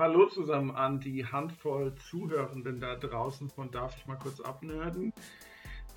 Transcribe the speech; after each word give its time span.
Hallo 0.00 0.24
zusammen 0.24 0.70
an 0.74 0.98
die 0.98 1.26
Handvoll 1.26 1.94
Zuhörenden 2.08 2.80
da 2.80 2.94
draußen 2.94 3.50
von 3.50 3.70
Darf 3.70 3.94
ich 3.98 4.06
mal 4.06 4.16
kurz 4.16 4.40
abnörden. 4.40 5.12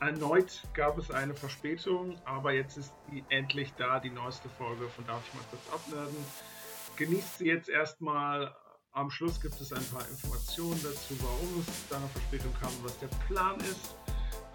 Erneut 0.01 0.61
gab 0.73 0.97
es 0.97 1.09
eine 1.09 1.33
Verspätung, 1.33 2.17
aber 2.25 2.51
jetzt 2.51 2.75
ist 2.75 2.93
die 3.09 3.24
endlich 3.29 3.71
da, 3.77 4.01
die 4.01 4.09
neueste 4.09 4.50
Folge 4.58 4.89
von 4.89 5.08
Darf 5.08 5.21
ich 5.25 5.33
mal 5.33 5.45
kurz 5.50 5.61
abnörden. 5.74 6.17
Genießt 6.97 7.37
sie 7.37 7.45
jetzt 7.45 7.69
erstmal. 7.69 8.54
Am 8.91 9.09
Schluss 9.09 9.39
gibt 9.39 9.61
es 9.61 9.71
ein 9.71 9.86
paar 9.86 10.06
Informationen 10.10 10.82
dazu, 10.84 11.16
warum 11.22 11.62
es 11.66 11.88
zu 11.88 11.96
einer 11.96 12.08
Verspätung 12.10 12.54
kam 12.60 12.74
und 12.80 12.84
was 12.84 13.00
der 13.00 13.08
Plan 13.30 13.58
ist. 13.62 13.96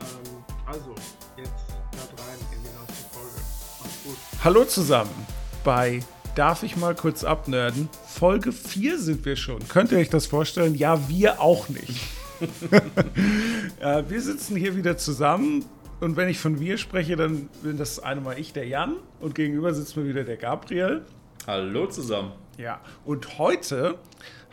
Ähm, 0.03 0.45
also, 0.67 0.95
jetzt 1.39 1.71
da 1.93 2.23
rein 2.23 2.39
in 2.53 2.62
die 2.65 2.77
neueste 2.77 3.09
Folge. 3.15 3.41
Macht's 3.80 4.05
gut. 4.05 4.45
Hallo 4.45 4.65
zusammen 4.67 5.27
bei 5.65 6.03
Darf 6.34 6.62
ich 6.62 6.76
mal 6.76 6.95
kurz 6.95 7.24
abnörden? 7.24 7.88
Folge 8.06 8.52
4 8.52 8.98
sind 8.98 9.24
wir 9.24 9.36
schon. 9.36 9.66
Könnt 9.68 9.92
ihr 9.92 9.98
euch 9.98 10.10
das 10.10 10.27
vorstellen? 10.27 10.74
Ja, 10.74 11.08
wir 11.08 11.41
auch 11.41 11.69
nicht. 11.69 12.00
ja, 13.80 14.09
wir 14.10 14.20
sitzen 14.20 14.56
hier 14.56 14.77
wieder 14.77 14.96
zusammen 14.96 15.64
und 16.00 16.16
wenn 16.16 16.28
ich 16.28 16.38
von 16.38 16.60
wir 16.60 16.78
spreche, 16.78 17.16
dann 17.16 17.48
bin 17.62 17.77
das 17.77 17.98
einmal 17.98 18.38
ich, 18.38 18.52
der 18.52 18.66
Jan, 18.66 18.96
und 19.20 19.34
gegenüber 19.34 19.74
sitzt 19.74 19.96
mir 19.96 20.06
wieder 20.06 20.22
der 20.22 20.36
Gabriel. 20.36 21.02
Hallo 21.46 21.86
zusammen. 21.86 22.33
Ja, 22.56 22.80
und 23.05 23.38
heute 23.38 23.97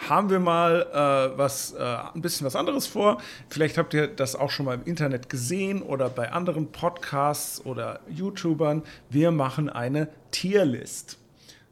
haben 0.10 0.30
wir 0.30 0.40
mal 0.40 0.88
äh, 0.92 1.38
was, 1.38 1.74
äh, 1.74 1.98
ein 2.14 2.22
bisschen 2.22 2.46
was 2.46 2.56
anderes 2.56 2.88
vor. 2.88 3.22
Vielleicht 3.50 3.78
habt 3.78 3.94
ihr 3.94 4.08
das 4.08 4.36
auch 4.36 4.50
schon 4.50 4.66
mal 4.66 4.76
im 4.76 4.84
Internet 4.84 5.30
gesehen 5.30 5.82
oder 5.82 6.10
bei 6.10 6.32
anderen 6.32 6.72
Podcasts 6.72 7.66
oder 7.66 8.00
YouTubern. 8.10 8.84
Wir 9.10 9.32
machen 9.32 9.70
eine 9.70 10.10
Tierlist. 10.32 11.18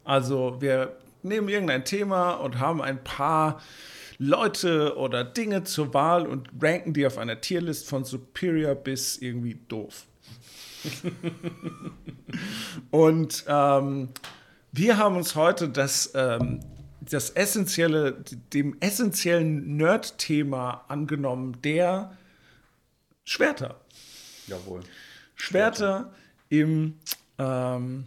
Also 0.04 0.60
wir 0.60 0.96
nehmen 1.22 1.48
irgendein 1.48 1.84
Thema 1.84 2.32
und 2.32 2.58
haben 2.58 2.82
ein 2.82 3.02
paar 3.02 3.60
Leute 4.18 4.96
oder 4.96 5.24
Dinge 5.24 5.64
zur 5.64 5.92
Wahl 5.92 6.26
und 6.26 6.48
ranken 6.60 6.92
die 6.92 7.06
auf 7.06 7.18
einer 7.18 7.40
Tierlist 7.40 7.88
von 7.88 8.04
Superior 8.04 8.74
bis 8.74 9.18
irgendwie 9.18 9.58
doof. 9.68 10.06
und 12.90 13.44
ähm, 13.48 14.10
wir 14.72 14.98
haben 14.98 15.16
uns 15.16 15.34
heute 15.34 15.68
das, 15.68 16.12
ähm, 16.14 16.60
das 17.00 17.30
essentielle, 17.30 18.22
dem 18.52 18.76
essentiellen 18.80 19.76
Nerd-Thema 19.76 20.84
angenommen, 20.88 21.56
der 21.62 22.16
Schwerter. 23.24 23.80
Jawohl. 24.46 24.82
Schwerter, 25.34 26.12
im 26.50 26.98
ähm, 27.38 28.04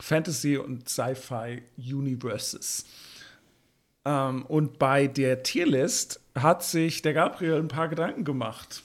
Fantasy- 0.00 0.56
und 0.58 0.88
Sci-Fi-Universes. 0.88 2.84
Ähm, 4.04 4.46
und 4.46 4.78
bei 4.78 5.06
der 5.06 5.42
Tierlist 5.42 6.20
hat 6.34 6.62
sich 6.62 7.02
der 7.02 7.14
Gabriel 7.14 7.56
ein 7.56 7.68
paar 7.68 7.88
Gedanken 7.88 8.24
gemacht. 8.24 8.82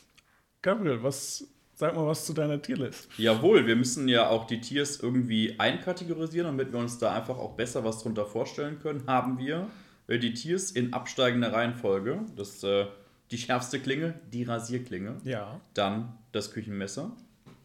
Gabriel, 0.62 1.03
was, 1.03 1.48
sag 1.76 1.95
mal 1.95 2.08
was 2.08 2.26
zu 2.26 2.34
deiner 2.34 2.62
Tierlist. 2.62 3.09
Jawohl, 3.18 3.68
wir 3.68 3.76
müssen 3.76 4.08
ja 4.08 4.30
auch 4.30 4.48
die 4.48 4.62
Tiers 4.62 5.00
irgendwie 5.00 5.59
einkategorisieren, 5.59 6.48
damit 6.48 6.72
wir 6.72 6.80
uns 6.80 6.98
da 6.98 7.14
einfach 7.14 7.38
auch 7.38 7.56
besser 7.56 7.84
was 7.84 8.02
drunter 8.02 8.25
vorstellen 8.25 8.80
können. 8.80 9.03
Haben 9.08 9.38
wir 9.38 9.68
äh, 10.08 10.18
die 10.18 10.34
Tiers 10.34 10.72
in 10.72 10.94
absteigender 10.94 11.53
Reihenfolge. 11.53 12.22
Das 12.36 12.64
äh, 12.64 12.86
die 13.31 13.38
schärfste 13.38 13.80
Klinge, 13.80 14.16
die 14.31 14.44
Rasierklinge. 14.44 15.18
Ja. 15.23 15.62
Dann 15.73 16.18
das 16.31 16.52
Küchenmesser. 16.52 17.12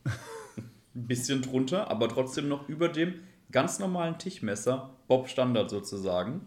Ein 0.94 1.06
bisschen 1.06 1.42
drunter, 1.42 1.91
aber 1.91 2.08
trotzdem 2.08 2.48
noch 2.48 2.69
über 2.69 2.88
dem 2.88 3.14
ganz 3.52 3.78
normalen 3.78 4.19
Tischmesser, 4.19 4.91
Bob 5.08 5.28
Standard 5.28 5.70
sozusagen. 5.70 6.47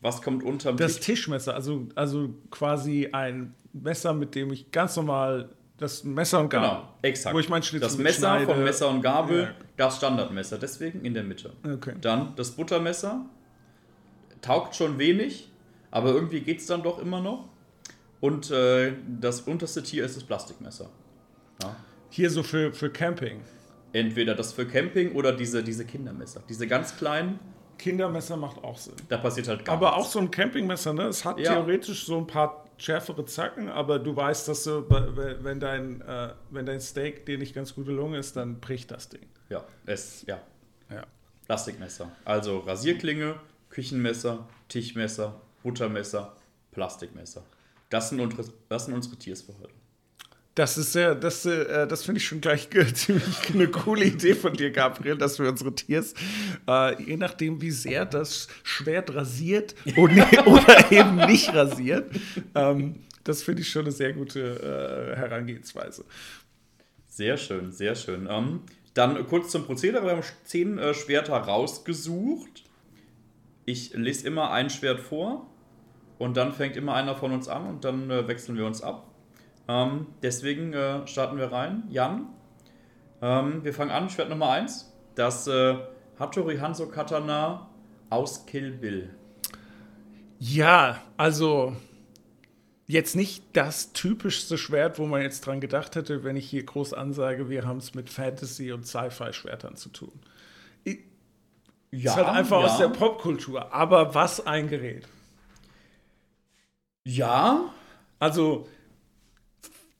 Was 0.00 0.20
kommt 0.20 0.42
unterm 0.42 0.76
Das 0.76 1.00
Tischmesser, 1.00 1.54
also, 1.54 1.88
also 1.94 2.34
quasi 2.50 3.08
ein 3.12 3.54
Messer, 3.72 4.12
mit 4.12 4.34
dem 4.34 4.52
ich 4.52 4.70
ganz 4.70 4.96
normal 4.96 5.48
das 5.78 6.04
Messer 6.04 6.40
und 6.40 6.50
Gabel. 6.50 6.68
Genau, 6.68 6.88
exakt. 7.02 7.34
Wo 7.34 7.40
ich 7.40 7.48
mein 7.48 7.62
Schnitzel 7.62 7.88
das 7.88 7.98
Messer 7.98 8.18
schneide. 8.36 8.46
vom 8.46 8.62
Messer 8.62 8.88
und 8.90 9.00
Gabel, 9.02 9.42
Ja. 9.44 9.54
das 9.76 9.96
Standardmesser, 9.96 10.58
deswegen 10.58 11.04
in 11.04 11.14
der 11.14 11.24
Mitte. 11.24 11.52
Okay. 11.64 11.94
Dann 12.00 12.36
das 12.36 12.52
Buttermesser, 12.52 13.24
taugt 14.40 14.76
schon 14.76 14.98
wenig, 14.98 15.50
aber 15.90 16.10
irgendwie 16.12 16.40
geht 16.40 16.60
es 16.60 16.66
dann 16.66 16.82
doch 16.82 16.98
immer 17.00 17.20
noch. 17.20 17.48
Und 18.20 18.50
äh, 18.50 18.92
das 19.20 19.40
unterste 19.42 19.82
Tier 19.82 20.04
ist 20.04 20.16
das 20.16 20.24
Plastikmesser. 20.24 20.88
Ja. 21.62 21.76
Hier 22.10 22.30
so 22.30 22.42
für, 22.42 22.72
für 22.72 22.90
Camping. 22.90 23.40
Entweder 23.94 24.34
das 24.34 24.52
für 24.52 24.66
Camping 24.66 25.12
oder 25.12 25.32
diese, 25.32 25.62
diese 25.64 25.84
Kindermesser. 25.86 26.42
Diese 26.48 26.66
ganz 26.66 26.96
kleinen, 26.96 27.38
Kindermesser 27.78 28.36
macht 28.36 28.62
auch 28.62 28.76
Sinn. 28.76 28.94
da 29.08 29.16
passiert 29.18 29.48
halt 29.48 29.64
gar 29.64 29.76
Aber 29.76 29.94
auch 29.94 29.98
nichts. 29.98 30.12
so 30.12 30.18
ein 30.20 30.30
Campingmesser, 30.30 30.92
ne? 30.92 31.04
Es 31.04 31.24
hat 31.24 31.38
Ja. 31.40 31.54
theoretisch 31.54 32.04
so 32.06 32.18
ein 32.18 32.26
paar 32.26 32.64
schärfere 32.76 33.24
Zacken, 33.24 33.68
aber 33.68 33.98
du 33.98 34.14
weißt, 34.14 34.46
dass 34.48 34.64
du, 34.64 34.84
wenn 34.88 35.58
dein, 35.60 36.00
äh, 36.02 36.30
wenn 36.50 36.66
dein 36.66 36.80
Steak 36.80 37.24
dir 37.26 37.38
nicht 37.38 37.54
ganz 37.54 37.74
gut 37.74 37.86
gelungen 37.86 38.14
ist, 38.14 38.36
dann 38.36 38.60
bricht 38.60 38.90
das 38.90 39.08
Ding. 39.08 39.26
Ja, 39.48 39.64
es, 39.86 40.24
ja, 40.26 40.40
Ja. 40.90 41.04
Plastikmesser. 41.46 42.10
Also 42.24 42.58
Rasierklinge, 42.60 43.36
Küchenmesser, 43.70 44.46
Tischmesser, 44.68 45.40
Buttermesser, 45.62 46.36
Plastikmesser. 46.72 47.42
Das 47.90 48.08
sind 48.10 48.20
unsere, 48.20 48.44
das 48.68 48.86
sind 48.86 48.94
unsere 48.94 49.16
Tiers 49.16 49.42
für 49.42 49.52
heute. 49.60 49.74
Das 50.54 50.78
ist 50.78 50.92
sehr, 50.92 51.16
das, 51.16 51.44
äh, 51.46 51.86
das 51.88 52.04
finde 52.04 52.20
ich 52.20 52.26
schon 52.26 52.40
gleich 52.40 52.68
ziemlich 52.94 53.52
eine 53.52 53.68
coole 53.68 54.04
Idee 54.04 54.34
von 54.34 54.52
dir, 54.52 54.70
Gabriel, 54.70 55.18
dass 55.18 55.38
wir 55.38 55.48
unsere 55.48 55.74
Tiers, 55.74 56.14
äh, 56.68 57.02
je 57.02 57.16
nachdem, 57.16 57.60
wie 57.60 57.72
sehr 57.72 58.04
das 58.04 58.46
Schwert 58.62 59.14
rasiert 59.14 59.74
oder, 59.96 60.28
oder 60.46 60.92
eben 60.92 61.16
nicht 61.26 61.52
rasiert, 61.52 62.08
ähm, 62.54 63.00
das 63.24 63.42
finde 63.42 63.62
ich 63.62 63.70
schon 63.70 63.82
eine 63.82 63.92
sehr 63.92 64.12
gute 64.12 65.12
äh, 65.12 65.16
Herangehensweise. 65.16 66.04
Sehr 67.08 67.36
schön, 67.36 67.72
sehr 67.72 67.96
schön. 67.96 68.28
Ähm, 68.30 68.60
dann 68.92 69.26
kurz 69.26 69.50
zum 69.50 69.64
Prozedere. 69.64 70.04
Wir 70.04 70.12
haben 70.12 70.22
zehn 70.44 70.78
äh, 70.78 70.94
Schwerter 70.94 71.36
rausgesucht. 71.36 72.64
Ich 73.64 73.94
lese 73.94 74.26
immer 74.26 74.52
ein 74.52 74.70
Schwert 74.70 75.00
vor 75.00 75.50
und 76.18 76.36
dann 76.36 76.52
fängt 76.52 76.76
immer 76.76 76.94
einer 76.94 77.16
von 77.16 77.32
uns 77.32 77.48
an 77.48 77.66
und 77.66 77.84
dann 77.84 78.10
äh, 78.10 78.28
wechseln 78.28 78.56
wir 78.56 78.66
uns 78.66 78.82
ab. 78.82 79.13
Ähm, 79.68 80.06
deswegen 80.22 80.72
äh, 80.72 81.06
starten 81.06 81.38
wir 81.38 81.52
rein. 81.52 81.84
Jan, 81.88 82.26
ähm, 83.22 83.64
wir 83.64 83.72
fangen 83.72 83.90
an. 83.90 84.10
Schwert 84.10 84.28
Nummer 84.28 84.50
1. 84.50 84.92
Das 85.14 85.46
äh, 85.46 85.76
Hattori 86.18 86.58
Hanzo 86.58 86.88
Katana 86.88 87.68
aus 88.10 88.46
Kill 88.46 88.72
Bill. 88.72 89.10
Ja, 90.38 91.00
also 91.16 91.74
jetzt 92.86 93.16
nicht 93.16 93.44
das 93.54 93.92
typischste 93.92 94.58
Schwert, 94.58 94.98
wo 94.98 95.06
man 95.06 95.22
jetzt 95.22 95.46
dran 95.46 95.60
gedacht 95.60 95.96
hätte, 95.96 96.22
wenn 96.24 96.36
ich 96.36 96.48
hier 96.50 96.64
groß 96.64 96.92
ansage, 96.92 97.48
wir 97.48 97.66
haben 97.66 97.78
es 97.78 97.94
mit 97.94 98.10
Fantasy- 98.10 98.72
und 98.72 98.86
Sci-Fi-Schwertern 98.86 99.76
zu 99.76 99.88
tun. 99.88 100.12
Ja, 101.90 102.10
ist 102.10 102.16
halt 102.16 102.28
einfach 102.28 102.64
aus 102.64 102.78
der 102.78 102.88
Popkultur. 102.88 103.72
Aber 103.72 104.14
was 104.14 104.44
ein 104.46 104.68
Gerät. 104.68 105.06
Ja, 107.04 107.72
Also, 108.18 108.66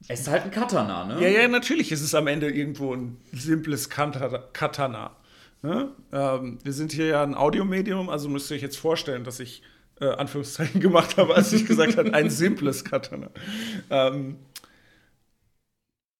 es 0.08 0.20
ist 0.20 0.28
halt 0.28 0.44
ein 0.44 0.50
Katana, 0.50 1.04
ne? 1.04 1.20
ja, 1.20 1.28
ja, 1.28 1.48
natürlich 1.48 1.90
ist 1.90 2.02
es 2.02 2.14
am 2.14 2.26
Ende 2.26 2.50
irgendwo 2.50 2.94
ein 2.94 3.16
simples 3.32 3.88
Katana. 3.88 5.16
Ne? 5.62 5.92
Ähm, 6.12 6.58
wir 6.62 6.72
sind 6.74 6.92
hier 6.92 7.06
ja 7.06 7.22
ein 7.22 7.34
Audiomedium, 7.34 8.10
also 8.10 8.28
müsst 8.28 8.50
ihr 8.50 8.56
euch 8.56 8.62
jetzt 8.62 8.76
vorstellen, 8.76 9.24
dass 9.24 9.40
ich 9.40 9.62
äh, 10.00 10.06
Anführungszeichen 10.06 10.80
gemacht 10.82 11.16
habe, 11.16 11.34
als 11.34 11.52
ich 11.54 11.64
gesagt 11.64 11.96
habe, 11.96 12.12
ein 12.12 12.28
simples 12.28 12.84
Katana. 12.84 13.30
Ähm, 13.88 14.36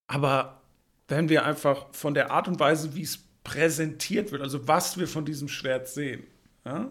aber 0.07 0.63
wenn 1.09 1.29
wir 1.29 1.45
einfach 1.45 1.87
von 1.93 2.15
der 2.15 2.31
Art 2.31 2.49
und 2.49 2.59
Weise, 2.59 2.95
wie 2.95 3.03
es 3.03 3.19
präsentiert 3.43 4.33
wird, 4.33 4.41
also 4.41 4.67
was 4.67 4.99
wir 4.99 5.07
von 5.07 5.27
diesem 5.27 5.49
Schwert 5.49 5.89
sehen, 5.89 6.25
ja? 6.65 6.91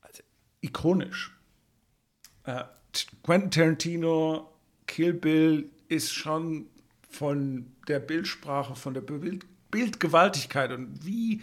also, 0.00 0.22
ikonisch. 0.60 1.38
Äh, 2.42 2.64
Quentin 3.22 3.50
Tarantino, 3.50 4.52
Kill 4.88 5.12
Bill 5.12 5.70
ist 5.88 6.12
schon 6.12 6.66
von 7.08 7.72
der 7.88 8.00
Bildsprache, 8.00 8.74
von 8.74 8.94
der 8.94 9.00
Bild 9.00 9.46
Bildgewaltigkeit 9.70 10.72
und 10.72 11.04
wie 11.04 11.42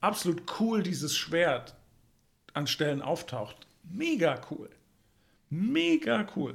absolut 0.00 0.42
cool 0.58 0.82
dieses 0.82 1.16
Schwert 1.16 1.74
an 2.54 2.66
Stellen 2.66 3.02
auftaucht. 3.02 3.66
Mega 3.84 4.40
cool. 4.50 4.70
Mega 5.50 6.26
cool. 6.34 6.54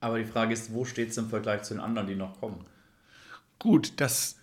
Aber 0.00 0.18
die 0.18 0.26
Frage 0.26 0.52
ist, 0.52 0.72
wo 0.72 0.84
steht 0.84 1.10
es 1.10 1.16
im 1.16 1.30
Vergleich 1.30 1.62
zu 1.62 1.74
den 1.74 1.80
anderen, 1.80 2.08
die 2.08 2.14
noch 2.14 2.38
kommen? 2.38 2.64
Gut, 3.58 3.94
das, 3.96 4.36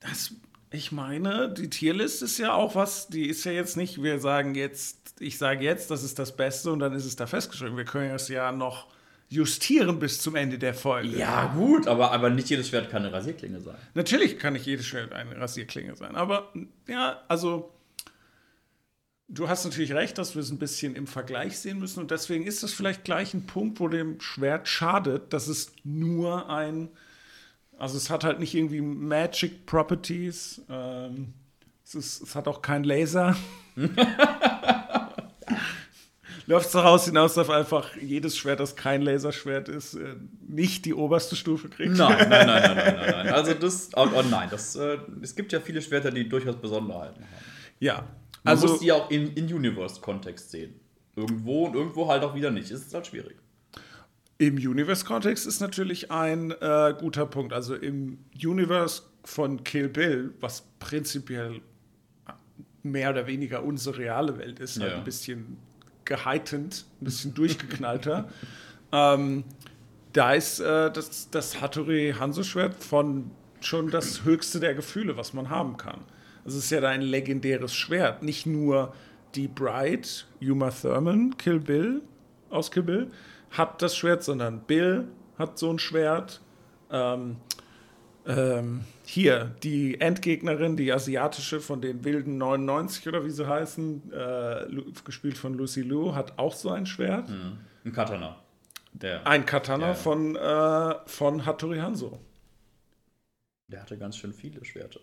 das, 0.00 0.34
ich 0.70 0.90
meine, 0.90 1.54
die 1.54 1.70
Tierlist 1.70 2.22
ist 2.22 2.38
ja 2.38 2.52
auch 2.52 2.74
was, 2.74 3.06
die 3.06 3.28
ist 3.28 3.44
ja 3.44 3.52
jetzt 3.52 3.76
nicht, 3.76 4.02
wir 4.02 4.18
sagen 4.18 4.56
jetzt, 4.56 5.14
ich 5.20 5.38
sage 5.38 5.64
jetzt, 5.64 5.90
das 5.92 6.02
ist 6.02 6.18
das 6.18 6.36
Beste 6.36 6.72
und 6.72 6.80
dann 6.80 6.92
ist 6.92 7.04
es 7.04 7.14
da 7.14 7.28
festgeschrieben. 7.28 7.76
Wir 7.76 7.84
können 7.84 8.10
es 8.10 8.28
ja 8.28 8.50
noch 8.50 8.88
justieren 9.34 9.98
bis 9.98 10.20
zum 10.20 10.36
Ende 10.36 10.58
der 10.58 10.74
Folge. 10.74 11.16
Ja, 11.16 11.46
gut, 11.54 11.86
aber, 11.88 12.12
aber 12.12 12.30
nicht 12.30 12.48
jedes 12.48 12.68
Schwert 12.68 12.90
kann 12.90 13.04
eine 13.04 13.12
Rasierklinge 13.12 13.60
sein. 13.60 13.76
Natürlich 13.94 14.38
kann 14.38 14.52
nicht 14.52 14.66
jedes 14.66 14.86
Schwert 14.86 15.12
eine 15.12 15.38
Rasierklinge 15.38 15.96
sein, 15.96 16.14
aber 16.14 16.52
ja, 16.86 17.22
also 17.28 17.72
du 19.28 19.48
hast 19.48 19.64
natürlich 19.64 19.92
recht, 19.92 20.18
dass 20.18 20.34
wir 20.34 20.42
es 20.42 20.50
ein 20.50 20.58
bisschen 20.58 20.94
im 20.94 21.06
Vergleich 21.06 21.58
sehen 21.58 21.78
müssen 21.80 22.00
und 22.00 22.10
deswegen 22.10 22.46
ist 22.46 22.62
das 22.62 22.72
vielleicht 22.72 23.04
gleich 23.04 23.34
ein 23.34 23.46
Punkt, 23.46 23.80
wo 23.80 23.88
dem 23.88 24.20
Schwert 24.20 24.68
schadet, 24.68 25.32
dass 25.32 25.48
es 25.48 25.72
nur 25.82 26.48
ein, 26.48 26.88
also 27.76 27.96
es 27.96 28.10
hat 28.10 28.22
halt 28.22 28.38
nicht 28.38 28.54
irgendwie 28.54 28.80
Magic 28.80 29.66
Properties, 29.66 30.62
ähm, 30.70 31.34
es, 31.84 31.94
ist, 31.94 32.22
es 32.22 32.34
hat 32.34 32.46
auch 32.48 32.62
kein 32.62 32.84
Laser. 32.84 33.36
Läuft 36.46 36.66
es 36.66 36.72
daraus 36.72 37.06
hinaus, 37.06 37.34
dass 37.34 37.48
einfach 37.48 37.96
jedes 37.96 38.36
Schwert, 38.36 38.60
das 38.60 38.76
kein 38.76 39.00
Laserschwert 39.02 39.68
ist, 39.68 39.94
äh, 39.94 40.14
nicht 40.46 40.84
die 40.84 40.92
oberste 40.94 41.36
Stufe 41.36 41.68
kriegt? 41.70 41.96
Nein, 41.96 42.16
nein, 42.28 42.28
nein, 42.28 42.46
nein, 42.46 42.76
nein, 42.76 42.96
nein, 42.96 43.10
nein. 43.24 43.28
Also 43.34 43.54
das, 43.54 43.90
oh, 43.96 44.08
oh 44.14 44.22
nein, 44.30 44.48
das, 44.50 44.76
äh, 44.76 44.98
es 45.22 45.34
gibt 45.34 45.52
ja 45.52 45.60
viele 45.60 45.80
Schwerter, 45.80 46.10
die 46.10 46.28
durchaus 46.28 46.56
Besonderheiten 46.56 47.22
haben. 47.22 47.44
Ja. 47.80 48.04
Man 48.42 48.52
Also, 48.56 48.66
muss 48.68 48.80
die 48.80 48.92
auch 48.92 49.10
in, 49.10 49.32
in 49.34 49.52
Universe-Kontext 49.52 50.50
sehen. 50.50 50.74
Irgendwo 51.16 51.66
und 51.66 51.74
irgendwo 51.76 52.08
halt 52.08 52.22
auch 52.24 52.34
wieder 52.34 52.50
nicht. 52.50 52.70
Ist 52.70 52.92
halt 52.92 53.06
schwierig. 53.06 53.36
Im 54.36 54.56
Universe-Kontext 54.56 55.46
ist 55.46 55.60
natürlich 55.60 56.10
ein 56.10 56.50
äh, 56.50 56.94
guter 56.98 57.24
Punkt. 57.24 57.52
Also 57.52 57.74
im 57.76 58.18
Universe 58.34 59.02
von 59.24 59.62
Kill 59.64 59.88
Bill, 59.88 60.34
was 60.40 60.64
prinzipiell 60.80 61.60
mehr 62.82 63.10
oder 63.10 63.26
weniger 63.26 63.62
unsere 63.62 63.96
reale 63.96 64.36
Welt 64.36 64.58
ist, 64.60 64.78
halt 64.80 64.92
Ja. 64.92 64.98
ein 64.98 65.04
bisschen 65.04 65.56
geheitent, 66.04 66.86
ein 67.00 67.04
bisschen 67.04 67.34
durchgeknallter. 67.34 68.28
ähm, 68.92 69.44
da 70.12 70.32
ist 70.32 70.60
äh, 70.60 70.90
das, 70.90 71.30
das 71.30 71.60
Hattori 71.60 72.14
Hanzo-Schwert 72.18 72.82
von 72.82 73.30
schon 73.60 73.90
das 73.90 74.24
höchste 74.24 74.60
der 74.60 74.74
Gefühle, 74.74 75.16
was 75.16 75.32
man 75.32 75.50
haben 75.50 75.76
kann. 75.76 76.00
Also 76.44 76.58
es 76.58 76.64
ist 76.64 76.70
ja 76.70 76.80
da 76.80 76.90
ein 76.90 77.02
legendäres 77.02 77.74
Schwert. 77.74 78.22
Nicht 78.22 78.46
nur 78.46 78.94
die 79.34 79.48
Bride, 79.48 80.08
Uma 80.40 80.70
Thurman, 80.70 81.36
Kill 81.36 81.58
Bill, 81.58 82.02
aus 82.50 82.70
Kill 82.70 82.82
Bill, 82.82 83.10
hat 83.50 83.80
das 83.82 83.96
Schwert, 83.96 84.22
sondern 84.22 84.60
Bill 84.60 85.08
hat 85.38 85.58
so 85.58 85.70
ein 85.70 85.78
Schwert. 85.78 86.40
Ähm, 86.90 87.36
ähm, 88.26 88.84
hier, 89.06 89.54
die 89.62 90.00
Endgegnerin, 90.00 90.76
die 90.76 90.92
asiatische 90.92 91.60
von 91.60 91.80
den 91.80 92.04
wilden 92.04 92.38
99 92.38 93.06
oder 93.08 93.24
wie 93.24 93.30
sie 93.30 93.46
heißen, 93.46 94.12
äh, 94.12 94.66
gespielt 95.04 95.36
von 95.36 95.54
Lucy 95.54 95.82
Liu, 95.82 96.14
hat 96.14 96.38
auch 96.38 96.54
so 96.54 96.70
ein 96.70 96.86
Schwert. 96.86 97.28
Ein 97.84 97.92
Katana. 97.92 98.36
Der, 98.92 99.26
Ein 99.26 99.44
Katana 99.44 99.88
Ja. 99.88 99.94
von, 99.94 100.36
äh, 100.36 100.94
von 101.06 101.44
Hattori 101.44 101.78
Hanzo. 101.78 102.20
der 103.68 103.82
hatte 103.82 103.98
ganz 103.98 104.16
schön 104.16 104.32
viele 104.32 104.64
Schwerter. 104.64 105.00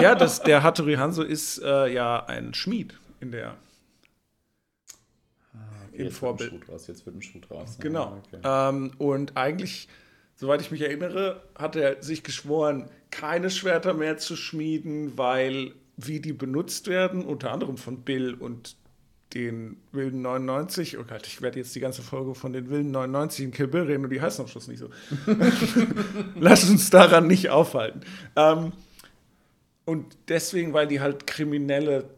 Ja, 0.00 0.14
das, 0.14 0.42
der 0.42 0.62
Hattori 0.62 0.94
Hanzo 0.94 1.22
ist 1.22 1.58
äh, 1.62 1.92
ja 1.92 2.24
ein 2.26 2.54
Schmied 2.54 2.94
in 3.20 3.32
der. 3.32 3.56
Im 5.92 6.04
jetzt 6.06 6.18
Vorbild. 6.18 6.52
Wird 6.52 6.62
ein 6.62 6.64
Schuh 6.66 6.70
draus, 6.72 6.86
jetzt 6.86 7.04
wird 7.06 7.16
ein 7.16 7.22
Schuh 7.22 7.40
draus. 7.40 7.78
Genau. 7.80 8.04
Ah, 8.04 8.18
okay. 8.18 8.38
Ähm, 8.74 8.92
und 8.98 9.36
eigentlich, 9.36 9.88
soweit 10.40 10.62
ich 10.62 10.70
mich 10.70 10.80
erinnere, 10.80 11.42
hat 11.54 11.76
er 11.76 12.02
sich 12.02 12.22
geschworen, 12.22 12.88
keine 13.10 13.50
Schwerter 13.50 13.92
mehr 13.92 14.16
zu 14.16 14.36
schmieden, 14.36 15.18
weil 15.18 15.74
wie 15.98 16.18
die 16.18 16.32
benutzt 16.32 16.88
werden, 16.88 17.26
unter 17.26 17.52
anderem 17.52 17.76
von 17.76 18.00
Bill 18.04 18.32
und 18.32 18.74
den 19.34 19.76
Wilden 19.92 20.22
99, 20.22 20.96
oh 20.96 21.04
Gott, 21.06 21.26
ich 21.26 21.42
werde 21.42 21.58
jetzt 21.58 21.74
die 21.74 21.80
ganze 21.80 22.00
Folge 22.00 22.34
von 22.34 22.54
den 22.54 22.70
Wilden 22.70 22.90
99 22.90 23.44
in 23.44 23.50
Kill 23.52 23.68
Bill 23.68 23.82
reden 23.82 24.04
und 24.04 24.10
die 24.10 24.20
heißen 24.22 24.42
am 24.42 24.48
Schluss 24.48 24.66
nicht 24.66 24.78
so. 24.78 24.88
Lass 26.36 26.68
uns 26.70 26.88
daran 26.88 27.26
nicht 27.26 27.50
aufhalten. 27.50 28.00
Ähm, 28.34 28.72
und 29.84 30.16
deswegen, 30.28 30.72
weil 30.72 30.86
die 30.86 31.00
halt 31.00 31.26
kriminelle 31.26 32.08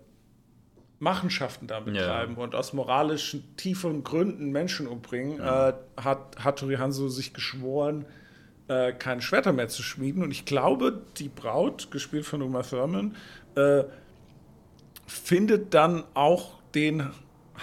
Machenschaften 1.03 1.67
da 1.67 1.81
betreiben 1.81 2.37
und 2.37 2.55
aus 2.55 2.73
moralischen, 2.73 3.57
tiefen 3.57 4.05
Gründen 4.05 4.53
Menschen 4.53 4.87
umbringen, 4.87 5.41
äh, 5.41 5.73
hat 5.97 6.37
Hattori 6.45 6.77
Hanzo 6.77 7.09
sich 7.09 7.35
geschworen, 7.35 8.07
äh, 8.69 8.93
keine 8.93 9.21
Schwerter 9.21 9.53
mehr 9.53 9.67
zu 9.69 9.83
schmieden. 9.83 10.23
Und 10.23 10.31
ich 10.31 10.45
glaube, 10.45 11.03
die 11.17 11.29
Braut, 11.29 11.91
gespielt 11.91 12.25
von 12.25 12.41
Uma 12.41 12.63
Thurman, 12.63 13.17
äh, 13.57 13.83
findet 15.07 15.75
dann 15.75 16.05
auch 16.15 16.61
den 16.73 17.11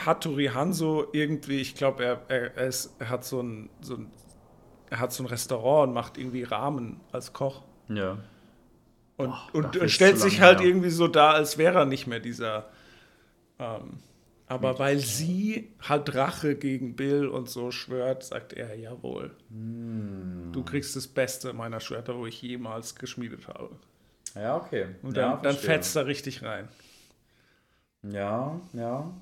Hattori 0.05 0.47
Hanzo 0.47 1.07
irgendwie, 1.13 1.61
ich 1.61 1.75
glaube, 1.75 2.03
er, 2.03 2.21
er, 2.27 2.57
er, 2.57 2.67
ist, 2.67 2.93
er 2.99 3.09
hat 3.09 3.23
so 3.23 3.41
ein, 3.41 3.69
so 3.79 3.95
ein 3.95 4.11
er 4.89 4.99
hat 4.99 5.13
so 5.13 5.23
ein 5.23 5.27
Restaurant 5.27 5.87
und 5.87 5.93
macht 5.93 6.17
irgendwie 6.17 6.43
Rahmen 6.43 6.99
als 7.13 7.31
Koch. 7.31 7.61
Ja. 7.87 8.17
Und, 9.15 9.33
dafür 9.53 9.81
und 9.81 9.91
stellt 9.91 10.19
sich 10.19 10.39
lange 10.39 10.45
halt 10.45 10.59
her. 10.59 10.67
irgendwie 10.67 10.89
so 10.89 11.07
da, 11.07 11.31
als 11.31 11.57
wäre 11.57 11.79
er 11.79 11.85
nicht 11.85 12.05
mehr 12.05 12.19
dieser. 12.19 12.65
Ähm, 13.59 13.99
aber 14.47 14.79
weil 14.79 14.97
sie 14.97 15.71
halt 15.87 16.15
Rache 16.15 16.55
gegen 16.55 16.95
Bill 16.95 17.27
und 17.27 17.49
so 17.49 17.69
schwört, 17.69 18.23
sagt 18.23 18.53
er, 18.53 18.75
jawohl. 18.75 19.35
Hm. 19.49 20.49
Du 20.51 20.63
kriegst 20.63 20.95
das 20.95 21.07
Beste 21.07 21.53
meiner 21.53 21.79
Schwerter, 21.79 22.17
wo 22.17 22.25
ich 22.25 22.41
jemals 22.41 22.95
geschmiedet 22.95 23.47
habe. 23.47 23.75
Ja, 24.33 24.57
okay. 24.57 24.87
Und 25.03 25.15
ja, 25.15 25.33
dann, 25.33 25.43
dann 25.43 25.53
verstehe. 25.53 25.69
fetzt 25.69 25.95
er 25.95 26.07
richtig 26.07 26.41
rein. 26.43 26.67
Ja, 28.03 28.59
ja. 28.73 29.13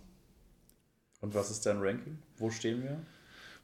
Und 1.20 1.34
was 1.34 1.52
ist 1.52 1.66
dein 1.66 1.80
Ranking? 1.80 2.20
Wo 2.38 2.50
stehen 2.50 2.84
wir? 2.84 3.00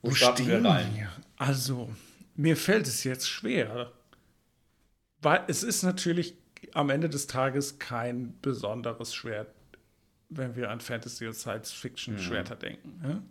Wo, 0.02 0.10
Wo 0.10 0.16
stehen 0.16 0.48
wir 0.48 0.70
rein? 0.70 0.94
wir? 0.96 1.10
Also, 1.38 1.90
mir 2.36 2.58
fällt 2.58 2.88
es 2.88 3.04
jetzt 3.04 3.30
schwer. 3.30 3.92
Weil 5.22 5.44
es 5.48 5.64
ist 5.64 5.84
natürlich 5.84 6.36
am 6.74 6.90
Ende 6.90 7.08
des 7.08 7.28
Tages 7.28 7.80
kein 7.80 8.38
besonderes 8.42 9.14
Schwert, 9.14 9.54
wenn 10.38 10.56
wir 10.56 10.70
an 10.70 10.80
Fantasy- 10.80 11.28
und 11.28 11.34
Science-Fiction-Schwerter 11.34 12.56
denken. 12.56 13.02
Ja? 13.04 13.22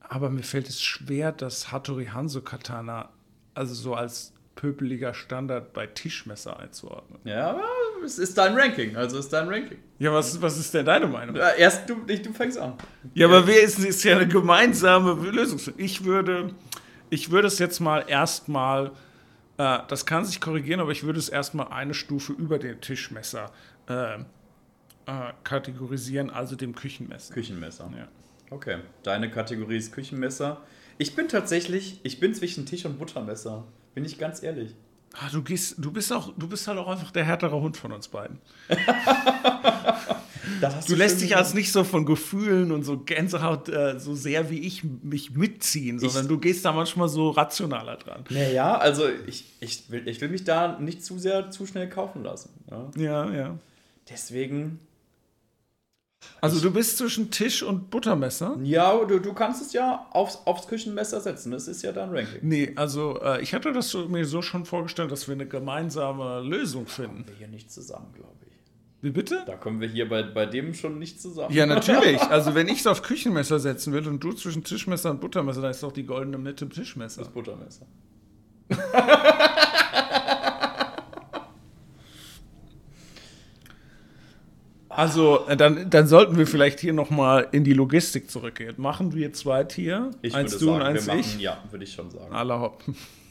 Aber 0.00 0.30
mir 0.30 0.42
fällt 0.42 0.68
es 0.68 0.82
schwer, 0.82 1.32
das 1.32 1.72
Hattori 1.72 2.06
Hanzo 2.06 2.40
Katana 2.40 3.10
also 3.56 3.74
so 3.74 3.94
als 3.94 4.32
pöbeliger 4.54 5.14
Standard 5.14 5.72
bei 5.72 5.86
Tischmesser 5.86 6.58
einzuordnen. 6.58 7.20
Ja, 7.24 7.50
aber 7.50 7.62
es 8.04 8.18
ist 8.18 8.36
dein 8.38 8.56
Ranking. 8.56 8.96
Also 8.96 9.18
ist 9.18 9.32
dein 9.32 9.48
Ranking. 9.48 9.78
Ja, 9.98 10.12
was, 10.12 10.40
was 10.40 10.58
ist 10.58 10.72
denn 10.74 10.86
deine 10.86 11.06
Meinung? 11.06 11.36
Ja, 11.36 11.50
erst 11.50 11.88
du, 11.88 11.96
nicht, 11.96 12.24
du 12.24 12.32
fängst 12.32 12.58
an. 12.58 12.74
Ja, 13.14 13.26
aber 13.26 13.46
wer 13.46 13.62
ist, 13.62 13.78
ist 13.78 14.02
ja 14.04 14.16
eine 14.16 14.28
gemeinsame 14.28 15.12
Lösung. 15.30 15.60
Ich 15.76 16.04
würde, 16.04 16.54
ich 17.10 17.30
würde 17.30 17.48
es 17.48 17.58
jetzt 17.58 17.80
mal 17.80 18.04
erstmal, 18.08 18.92
äh, 19.58 19.78
das 19.88 20.06
kann 20.06 20.24
sich 20.24 20.40
korrigieren, 20.40 20.80
aber 20.80 20.92
ich 20.92 21.04
würde 21.04 21.18
es 21.18 21.28
erstmal 21.28 21.68
eine 21.68 21.94
Stufe 21.94 22.32
über 22.32 22.58
dem 22.58 22.80
Tischmesser 22.80 23.50
äh, 23.88 24.18
äh, 25.06 25.32
kategorisieren, 25.44 26.30
also 26.30 26.56
dem 26.56 26.74
Küchenmesser. 26.74 27.34
Küchenmesser. 27.34 27.90
Ja. 27.96 28.08
Okay. 28.50 28.78
Deine 29.02 29.30
Kategorie 29.30 29.76
ist 29.76 29.92
Küchenmesser. 29.92 30.60
Ich 30.98 31.14
bin 31.14 31.28
tatsächlich, 31.28 32.00
ich 32.02 32.20
bin 32.20 32.34
zwischen 32.34 32.66
Tisch- 32.66 32.84
und 32.84 32.98
Buttermesser. 32.98 33.64
Bin 33.94 34.04
ich 34.04 34.18
ganz 34.18 34.42
ehrlich. 34.42 34.74
Ah, 35.14 35.28
du, 35.32 35.42
gehst, 35.42 35.76
du, 35.78 35.90
bist 35.90 36.12
auch, 36.12 36.32
du 36.36 36.48
bist 36.48 36.68
halt 36.68 36.78
auch 36.78 36.88
einfach 36.88 37.10
der 37.10 37.24
härtere 37.24 37.60
Hund 37.60 37.76
von 37.76 37.92
uns 37.92 38.08
beiden. 38.08 38.38
Du 40.86 40.94
lässt 40.94 41.20
dich 41.20 41.36
als 41.36 41.54
nicht 41.54 41.72
so 41.72 41.84
von 41.84 42.06
Gefühlen 42.06 42.72
und 42.72 42.84
so 42.84 42.98
Gänsehaut 42.98 43.68
äh, 43.68 43.98
so 43.98 44.14
sehr 44.14 44.50
wie 44.50 44.60
ich 44.60 44.84
mich 44.84 45.32
mitziehen, 45.32 45.98
sondern 45.98 46.28
du 46.28 46.38
gehst 46.38 46.64
da 46.64 46.72
manchmal 46.72 47.08
so 47.08 47.30
rationaler 47.30 47.96
dran. 47.96 48.24
Naja, 48.30 48.76
also 48.78 49.04
ich, 49.26 49.44
ich, 49.60 49.90
will, 49.90 50.06
ich 50.06 50.20
will 50.20 50.28
mich 50.28 50.44
da 50.44 50.78
nicht 50.78 51.04
zu 51.04 51.18
sehr, 51.18 51.50
zu 51.50 51.66
schnell 51.66 51.88
kaufen 51.88 52.22
lassen. 52.22 52.50
Ja? 52.70 52.90
Ja, 52.96 53.30
ja. 53.32 53.58
Deswegen, 54.08 54.80
Also 56.40 56.60
du 56.60 56.70
bist 56.70 56.98
zwischen 56.98 57.30
Tisch 57.30 57.62
und 57.62 57.90
Buttermesser? 57.90 58.58
ja, 58.62 58.96
du, 59.04 59.18
du 59.18 59.32
kannst 59.32 59.62
es 59.62 59.72
ja 59.72 60.06
aufs, 60.12 60.40
aufs 60.44 60.66
Küchenmesser 60.66 61.20
setzen. 61.20 61.50
Das 61.50 61.66
ist 61.66 61.82
ja 61.82 61.92
dein 61.92 62.10
Ranking. 62.10 62.40
Nee, 62.42 62.72
also 62.76 63.20
äh, 63.20 63.42
ich 63.42 63.54
hatte 63.54 63.72
das 63.72 63.88
so, 63.88 64.08
mir 64.08 64.24
so 64.24 64.42
schon 64.42 64.64
vorgestellt, 64.64 65.10
dass 65.10 65.28
wir 65.28 65.34
eine 65.34 65.46
gemeinsame 65.46 66.40
Lösung 66.40 66.86
finden. 66.86 67.24
Wir 67.26 67.34
hier 67.36 67.48
nicht 67.48 67.70
zusammen, 67.70 68.12
glaube 68.14 68.32
ich. 68.46 68.52
Wie 69.02 69.10
bitte? 69.10 69.42
Da 69.46 69.56
kommen 69.56 69.80
wir 69.80 69.88
hier 69.88 70.08
bei, 70.08 70.22
bei 70.22 70.46
dem 70.46 70.74
schon 70.74 70.98
nicht 70.98 71.20
zusammen. 71.20 71.54
Ja, 71.54 71.66
natürlich. 71.66 72.20
Also 72.30 72.54
wenn 72.54 72.68
ich 72.68 72.80
es 72.80 72.86
auf 72.86 73.02
Küchenmesser 73.02 73.58
setzen 73.58 73.92
will 73.92 74.06
und 74.06 74.22
du 74.22 74.32
zwischen 74.32 74.64
Tischmesser 74.64 75.10
und 75.10 75.20
Buttermesser, 75.20 75.62
dann 75.62 75.70
ist 75.70 75.82
doch 75.82 75.92
die 75.92 76.04
goldene 76.04 76.38
Mitte 76.38 76.64
im 76.64 76.70
Tischmesser. 76.70 77.22
Das 77.22 77.30
Buttermesser. 77.30 77.86
Also 84.96 85.46
dann, 85.58 85.90
dann 85.90 86.06
sollten 86.06 86.38
wir 86.38 86.46
vielleicht 86.46 86.80
hier 86.80 86.94
nochmal 86.94 87.48
in 87.52 87.64
die 87.64 87.74
Logistik 87.74 88.30
zurückgehen. 88.30 88.76
Machen 88.78 89.14
wir 89.14 89.30
zwei 89.34 89.62
Tier? 89.64 90.10
Ich 90.22 90.34
eins 90.34 90.52
würde 90.52 90.64
du 90.64 90.70
sagen, 90.70 90.80
und 90.80 90.86
eins 90.86 91.06
wir 91.06 91.14
machen, 91.14 91.20
ich? 91.36 91.38
ja, 91.38 91.62
würde 91.70 91.84
ich 91.84 91.92
schon 91.92 92.10
sagen. 92.10 92.34
Aller 92.34 92.60
hopp. 92.60 92.82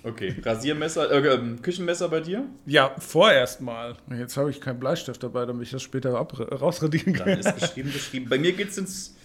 Okay, 0.03 0.35
Rasiermesser, 0.43 1.09
äh, 1.09 1.33
ähm, 1.33 1.59
Küchenmesser 1.63 2.07
bei 2.09 2.19
dir? 2.19 2.45
Ja, 2.67 2.93
vorerst 2.99 3.61
mal. 3.61 3.95
Jetzt 4.15 4.37
habe 4.37 4.51
ich 4.51 4.61
keinen 4.61 4.79
Bleistift 4.79 5.23
dabei, 5.23 5.47
damit 5.47 5.63
ich 5.63 5.71
das 5.71 5.81
später 5.81 6.19
ab 6.19 6.39
rausradieren 6.39 7.15
Dann 7.15 7.25
kann. 7.25 7.39
ist 7.39 7.55
geschrieben, 7.55 7.91
geschrieben. 7.91 8.29
Bei 8.29 8.37
mir 8.37 8.53
geht's 8.53 8.77
ins. 8.77 9.15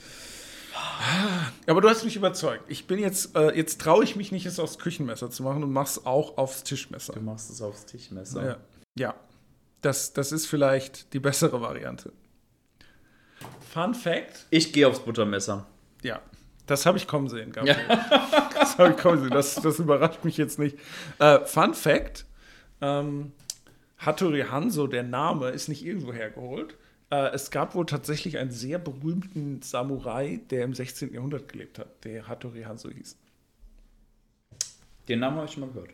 Aber 1.66 1.82
du 1.82 1.90
hast 1.90 2.04
mich 2.04 2.16
überzeugt. 2.16 2.64
Ich 2.68 2.86
bin 2.86 2.98
jetzt, 2.98 3.36
äh, 3.36 3.54
jetzt 3.54 3.82
traue 3.82 4.02
ich 4.02 4.16
mich 4.16 4.32
nicht, 4.32 4.46
es 4.46 4.58
aufs 4.58 4.78
Küchenmesser 4.78 5.28
zu 5.28 5.42
machen 5.42 5.62
und 5.62 5.72
mach's 5.74 6.06
auch 6.06 6.38
aufs 6.38 6.62
Tischmesser. 6.62 7.12
Du 7.12 7.20
machst 7.20 7.50
es 7.50 7.60
aufs 7.60 7.84
Tischmesser. 7.84 8.46
Ja, 8.46 8.56
ja. 8.98 9.14
Das, 9.82 10.14
das 10.14 10.32
ist 10.32 10.46
vielleicht 10.46 11.12
die 11.12 11.20
bessere 11.20 11.60
Variante. 11.60 12.12
Fun 13.72 13.94
Fact. 13.94 14.46
Ich 14.50 14.72
gehe 14.72 14.88
aufs 14.88 14.98
Buttermesser. 14.98 15.64
Ja, 16.02 16.20
das 16.66 16.86
habe 16.86 16.98
ich 16.98 17.06
kommen 17.06 17.28
sehen, 17.28 17.52
Gabriel. 17.52 17.76
Das 18.54 18.78
habe 18.78 18.90
ich 18.90 18.96
kommen 18.96 19.20
sehen. 19.20 19.30
Das, 19.30 19.54
das 19.54 19.78
überrascht 19.78 20.24
mich 20.24 20.36
jetzt 20.36 20.58
nicht. 20.58 20.76
Äh, 21.18 21.44
Fun 21.44 21.74
Fact: 21.74 22.26
ähm, 22.80 23.32
Hattori 23.98 24.42
Hanzo, 24.42 24.88
der 24.88 25.04
Name, 25.04 25.50
ist 25.50 25.68
nicht 25.68 25.84
irgendwo 25.84 26.12
hergeholt. 26.12 26.76
Äh, 27.10 27.30
es 27.32 27.52
gab 27.52 27.74
wohl 27.76 27.86
tatsächlich 27.86 28.38
einen 28.38 28.50
sehr 28.50 28.78
berühmten 28.78 29.62
Samurai, 29.62 30.40
der 30.50 30.64
im 30.64 30.74
16. 30.74 31.14
Jahrhundert 31.14 31.48
gelebt 31.48 31.78
hat, 31.78 32.04
der 32.04 32.26
Hattori 32.26 32.62
Hanzo 32.62 32.90
hieß. 32.90 33.16
Den 35.08 35.20
Namen 35.20 35.36
habe 35.36 35.46
ich 35.46 35.52
schon 35.52 35.60
mal 35.62 35.70
gehört. 35.70 35.90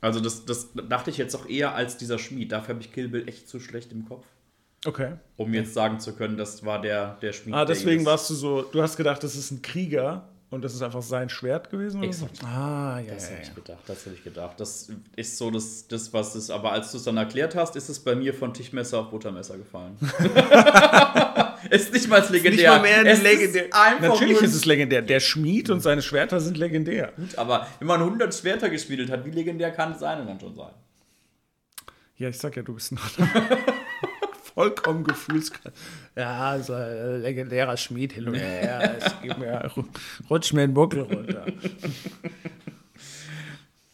Also 0.00 0.18
das, 0.18 0.44
das 0.44 0.70
dachte 0.74 1.10
ich 1.10 1.18
jetzt 1.18 1.36
auch 1.36 1.48
eher 1.48 1.74
als 1.74 1.96
dieser 1.98 2.18
Schmied. 2.18 2.50
Dafür 2.50 2.74
habe 2.74 2.84
ich 2.84 2.92
Kill 2.92 3.08
Bill 3.08 3.28
echt 3.28 3.48
zu 3.48 3.60
schlecht 3.60 3.92
im 3.92 4.08
Kopf. 4.08 4.26
Okay. 4.86 5.12
Um 5.36 5.52
jetzt 5.52 5.74
sagen 5.74 6.00
zu 6.00 6.14
können, 6.14 6.36
das 6.36 6.64
war 6.64 6.80
der, 6.80 7.18
der 7.20 7.32
Schmied. 7.32 7.54
Ah, 7.54 7.64
deswegen 7.64 8.04
warst 8.06 8.30
du 8.30 8.34
so, 8.34 8.62
du 8.62 8.80
hast 8.82 8.96
gedacht, 8.96 9.22
das 9.22 9.36
ist 9.36 9.50
ein 9.50 9.60
Krieger 9.60 10.28
und 10.48 10.64
das 10.64 10.74
ist 10.74 10.82
einfach 10.82 11.02
sein 11.02 11.28
Schwert 11.28 11.70
gewesen? 11.70 12.02
Exakt. 12.02 12.42
Ah, 12.42 12.98
ja, 12.98 13.12
Das 13.12 13.24
ja, 13.24 13.36
hätte 13.36 13.42
ich 13.42 13.48
ja. 13.48 13.54
gedacht, 13.54 13.82
das 13.86 14.06
hätte 14.06 14.14
ich 14.16 14.24
gedacht. 14.24 14.58
Das 14.58 14.88
ist 15.16 15.36
so 15.38 15.50
das, 15.50 15.86
das 15.86 16.12
was 16.14 16.34
es, 16.34 16.50
aber 16.50 16.72
als 16.72 16.90
du 16.92 16.96
es 16.96 17.04
dann 17.04 17.18
erklärt 17.18 17.54
hast, 17.54 17.76
ist 17.76 17.90
es 17.90 18.00
bei 18.00 18.14
mir 18.14 18.32
von 18.32 18.54
Tischmesser 18.54 19.00
auf 19.00 19.10
Buttermesser 19.10 19.58
gefallen. 19.58 19.96
ist 21.70 21.92
nicht 21.92 22.08
mal 22.08 22.24
legendär. 22.30 22.50
Nicht 22.50 22.66
mal 22.66 22.80
mehr 22.80 22.98
ein 23.00 23.06
es 23.06 23.22
legendär. 23.22 23.66
Ist 23.66 24.00
Natürlich 24.00 24.40
ist 24.40 24.54
es 24.54 24.64
legendär. 24.64 25.02
Der 25.02 25.20
Schmied 25.20 25.68
und 25.68 25.80
seine 25.80 26.00
Schwerter 26.00 26.40
sind 26.40 26.56
legendär. 26.56 27.12
gut, 27.16 27.36
aber 27.36 27.66
wenn 27.78 27.86
man 27.86 28.00
100 28.00 28.34
Schwerter 28.34 28.70
gespielt 28.70 29.10
hat, 29.10 29.24
wie 29.26 29.30
legendär 29.30 29.70
kann 29.72 29.92
es 29.92 30.00
sein 30.00 30.26
dann 30.26 30.40
schon 30.40 30.56
sein? 30.56 30.72
Ja, 32.16 32.28
ich 32.28 32.38
sag 32.38 32.56
ja, 32.56 32.62
du 32.62 32.74
bist 32.74 32.92
noch 32.92 33.02
vollkommen 34.54 35.04
gefühlskalt. 35.04 35.74
Ja, 36.16 36.58
so 36.58 36.72
ein 36.74 37.22
legendärer 37.22 37.76
Schmied 37.76 38.12
hin 38.12 38.28
und 38.28 38.34
her. 38.34 38.96
Es 38.98 39.20
gibt 39.22 39.38
mir, 39.38 39.70
rutsch 40.28 40.52
mir 40.52 40.62
den 40.62 40.74
Buckel 40.74 41.02
runter. 41.02 41.46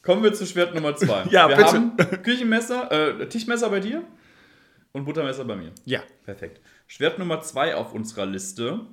Kommen 0.02 0.22
wir 0.22 0.32
zu 0.32 0.46
Schwert 0.46 0.74
Nummer 0.74 0.94
2. 0.94 1.24
Ja, 1.30 1.48
wir 1.48 1.56
bitte. 1.56 1.72
haben 1.72 1.96
Küchenmesser, 2.22 2.92
äh, 3.20 3.28
Tischmesser 3.28 3.68
bei 3.70 3.80
dir 3.80 4.04
und 4.92 5.04
Buttermesser 5.04 5.44
bei 5.44 5.56
mir. 5.56 5.72
Ja. 5.84 6.00
Perfekt. 6.24 6.60
Schwert 6.86 7.18
Nummer 7.18 7.40
2 7.40 7.74
auf 7.74 7.92
unserer 7.92 8.24
Liste. 8.24 8.86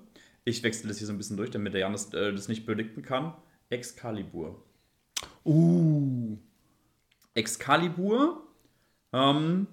Ich 0.43 0.63
wechsle 0.63 0.87
das 0.89 0.97
hier 0.97 1.07
so 1.07 1.13
ein 1.13 1.17
bisschen 1.17 1.37
durch, 1.37 1.51
damit 1.51 1.73
der 1.73 1.81
Janis 1.81 2.11
äh, 2.13 2.33
das 2.33 2.47
nicht 2.47 2.65
predikten 2.65 3.03
kann. 3.03 3.33
Excalibur. 3.69 4.63
Uh. 5.45 6.37
Excalibur. 7.35 8.47
Ähm, 9.13 9.67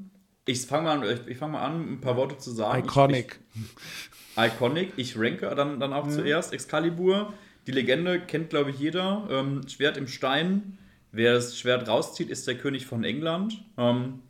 ich 0.46 0.66
fange 0.66 0.84
mal, 0.84 0.98
an- 0.98 1.04
ich, 1.26 1.26
ich 1.26 1.40
mal 1.40 1.60
an, 1.62 1.92
ein 1.94 2.00
paar 2.00 2.16
Worte 2.16 2.38
zu 2.38 2.50
sagen. 2.50 2.84
Iconic. 2.84 3.40
Ich, 3.54 3.60
ich, 3.60 4.42
iconic. 4.44 4.92
Ich 4.96 5.18
ranke 5.18 5.52
dann, 5.54 5.80
dann 5.80 5.92
auch 5.92 6.08
zuerst. 6.08 6.52
Excalibur. 6.52 7.32
Die 7.66 7.72
Legende 7.72 8.20
kennt, 8.20 8.50
glaube 8.50 8.70
ich, 8.70 8.78
jeder. 8.78 9.26
Ähm, 9.30 9.68
Schwert 9.68 9.96
im 9.96 10.08
Stein. 10.08 10.78
Wer 11.12 11.34
das 11.34 11.58
Schwert 11.58 11.88
rauszieht, 11.88 12.30
ist 12.30 12.46
der 12.46 12.56
König 12.56 12.86
von 12.86 13.04
England. 13.04 13.64
Ähm, 13.76 14.20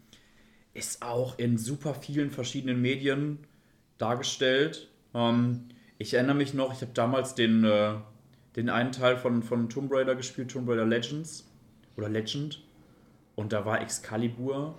ist 0.75 1.03
auch 1.03 1.39
in 1.39 1.59
super 1.59 1.95
vielen 1.95 2.31
verschiedenen 2.31 2.81
Medien 2.81 3.39
dargestellt. 3.99 4.89
Ähm, 5.15 5.69
ich 5.99 6.15
erinnere 6.15 6.37
mich 6.37 6.55
noch, 6.55 6.73
ich 6.73 6.81
habe 6.81 6.93
damals 6.95 7.35
den, 7.35 7.65
äh, 7.65 7.95
den 8.57 8.71
einen 8.71 8.93
Teil 8.93 9.17
von, 9.17 9.43
von 9.43 9.69
Tomb 9.69 9.93
Raider 9.93 10.15
gespielt, 10.15 10.51
Tomb 10.51 10.69
Raider 10.69 10.87
Legends 10.87 11.47
oder 11.97 12.09
Legend. 12.09 12.63
Und 13.35 13.53
da 13.53 13.65
war 13.65 13.81
Excalibur 13.81 14.75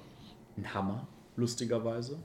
ein 0.57 0.73
Hammer, 0.73 1.07
lustigerweise. 1.41 2.17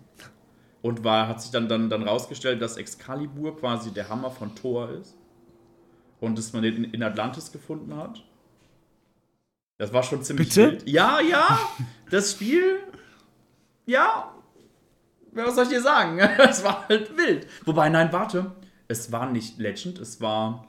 Und 0.83 1.03
war, 1.03 1.27
hat 1.27 1.43
sich 1.43 1.51
dann, 1.51 1.69
dann, 1.69 1.91
dann 1.91 2.05
rausgestellt, 2.05 2.63
dass 2.63 2.77
Excalibur 2.77 3.59
quasi 3.59 3.91
der 3.91 4.09
Hammer 4.09 4.31
von 4.31 4.55
Thor 4.55 4.91
ist. 4.91 5.17
Und 6.21 6.39
dass 6.39 6.53
man 6.53 6.63
den 6.63 6.85
in, 6.85 7.03
Atlantis 7.03 7.51
gefunden 7.51 7.97
hat. 7.97 8.23
Das 9.79 9.93
war 9.93 10.03
schon 10.03 10.23
ziemlich 10.23 10.49
Bitte? 10.49 10.73
wild. 10.73 10.89
Ja, 10.89 11.21
ja, 11.21 11.59
das 12.11 12.33
Spiel, 12.33 12.79
ja, 13.85 14.33
was 15.33 15.55
soll 15.55 15.65
ich 15.65 15.71
dir 15.71 15.83
sagen? 15.83 16.19
Es 16.39 16.65
war 16.65 16.89
halt 16.89 17.17
wild. 17.17 17.47
Wobei, 17.67 17.89
nein, 17.91 18.11
warte, 18.13 18.53
es 18.89 19.13
war 19.13 19.31
nicht 19.31 19.59
Legend, 19.59 19.99
es 19.99 20.21
war, 20.21 20.67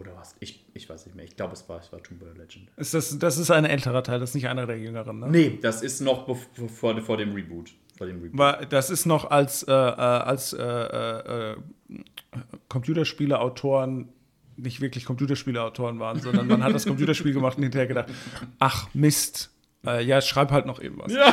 oder 0.00 0.16
was, 0.16 0.34
ich, 0.40 0.64
ich 0.74 0.88
weiß 0.88 1.06
nicht 1.06 1.14
mehr, 1.14 1.24
ich 1.24 1.36
glaube, 1.36 1.52
es 1.52 1.68
war, 1.68 1.80
es 1.80 1.92
war 1.92 2.02
Tomb 2.02 2.22
Raider 2.22 2.38
Legend. 2.38 2.68
Ist 2.76 2.94
das, 2.94 3.18
das 3.18 3.38
ist 3.38 3.50
ein 3.50 3.64
älterer 3.64 4.02
Teil, 4.02 4.20
das 4.20 4.30
ist 4.30 4.34
nicht 4.34 4.48
einer 4.48 4.66
der 4.66 4.78
jüngeren, 4.78 5.20
ne? 5.20 5.28
Nee, 5.28 5.58
das 5.60 5.82
ist 5.82 6.00
noch 6.00 6.26
vor, 6.26 7.00
vor 7.00 7.16
dem 7.16 7.34
Reboot. 7.34 7.72
Vor 7.96 8.06
dem 8.06 8.22
Reboot. 8.22 8.38
War, 8.38 8.66
das 8.66 8.90
ist 8.90 9.06
noch 9.06 9.30
als, 9.30 9.62
äh, 9.64 9.72
äh, 9.72 9.74
als 9.74 10.52
äh, 10.52 10.62
äh, 10.62 11.56
Computerspieleautoren 12.68 14.08
nicht 14.56 14.80
wirklich 14.80 15.04
Computerspieleautoren 15.04 16.00
waren, 16.00 16.20
sondern 16.20 16.46
man 16.46 16.62
hat 16.62 16.74
das 16.74 16.86
Computerspiel 16.86 17.32
gemacht 17.32 17.56
und 17.56 17.62
hinterher 17.62 17.86
gedacht, 17.86 18.10
ach 18.58 18.88
Mist, 18.94 19.50
äh, 19.86 20.04
ja, 20.04 20.20
schreib 20.20 20.50
halt 20.50 20.66
noch 20.66 20.80
eben 20.80 20.98
was. 20.98 21.12
Ja, 21.12 21.32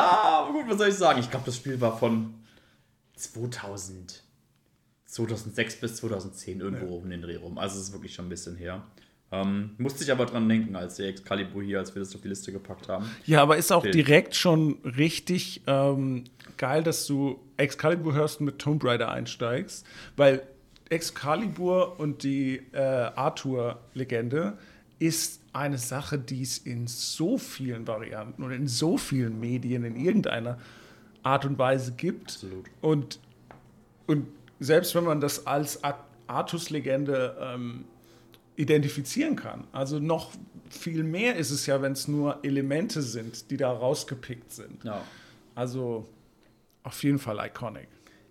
aber 0.40 0.52
gut, 0.52 0.64
was 0.68 0.78
soll 0.78 0.88
ich 0.88 0.94
sagen? 0.94 1.20
Ich 1.20 1.30
glaube, 1.30 1.46
das 1.46 1.56
Spiel 1.56 1.80
war 1.80 1.98
von 1.98 2.34
2000, 3.16 4.22
2006 5.12 5.76
bis 5.76 5.96
2010 5.96 6.60
irgendwo 6.60 6.96
um 6.96 7.10
den 7.10 7.20
Dreh 7.20 7.36
rum. 7.36 7.58
Also 7.58 7.78
es 7.78 7.88
ist 7.88 7.92
wirklich 7.92 8.14
schon 8.14 8.26
ein 8.26 8.30
bisschen 8.30 8.56
her. 8.56 8.82
Ähm, 9.30 9.72
musste 9.76 10.04
ich 10.04 10.10
aber 10.10 10.24
dran 10.24 10.48
denken, 10.48 10.74
als 10.74 10.96
der 10.96 11.08
Excalibur 11.08 11.62
hier, 11.62 11.80
als 11.80 11.94
wir 11.94 12.00
das 12.00 12.14
auf 12.14 12.22
die 12.22 12.28
Liste 12.28 12.50
gepackt 12.50 12.88
haben. 12.88 13.04
Ja, 13.26 13.42
aber 13.42 13.58
ist 13.58 13.70
auch 13.72 13.82
Bild. 13.82 13.94
direkt 13.94 14.34
schon 14.34 14.78
richtig 14.84 15.62
ähm, 15.66 16.24
geil, 16.56 16.82
dass 16.82 17.06
du 17.06 17.40
Excalibur 17.58 18.14
hörst 18.14 18.40
und 18.40 18.46
mit 18.46 18.58
Tomb 18.58 18.82
Raider 18.84 19.10
einsteigst, 19.10 19.86
weil 20.16 20.42
Excalibur 20.88 22.00
und 22.00 22.22
die 22.22 22.62
äh, 22.72 22.78
Arthur-Legende 22.78 24.56
ist 24.98 25.42
eine 25.52 25.76
Sache, 25.76 26.18
die 26.18 26.40
es 26.40 26.56
in 26.56 26.86
so 26.86 27.36
vielen 27.36 27.86
Varianten 27.86 28.42
und 28.42 28.52
in 28.52 28.66
so 28.66 28.96
vielen 28.96 29.40
Medien 29.40 29.84
in 29.84 29.96
irgendeiner 29.96 30.58
Art 31.22 31.44
und 31.44 31.58
Weise 31.58 31.92
gibt. 31.92 32.32
Absolut. 32.32 32.66
Und, 32.80 33.20
und 34.06 34.26
selbst 34.62 34.94
wenn 34.94 35.04
man 35.04 35.20
das 35.20 35.46
als 35.46 35.82
Ar- 35.84 36.06
Artus-Legende 36.26 37.36
ähm, 37.40 37.84
identifizieren 38.56 39.36
kann, 39.36 39.64
also 39.72 39.98
noch 39.98 40.30
viel 40.70 41.04
mehr 41.04 41.36
ist 41.36 41.50
es 41.50 41.66
ja, 41.66 41.82
wenn 41.82 41.92
es 41.92 42.08
nur 42.08 42.38
Elemente 42.42 43.02
sind, 43.02 43.50
die 43.50 43.56
da 43.56 43.70
rausgepickt 43.70 44.52
sind. 44.52 44.84
Ja. 44.84 45.02
Also 45.54 46.08
auf 46.82 47.02
jeden 47.02 47.18
Fall 47.18 47.38
iconic. 47.46 47.88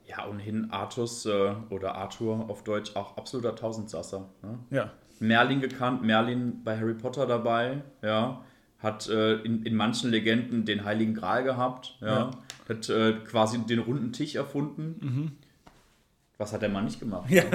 Ja, 0.07 0.27
ohnehin 0.27 0.71
Artus 0.71 1.25
äh, 1.25 1.53
oder 1.69 1.95
Arthur 1.95 2.49
auf 2.49 2.63
Deutsch 2.63 2.95
auch 2.95 3.15
absoluter 3.17 3.55
Tausendsasser. 3.55 4.29
Ne? 4.41 4.59
Ja. 4.71 4.91
Merlin 5.19 5.61
gekannt, 5.61 6.03
Merlin 6.03 6.63
bei 6.63 6.77
Harry 6.77 6.95
Potter 6.95 7.27
dabei, 7.27 7.83
ja. 8.01 8.43
Hat 8.79 9.07
äh, 9.09 9.35
in, 9.41 9.61
in 9.63 9.75
manchen 9.75 10.09
Legenden 10.09 10.65
den 10.65 10.83
Heiligen 10.83 11.13
Gral 11.13 11.43
gehabt, 11.43 11.97
ja. 12.01 12.07
Ja. 12.07 12.31
Hat 12.67 12.89
äh, 12.89 13.13
quasi 13.25 13.59
den 13.59 13.79
runden 13.79 14.11
Tisch 14.11 14.35
erfunden. 14.35 15.37
Was 16.41 16.53
hat 16.53 16.61
der 16.63 16.69
Mann 16.69 16.85
nicht 16.85 16.99
gemacht? 16.99 17.29
Ja, 17.29 17.43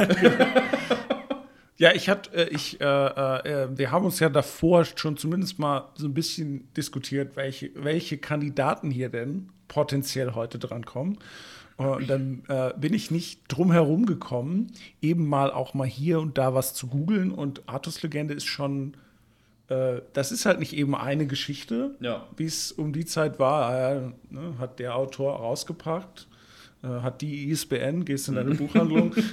Ja, 1.78 1.93
ich 1.93 2.09
hatte, 2.09 2.31
äh, 2.35 2.49
ich, 2.55 2.81
äh, 2.81 2.85
äh, 2.85 3.69
wir 3.76 3.90
haben 3.90 4.07
uns 4.07 4.19
ja 4.19 4.31
davor 4.31 4.87
schon 4.87 5.19
zumindest 5.19 5.59
mal 5.59 5.88
so 5.95 6.07
ein 6.07 6.14
bisschen 6.14 6.73
diskutiert, 6.75 7.37
welche, 7.37 7.71
welche 7.75 8.16
Kandidaten 8.16 8.90
hier 8.90 9.11
denn 9.11 9.50
potenziell 9.69 10.33
heute 10.35 10.59
drankommen. 10.59 11.19
Und 11.76 12.09
dann 12.09 12.45
äh, 12.49 12.73
bin 12.78 12.95
ich 12.95 13.11
nicht 13.11 13.43
drum 13.49 13.71
herum 13.73 14.07
gekommen, 14.07 14.73
eben 15.02 15.26
mal 15.28 15.50
auch 15.50 15.75
mal 15.75 15.87
hier 15.87 16.21
und 16.21 16.38
da 16.38 16.55
was 16.55 16.73
zu 16.73 16.87
googeln. 16.87 17.31
Und 17.31 17.69
Artus 17.69 18.02
Legende 18.02 18.33
ist 18.33 18.47
schon, 18.47 18.97
äh, 19.69 20.00
das 20.14 20.33
ist 20.33 20.47
halt 20.47 20.59
nicht 20.59 20.75
eben 20.75 20.95
eine 20.95 21.26
Geschichte, 21.26 21.95
Ja. 22.00 22.26
wie 22.38 22.47
es 22.47 22.73
um 22.73 22.95
die 22.95 23.05
Zeit 23.05 23.38
war. 23.38 23.75
Äh, 23.93 24.00
ne, 24.31 24.55
hat 24.59 24.78
der 24.78 24.97
Autor 24.97 25.37
rausgepackt, 25.37 26.26
äh, 26.83 26.88
hat 26.88 27.23
die 27.23 27.50
ISBN, 27.50 28.04
gehst 28.04 28.28
in 28.28 28.35
deine 28.35 28.54
Buchhandlung. 28.54 29.14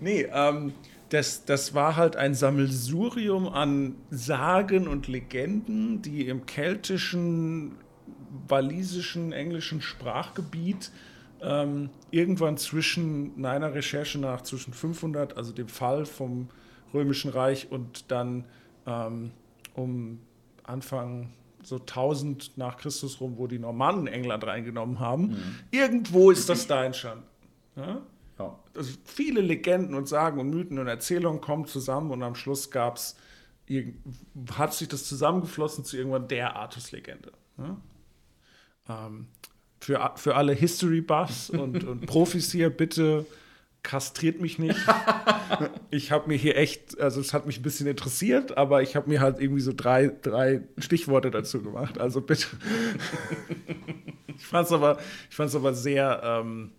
Nee, 0.00 0.26
ähm, 0.32 0.72
das, 1.10 1.44
das 1.44 1.74
war 1.74 1.96
halt 1.96 2.16
ein 2.16 2.34
Sammelsurium 2.34 3.48
an 3.48 3.96
Sagen 4.10 4.88
und 4.88 5.08
Legenden, 5.08 6.02
die 6.02 6.26
im 6.26 6.46
keltischen, 6.46 7.72
walisischen, 8.48 9.32
englischen 9.32 9.82
Sprachgebiet 9.82 10.90
ähm, 11.42 11.90
irgendwann 12.10 12.56
zwischen 12.56 13.38
meiner 13.40 13.74
Recherche 13.74 14.18
nach 14.18 14.42
zwischen 14.42 14.72
500, 14.72 15.36
also 15.36 15.52
dem 15.52 15.68
Fall 15.68 16.06
vom 16.06 16.48
Römischen 16.94 17.30
Reich 17.30 17.70
und 17.70 18.10
dann 18.10 18.44
ähm, 18.86 19.30
um 19.74 20.20
Anfang 20.64 21.30
so 21.62 21.76
1000 21.76 22.56
nach 22.56 22.76
Christus 22.76 23.20
rum, 23.20 23.34
wo 23.36 23.46
die 23.46 23.58
Normannen 23.58 24.06
England 24.06 24.44
reingenommen 24.44 25.00
haben. 25.00 25.36
Irgendwo 25.70 26.30
ist 26.30 26.48
das 26.48 26.66
da 26.66 26.84
entstanden. 26.84 27.24
Ja? 27.76 28.00
Ja. 28.38 28.58
also 28.74 28.92
viele 29.04 29.42
Legenden 29.42 29.94
und 29.94 30.08
Sagen 30.08 30.40
und 30.40 30.50
Mythen 30.50 30.78
und 30.78 30.86
Erzählungen 30.86 31.40
kommen 31.40 31.66
zusammen 31.66 32.10
und 32.10 32.22
am 32.22 32.34
Schluss 32.34 32.70
gab's 32.70 33.16
hat 34.54 34.74
sich 34.74 34.88
das 34.88 35.04
zusammengeflossen 35.04 35.84
zu 35.84 35.96
irgendwann 35.96 36.26
der 36.26 36.56
Artus-Legende. 36.56 37.30
ne? 37.56 37.76
ähm, 38.88 39.28
für, 39.80 40.12
für 40.16 40.34
alle 40.34 40.52
History-Buffs 40.52 41.50
und, 41.50 41.84
und 41.84 42.06
Profis 42.06 42.52
hier, 42.52 42.70
bitte 42.70 43.26
kastriert 43.82 44.40
mich 44.40 44.58
nicht. 44.58 44.78
ich 45.90 46.12
habe 46.12 46.28
mir 46.28 46.36
hier 46.36 46.56
echt, 46.56 47.00
also 47.00 47.20
es 47.20 47.32
hat 47.32 47.46
mich 47.46 47.58
ein 47.58 47.62
bisschen 47.62 47.86
interessiert, 47.86 48.56
aber 48.56 48.82
ich 48.82 48.96
habe 48.96 49.08
mir 49.08 49.20
halt 49.20 49.40
irgendwie 49.40 49.60
so 49.60 49.72
drei, 49.74 50.12
drei 50.22 50.62
Stichworte 50.78 51.30
dazu 51.30 51.62
gemacht. 51.62 51.98
Also 51.98 52.20
bitte. 52.20 52.46
ich 54.36 54.46
fand 54.46 54.66
es 54.66 54.72
aber, 54.72 54.98
aber 55.38 55.74
sehr, 55.74 56.20
ähm, 56.24 56.72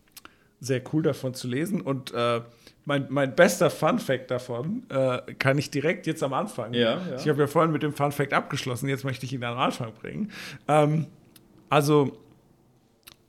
sehr 0.60 0.82
cool 0.94 1.04
davon 1.04 1.34
zu 1.34 1.48
lesen 1.48 1.82
und 1.82 2.14
äh, 2.14 2.42
mein, 2.86 3.08
mein 3.10 3.36
bester 3.36 3.70
Fun 3.70 4.00
Fact 4.00 4.32
davon 4.32 4.84
äh, 4.90 5.34
kann 5.36 5.58
ich 5.58 5.70
direkt 5.70 6.08
jetzt 6.08 6.24
am 6.24 6.34
Anfang. 6.34 6.74
Ja, 6.74 6.98
ja. 6.98 7.16
Ich 7.16 7.28
habe 7.28 7.40
ja 7.40 7.48
vorhin 7.48 7.72
mit 7.72 7.84
dem 7.84 7.94
Fun 7.94 8.12
Fact 8.12 8.34
abgeschlossen, 8.34 8.90
jetzt 8.90 9.04
möchte 9.04 9.26
ich 9.26 9.34
ihn 9.34 9.44
am 9.44 9.58
Anfang 9.58 9.94
bringen. 9.94 10.32
Ähm, 10.68 11.08
also, 11.70 12.18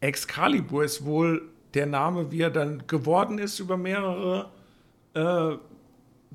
Excalibur 0.01 0.85
ist 0.85 1.05
wohl 1.05 1.52
der 1.75 1.87
Name, 1.87 2.31
wie 2.31 2.41
er 2.41 2.51
dann 2.51 2.87
geworden 2.87 3.39
ist 3.39 3.59
über 3.61 3.77
mehrere 3.77 4.51
äh, 5.15 5.57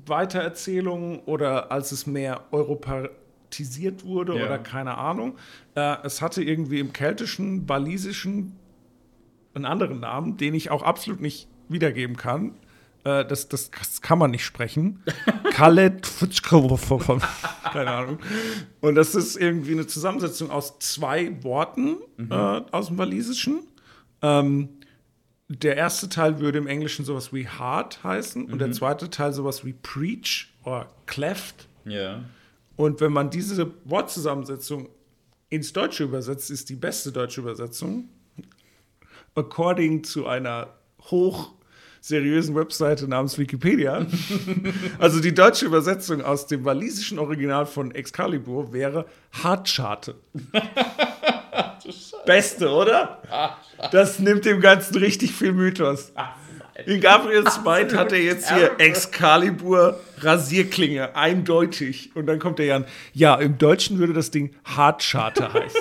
Weitererzählungen 0.06 1.20
oder 1.26 1.70
als 1.70 1.92
es 1.92 2.06
mehr 2.06 2.42
europäisiert 2.50 4.04
wurde 4.04 4.36
Ja. 4.38 4.46
oder 4.46 4.58
keine 4.58 4.96
Ahnung. 4.98 5.36
Äh, 5.74 5.96
es 6.04 6.22
hatte 6.22 6.42
irgendwie 6.42 6.80
im 6.80 6.92
keltischen, 6.92 7.68
walisischen 7.68 8.56
einen 9.54 9.64
anderen 9.64 10.00
Namen, 10.00 10.36
den 10.36 10.54
ich 10.54 10.70
auch 10.70 10.82
absolut 10.82 11.20
nicht 11.20 11.48
wiedergeben 11.68 12.16
kann. 12.16 12.54
Äh, 13.04 13.24
das, 13.24 13.48
das, 13.48 13.70
das 13.70 14.00
kann 14.02 14.18
man 14.18 14.30
nicht 14.30 14.44
sprechen. 14.44 15.02
Khaled 15.52 16.06
keine 17.72 17.90
Ahnung. 17.90 18.18
Und 18.80 18.94
das 18.94 19.14
ist 19.14 19.36
irgendwie 19.36 19.72
eine 19.72 19.86
Zusammensetzung 19.86 20.50
aus 20.50 20.78
zwei 20.78 21.42
Worten 21.42 21.96
äh, 22.30 22.34
aus 22.34 22.88
dem 22.88 22.98
Walisischen. 22.98 23.60
Ähm, 24.22 24.68
der 25.48 25.76
erste 25.76 26.08
Teil 26.08 26.40
würde 26.40 26.58
im 26.58 26.66
Englischen 26.66 27.04
sowas 27.04 27.32
wie 27.32 27.48
hard 27.48 28.04
heißen 28.04 28.52
und 28.52 28.58
der 28.58 28.70
zweite 28.72 29.08
Teil 29.08 29.32
sowas 29.32 29.64
wie 29.64 29.72
preach 29.72 30.48
oder 30.62 30.88
cleft. 31.06 31.68
Ja. 31.84 32.22
Und 32.76 33.00
wenn 33.00 33.12
man 33.12 33.30
diese 33.30 33.72
Wortzusammensetzung 33.84 34.90
ins 35.48 35.72
Deutsche 35.72 36.04
übersetzt, 36.04 36.50
ist 36.50 36.68
die 36.68 36.76
beste 36.76 37.12
deutsche 37.12 37.40
Übersetzung, 37.40 38.10
according 39.34 40.04
zu 40.04 40.26
einer 40.26 40.74
hoch 41.10 41.52
seriösen 42.00 42.54
Webseite 42.54 43.08
namens 43.08 43.38
Wikipedia. 43.38 44.06
also 44.98 45.20
die 45.20 45.34
deutsche 45.34 45.64
Übersetzung 45.64 46.22
aus 46.22 46.46
dem 46.46 46.64
walisischen 46.64 47.18
Original 47.18 47.66
von 47.66 47.94
Excalibur 47.94 48.72
wäre 48.72 49.06
Hartscharte. 49.32 50.16
Beste, 52.26 52.70
oder? 52.70 53.22
Das 53.92 54.18
nimmt 54.18 54.44
dem 54.44 54.60
Ganzen 54.60 54.96
richtig 54.98 55.32
viel 55.32 55.52
Mythos. 55.52 56.12
In 56.86 57.00
Gabriels 57.00 57.60
Mind 57.64 57.94
hat 57.94 58.12
er 58.12 58.20
jetzt 58.20 58.52
hier 58.52 58.78
Excalibur 58.78 59.98
Rasierklinge, 60.18 61.16
eindeutig. 61.16 62.14
Und 62.14 62.26
dann 62.26 62.38
kommt 62.38 62.60
der 62.60 62.66
Jan, 62.66 62.84
ja, 63.12 63.34
im 63.34 63.58
Deutschen 63.58 63.98
würde 63.98 64.12
das 64.12 64.30
Ding 64.30 64.54
Hartscharte 64.64 65.52
heißen. 65.52 65.80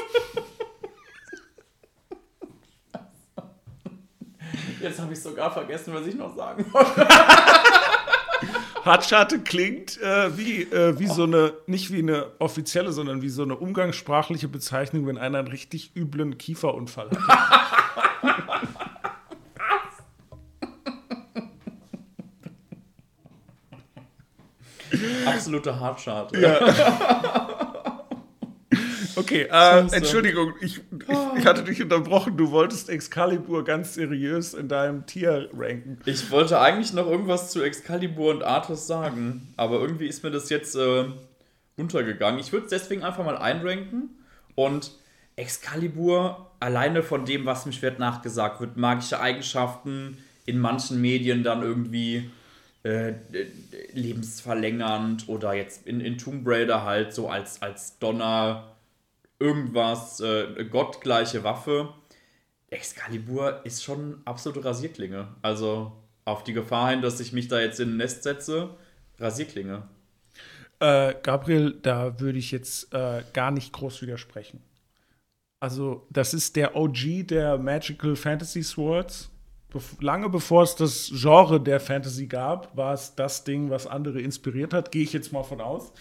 Jetzt 4.81 4.99
habe 4.99 5.13
ich 5.13 5.21
sogar 5.21 5.51
vergessen, 5.51 5.93
was 5.93 6.07
ich 6.07 6.15
noch 6.15 6.35
sagen 6.35 6.65
wollte. 6.71 7.07
Hartscharte 8.87 9.39
klingt 9.39 10.01
äh, 10.01 10.35
wie, 10.37 10.63
äh, 10.63 10.97
wie 10.97 11.07
so 11.07 11.23
eine, 11.23 11.53
nicht 11.67 11.91
wie 11.91 11.99
eine 11.99 12.31
offizielle, 12.39 12.91
sondern 12.91 13.21
wie 13.21 13.29
so 13.29 13.43
eine 13.43 13.55
umgangssprachliche 13.55 14.47
Bezeichnung, 14.47 15.05
wenn 15.05 15.17
einer 15.17 15.39
einen 15.39 15.49
richtig 15.49 15.91
üblen 15.95 16.37
Kieferunfall 16.37 17.09
hat. 17.11 17.67
Absolute 25.25 25.79
Hartscharte. 25.79 26.37
Okay, 29.17 29.47
äh. 29.51 29.79
Entschuldigung, 29.91 30.53
ich, 30.61 30.79
ich 31.37 31.45
hatte 31.45 31.63
dich 31.63 31.81
unterbrochen. 31.81 32.37
Du 32.37 32.51
wolltest 32.51 32.89
Excalibur 32.89 33.63
ganz 33.65 33.95
seriös 33.95 34.53
in 34.53 34.67
deinem 34.67 35.05
Tier 35.05 35.49
ranken. 35.57 35.99
Ich 36.05 36.29
wollte 36.29 36.59
eigentlich 36.59 36.93
noch 36.93 37.07
irgendwas 37.07 37.51
zu 37.51 37.63
Excalibur 37.63 38.31
und 38.31 38.43
Arthas 38.43 38.87
sagen, 38.87 39.53
aber 39.57 39.79
irgendwie 39.79 40.07
ist 40.07 40.23
mir 40.23 40.31
das 40.31 40.49
jetzt 40.49 40.75
äh, 40.75 41.05
untergegangen. 41.77 42.39
Ich 42.39 42.51
würde 42.51 42.65
es 42.65 42.69
deswegen 42.69 43.03
einfach 43.03 43.25
mal 43.25 43.37
einranken 43.37 44.09
und 44.55 44.91
Excalibur, 45.35 46.51
alleine 46.59 47.03
von 47.03 47.25
dem, 47.25 47.45
was 47.45 47.65
im 47.65 47.71
Schwert 47.71 47.99
nachgesagt 47.99 48.59
wird, 48.59 48.77
magische 48.77 49.19
Eigenschaften, 49.19 50.17
in 50.45 50.59
manchen 50.59 51.01
Medien 51.01 51.43
dann 51.43 51.61
irgendwie 51.61 52.29
äh, 52.83 53.13
lebensverlängernd 53.93 55.27
oder 55.27 55.53
jetzt 55.53 55.85
in, 55.85 56.01
in 56.01 56.17
Tomb 56.17 56.47
Raider 56.47 56.83
halt 56.83 57.13
so 57.13 57.29
als, 57.29 57.61
als 57.61 57.99
Donner 57.99 58.76
irgendwas, 59.39 60.19
äh, 60.19 60.65
gottgleiche 60.65 61.43
Waffe. 61.43 61.93
Excalibur 62.69 63.65
ist 63.65 63.83
schon 63.83 64.21
absolute 64.25 64.65
Rasierklinge. 64.65 65.27
Also 65.41 65.93
auf 66.25 66.43
die 66.43 66.53
Gefahr 66.53 66.91
hin, 66.91 67.01
dass 67.01 67.19
ich 67.19 67.31
mich 67.33 67.47
da 67.47 67.59
jetzt 67.59 67.79
in 67.79 67.91
ein 67.91 67.97
Nest 67.97 68.23
setze, 68.23 68.71
Rasierklinge. 69.17 69.83
Äh, 70.79 71.15
Gabriel, 71.23 71.79
da 71.81 72.19
würde 72.19 72.37
ich 72.37 72.51
jetzt 72.51 72.93
äh, 72.93 73.23
gar 73.33 73.51
nicht 73.51 73.73
groß 73.73 74.01
widersprechen. 74.01 74.61
Also, 75.59 76.05
das 76.11 76.33
ist 76.33 76.55
der 76.55 76.75
OG 76.75 77.27
der 77.27 77.57
Magical 77.57 78.15
Fantasy 78.15 78.61
Swords. 78.61 79.31
Bef 79.69 79.99
lange 80.01 80.29
bevor 80.29 80.63
es 80.63 80.75
das 80.75 81.11
Genre 81.13 81.59
der 81.59 81.79
Fantasy 81.79 82.27
gab, 82.27 82.75
war 82.77 82.93
es 82.93 83.15
das 83.15 83.43
Ding, 83.43 83.69
was 83.69 83.87
andere 83.87 84.21
inspiriert 84.21 84.73
hat, 84.73 84.91
gehe 84.91 85.03
ich 85.03 85.13
jetzt 85.13 85.33
mal 85.33 85.43
von 85.43 85.59
aus. 85.59 85.91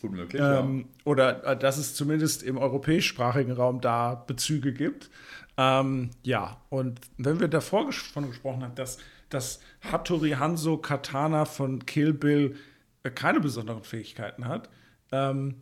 Gut 0.00 0.12
möglich, 0.12 0.40
Ähm, 0.42 0.86
oder 1.04 1.44
äh, 1.44 1.58
dass 1.58 1.76
es 1.76 1.94
zumindest 1.94 2.42
im 2.42 2.56
europäischsprachigen 2.56 3.52
Raum 3.52 3.80
da 3.80 4.14
Bezüge 4.14 4.72
gibt. 4.72 5.10
Ähm, 5.56 6.10
ja, 6.22 6.60
und 6.70 7.00
wenn 7.18 7.40
wir 7.40 7.48
davor 7.48 7.86
ges 7.86 7.96
von 7.96 8.26
gesprochen 8.26 8.62
haben, 8.62 8.74
dass, 8.74 8.98
dass 9.28 9.60
Hattori 9.82 10.30
Hanzo 10.30 10.78
Katana 10.78 11.44
von 11.44 11.84
Kill 11.84 12.14
Bill 12.14 12.56
äh, 13.02 13.10
keine 13.10 13.40
besonderen 13.40 13.82
Fähigkeiten 13.82 14.48
hat, 14.48 14.70
ähm, 15.12 15.56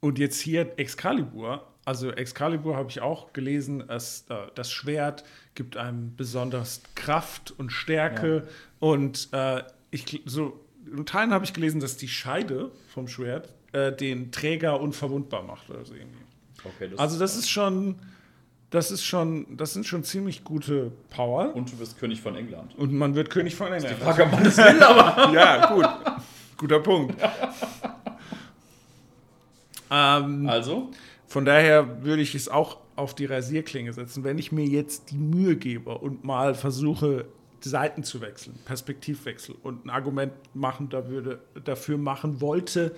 und 0.00 0.18
jetzt 0.18 0.40
hier 0.40 0.78
Excalibur, 0.78 1.64
also 1.84 2.10
Excalibur 2.10 2.76
habe 2.76 2.90
ich 2.90 3.00
auch 3.00 3.32
gelesen, 3.32 3.88
es, 3.88 4.26
äh, 4.28 4.34
das 4.54 4.70
Schwert 4.70 5.24
gibt 5.54 5.76
einem 5.76 6.16
besonders 6.16 6.82
Kraft 6.96 7.52
und 7.56 7.70
Stärke 7.70 8.48
und 8.78 9.28
äh, 9.32 9.62
ich 9.90 10.22
so 10.26 10.60
in 10.90 11.06
Teilen 11.06 11.32
habe 11.32 11.44
ich 11.44 11.52
gelesen, 11.52 11.80
dass 11.80 11.96
die 11.96 12.08
Scheide 12.08 12.70
vom 12.88 13.08
Schwert 13.08 13.52
äh, 13.72 13.92
den 13.92 14.32
Träger 14.32 14.80
unverwundbar 14.80 15.42
macht 15.42 15.68
oder 15.70 15.84
so 15.84 15.94
irgendwie. 15.94 16.18
Okay, 16.64 16.88
das 16.90 16.98
Also 16.98 17.18
das 17.18 17.36
ist 17.36 17.48
schon, 17.50 17.96
das 18.70 18.90
ist 18.90 19.04
schon, 19.04 19.56
das 19.56 19.72
sind 19.74 19.86
schon 19.86 20.04
ziemlich 20.04 20.44
gute 20.44 20.92
Power 21.10 21.54
Und 21.54 21.70
du 21.72 21.76
bist 21.76 21.98
König 21.98 22.20
von 22.20 22.36
England. 22.36 22.74
und 22.76 22.92
man 22.92 23.14
wird 23.14 23.30
König 23.30 23.54
von 23.54 23.72
England. 23.72 23.96
Frage, 23.98 24.24
ob 24.24 24.32
man 24.32 24.44
das 24.44 24.56
will, 24.58 24.82
aber. 24.82 25.32
Ja, 25.34 25.72
gut, 25.74 25.86
guter 26.56 26.80
Punkt. 26.80 27.14
ähm, 29.90 30.48
Also, 30.48 30.90
Von 31.26 31.44
daher 31.44 32.02
würde 32.04 32.22
ich 32.22 32.34
es 32.34 32.48
auch 32.48 32.78
auf 32.96 33.14
die 33.14 33.24
Rasierklinge 33.24 33.92
setzen. 33.92 34.22
Wenn 34.24 34.38
ich 34.38 34.52
mir 34.52 34.66
jetzt 34.66 35.10
die 35.10 35.16
Mühe 35.16 35.56
gebe 35.56 35.96
und 35.98 36.24
mal 36.24 36.54
versuche, 36.54 37.24
Seiten 37.64 38.02
zu 38.02 38.20
wechseln, 38.20 38.58
Perspektivwechsel 38.64 39.54
und 39.62 39.86
ein 39.86 39.90
Argument 39.90 40.32
machen, 40.54 40.88
da 40.88 41.08
würde, 41.08 41.40
dafür 41.64 41.98
machen 41.98 42.40
wollte, 42.40 42.94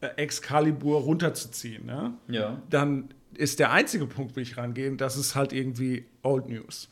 äh, 0.00 0.08
Excalibur 0.16 1.00
runterzuziehen, 1.00 1.88
ja, 1.88 2.12
ja. 2.28 2.62
dann 2.70 3.14
ist 3.34 3.58
der 3.58 3.72
einzige 3.72 4.06
Punkt, 4.06 4.36
wie 4.36 4.40
ich 4.40 4.56
rangehe, 4.56 4.94
das 4.96 5.16
ist 5.16 5.34
halt 5.34 5.52
irgendwie 5.52 6.06
Old 6.22 6.48
News. 6.48 6.88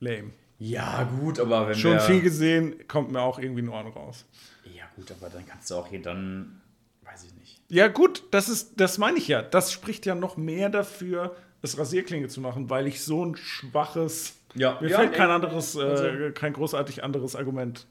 Lame. 0.00 0.30
Ja, 0.58 1.04
gut, 1.04 1.38
aber 1.38 1.68
wenn 1.68 1.74
Schon 1.74 2.00
viel 2.00 2.22
gesehen, 2.22 2.88
kommt 2.88 3.12
mir 3.12 3.20
auch 3.20 3.38
irgendwie 3.38 3.62
nur 3.62 3.76
an 3.76 3.88
raus. 3.88 4.24
Ja, 4.74 4.84
gut, 4.96 5.10
aber 5.12 5.28
dann 5.28 5.46
kannst 5.46 5.70
du 5.70 5.74
auch 5.74 5.86
hier 5.86 6.00
dann. 6.00 6.60
Weiß 7.02 7.24
ich 7.24 7.34
nicht. 7.34 7.60
Ja, 7.68 7.88
gut, 7.88 8.24
das 8.30 8.48
ist, 8.48 8.80
das 8.80 8.98
meine 8.98 9.18
ich 9.18 9.28
ja. 9.28 9.42
Das 9.42 9.70
spricht 9.70 10.06
ja 10.06 10.14
noch 10.14 10.36
mehr 10.36 10.70
dafür, 10.70 11.36
es 11.62 11.78
Rasierklinge 11.78 12.28
zu 12.28 12.40
machen, 12.40 12.70
weil 12.70 12.86
ich 12.86 13.02
so 13.02 13.24
ein 13.24 13.36
schwaches. 13.36 14.36
Ja, 14.56 14.78
Mir 14.80 14.88
ja, 14.90 14.98
fällt 14.98 15.12
kein 15.14 15.30
anderes, 15.30 15.76
äh, 15.76 15.82
also- 15.82 16.32
kein 16.34 16.52
großartig 16.52 17.04
anderes 17.04 17.36
Argument 17.36 17.86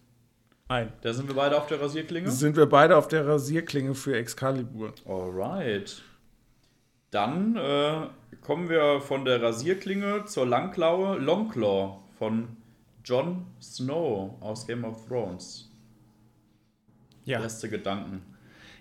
ein. 0.67 0.91
Da 1.01 1.13
sind 1.13 1.28
wir 1.28 1.36
beide 1.36 1.58
auf 1.58 1.67
der 1.67 1.80
Rasierklinge. 1.80 2.32
Sind 2.32 2.58
wir 2.58 2.65
beide 2.65 2.97
auf 2.97 3.08
der 3.08 3.28
Rasierklinge 3.28 3.93
für 3.93 4.17
Excalibur. 4.17 4.93
Alright. 5.06 6.01
Dann 7.12 7.56
äh, 7.56 8.08
kommen 8.41 8.67
wir 8.69 8.99
von 8.99 9.25
der 9.25 9.41
Rasierklinge 9.41 10.25
zur 10.25 10.47
Langklaue 10.47 11.17
Longclaw 11.19 11.99
von 12.17 12.58
Jon 13.04 13.45
Snow 13.62 14.41
aus 14.41 14.65
Game 14.65 14.84
of 14.84 15.08
Thrones. 15.08 15.71
Ja. 17.25 17.41
Erste 17.41 17.69
Gedanken. 17.69 18.21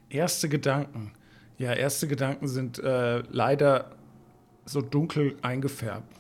Erste 0.09 0.49
Gedanken. 0.49 1.13
Ja, 1.59 1.73
erste 1.73 2.09
Gedanken 2.09 2.49
sind 2.49 2.79
äh, 2.79 3.23
leider 3.31 3.91
so 4.65 4.81
dunkel 4.81 5.37
eingefärbt, 5.43 6.13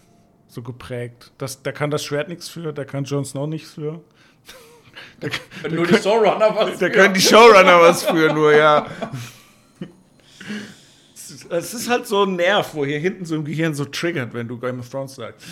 so 0.54 0.62
geprägt. 0.62 1.32
Das, 1.38 1.62
da 1.62 1.72
kann 1.72 1.90
das 1.90 2.04
Schwert 2.04 2.28
nichts 2.28 2.48
für, 2.48 2.72
da 2.72 2.84
kann 2.84 3.04
Jon 3.04 3.24
Snow 3.24 3.46
nichts 3.46 3.72
für. 3.72 4.00
Da, 5.20 5.28
Wenn 5.62 5.74
nur 5.74 5.86
die 5.86 5.96
Showrunner 5.96 6.54
was 6.54 6.78
Da 6.78 6.88
können 6.88 7.14
die 7.14 7.20
Showrunner 7.20 7.80
was 7.80 8.04
für, 8.04 8.32
nur 8.32 8.52
ja. 8.54 8.86
Es 11.50 11.74
ist 11.74 11.88
halt 11.88 12.06
so 12.06 12.22
ein 12.24 12.36
Nerv, 12.36 12.74
wo 12.74 12.84
hier 12.84 12.98
hinten 13.00 13.24
so 13.24 13.34
im 13.34 13.44
Gehirn 13.44 13.74
so 13.74 13.84
triggert, 13.86 14.34
wenn 14.34 14.46
du 14.46 14.58
Game 14.58 14.78
of 14.78 14.88
Thrones 14.88 15.16
sagst. 15.16 15.44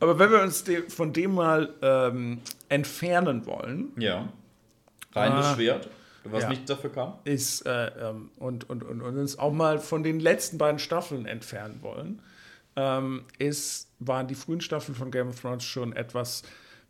Aber 0.00 0.18
wenn 0.18 0.30
wir 0.30 0.42
uns 0.42 0.62
de 0.64 0.88
von 0.88 1.12
dem 1.12 1.34
mal 1.34 1.74
ähm, 1.82 2.40
entfernen 2.68 3.46
wollen. 3.46 3.92
Ja. 3.98 4.28
Reines 5.14 5.46
Ah. 5.46 5.54
Schwert, 5.54 5.88
was 6.32 6.42
Ja. 6.44 6.48
nicht 6.50 6.68
dafür 6.68 6.90
kann. 6.90 7.14
ist 7.24 7.66
äh, 7.66 7.86
ähm, 8.10 8.30
und, 8.38 8.68
und, 8.68 8.82
und, 8.82 9.00
und 9.02 9.16
uns 9.18 9.38
auch 9.38 9.52
mal 9.52 9.78
von 9.78 10.02
den 10.02 10.20
letzten 10.20 10.58
beiden 10.58 10.78
Staffeln 10.78 11.26
entfernen 11.26 11.78
wollen, 11.82 12.20
ähm, 12.76 13.24
ist, 13.38 13.90
waren 13.98 14.26
die 14.28 14.34
frühen 14.34 14.60
Staffeln 14.60 14.94
von 14.94 15.10
Game 15.10 15.28
of 15.28 15.40
Thrones 15.40 15.64
schon 15.64 15.92
etwas, 15.94 16.42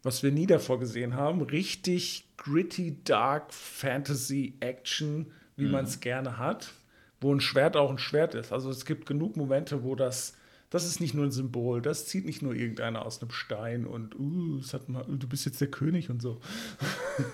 was 0.02 0.22
wir 0.22 0.30
nie 0.32 0.46
davor 0.46 0.78
gesehen 0.78 1.14
haben. 1.14 1.40
Richtig 1.42 2.28
gritty, 2.36 2.98
dark 3.04 3.52
Fantasy 3.52 4.54
Action, 4.60 5.32
wie 5.56 5.66
man 5.66 5.84
es 5.86 5.98
gerne 6.00 6.38
hat, 6.38 6.72
wo 7.20 7.34
ein 7.34 7.40
Schwert 7.40 7.76
auch 7.76 7.90
ein 7.90 7.98
Schwert 7.98 8.34
ist. 8.36 8.52
Also 8.52 8.70
es 8.70 8.84
gibt 8.84 9.06
genug 9.06 9.36
Momente, 9.36 9.82
wo 9.82 9.96
das 9.96 10.34
das 10.70 10.84
ist 10.84 11.00
nicht 11.00 11.14
nur 11.14 11.24
ein 11.24 11.30
Symbol, 11.30 11.80
das 11.80 12.06
zieht 12.06 12.26
nicht 12.26 12.42
nur 12.42 12.54
irgendeiner 12.54 13.06
aus 13.06 13.22
einem 13.22 13.30
Stein 13.30 13.86
und 13.86 14.14
uh, 14.18 14.60
mal, 14.88 15.04
du 15.08 15.26
bist 15.26 15.46
jetzt 15.46 15.60
der 15.60 15.70
König 15.70 16.10
und 16.10 16.20
so. 16.20 16.40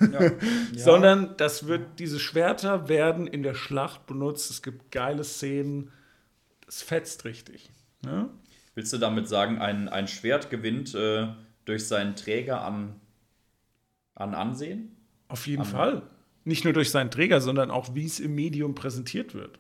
Sondern 0.77 1.37
das 1.37 1.67
wird, 1.67 1.99
diese 1.99 2.21
Schwerter 2.21 2.89
werden 2.89 3.27
in 3.27 3.43
der 3.43 3.55
Schlacht 3.55 4.07
benutzt. 4.07 4.51
Es 4.51 4.63
gibt 4.63 4.93
geile 4.93 5.25
Szenen. 5.25 5.91
Es 6.69 6.83
fetzt 6.83 7.25
richtig. 7.25 7.71
Ne? 8.03 8.31
Willst 8.77 8.93
du 8.93 8.99
damit 8.99 9.29
sagen, 9.29 9.59
ein, 9.59 9.89
ein 9.89 10.07
Schwert 10.07 10.51
gewinnt 10.51 10.95
äh, 10.95 11.29
durch 11.65 11.89
seinen 11.89 12.15
Träger 12.15 12.63
an, 12.63 13.01
an 14.15 14.35
Ansehen? 14.35 14.95
Auf 15.27 15.47
jeden 15.49 15.63
Am- 15.63 15.69
Fall. 15.69 16.03
Nicht 16.45 16.65
nur 16.65 16.75
durch 16.75 16.91
seinen 16.91 17.11
Träger, 17.11 17.41
sondern 17.41 17.71
auch, 17.71 17.95
wie 17.95 18.05
es 18.05 18.21
im 18.21 18.35
Medium 18.35 18.75
präsentiert 18.75 19.33
wird. 19.35 19.59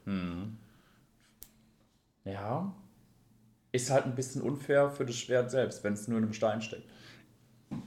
Ja. 2.24 2.74
Ist 3.74 3.90
halt 3.90 4.04
ein 4.04 4.14
bisschen 4.14 4.40
unfair 4.40 4.88
für 4.90 5.04
das 5.04 5.16
Schwert 5.16 5.50
selbst, 5.50 5.82
wenn 5.82 5.94
es 5.94 6.06
nur 6.06 6.18
in 6.18 6.24
einem 6.24 6.32
Stein 6.32 6.62
steckt. 6.62 6.84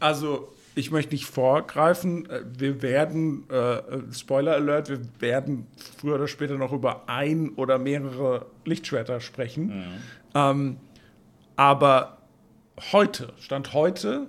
Also, 0.01 0.49
ich 0.75 0.91
möchte 0.91 1.13
nicht 1.15 1.25
vorgreifen. 1.25 2.29
Äh, 2.29 2.43
Wir 2.57 2.81
werden, 2.81 3.49
äh, 3.49 3.81
Spoiler 4.13 4.53
Alert, 4.55 4.89
wir 4.89 4.99
werden 5.19 5.67
früher 5.97 6.15
oder 6.15 6.27
später 6.27 6.57
noch 6.57 6.73
über 6.73 7.07
ein 7.07 7.51
oder 7.55 7.77
mehrere 7.79 8.47
Lichtschwerter 8.65 9.21
sprechen. 9.21 9.85
Ähm, 10.35 10.77
aber 11.55 12.17
heute, 12.91 13.31
Stand 13.39 13.73
heute, 13.73 14.27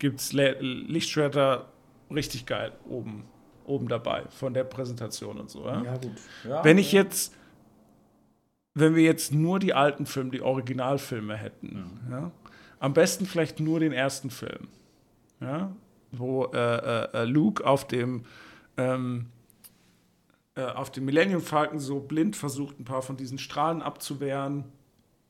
gibt 0.00 0.18
es 0.18 0.32
Lichtschwerter 0.32 1.68
richtig 2.12 2.46
geil 2.46 2.72
oben, 2.88 3.24
oben 3.64 3.86
dabei 3.86 4.24
von 4.30 4.54
der 4.54 4.64
Präsentation 4.64 5.38
und 5.38 5.50
so. 5.50 5.66
Ja? 5.66 5.96
gut. 5.98 6.10
Ja, 6.48 6.64
Wenn 6.64 6.78
ich 6.78 6.90
jetzt, 6.90 7.32
wenn 8.80 8.96
wir 8.96 9.02
jetzt 9.02 9.32
nur 9.32 9.58
die 9.58 9.74
alten 9.74 10.06
Filme, 10.06 10.30
die 10.30 10.40
Originalfilme 10.40 11.36
hätten, 11.36 12.00
ja, 12.10 12.30
am 12.78 12.94
besten 12.94 13.26
vielleicht 13.26 13.60
nur 13.60 13.80
den 13.80 13.92
ersten 13.92 14.30
Film, 14.30 14.68
ja, 15.40 15.74
wo 16.12 16.46
äh, 16.46 16.58
äh, 16.58 17.08
äh, 17.12 17.24
Luke 17.24 17.64
auf 17.64 17.86
dem 17.86 18.24
ähm, 18.76 19.26
äh, 20.56 20.62
auf 20.62 20.90
dem 20.90 21.04
Millennium 21.04 21.42
Falcon 21.42 21.78
so 21.78 22.00
blind 22.00 22.36
versucht, 22.36 22.80
ein 22.80 22.84
paar 22.84 23.02
von 23.02 23.16
diesen 23.16 23.38
Strahlen 23.38 23.82
abzuwehren, 23.82 24.64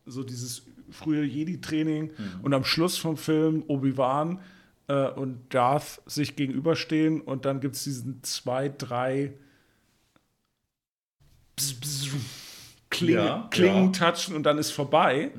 so 0.07 0.23
dieses 0.23 0.63
frühe 0.91 1.25
Jedi-Training 1.25 2.11
und 2.43 2.55
am 2.55 2.65
Schluss 2.65 2.97
vom 2.97 3.17
Film 3.17 3.63
Obi-Wan 3.69 4.41
äh, 4.89 5.09
und 5.09 5.55
Darth 5.55 6.03
sich 6.07 6.37
gegenüberstehen 6.37 7.21
und 7.21 7.45
dann 7.45 7.61
gibt 7.61 7.77
es 7.77 7.85
diesen 7.85 8.23
zwei, 8.23 8.69
drei 8.69 9.35
Bzz, 11.57 11.75
bzz, 11.75 12.39
Klinge, 12.90 13.18
Ja, 13.18 13.48
Klingen 13.50 13.92
ja. 13.92 14.11
touchen 14.12 14.35
und 14.37 14.42
dann 14.44 14.59
ist 14.59 14.70
vorbei. 14.72 15.31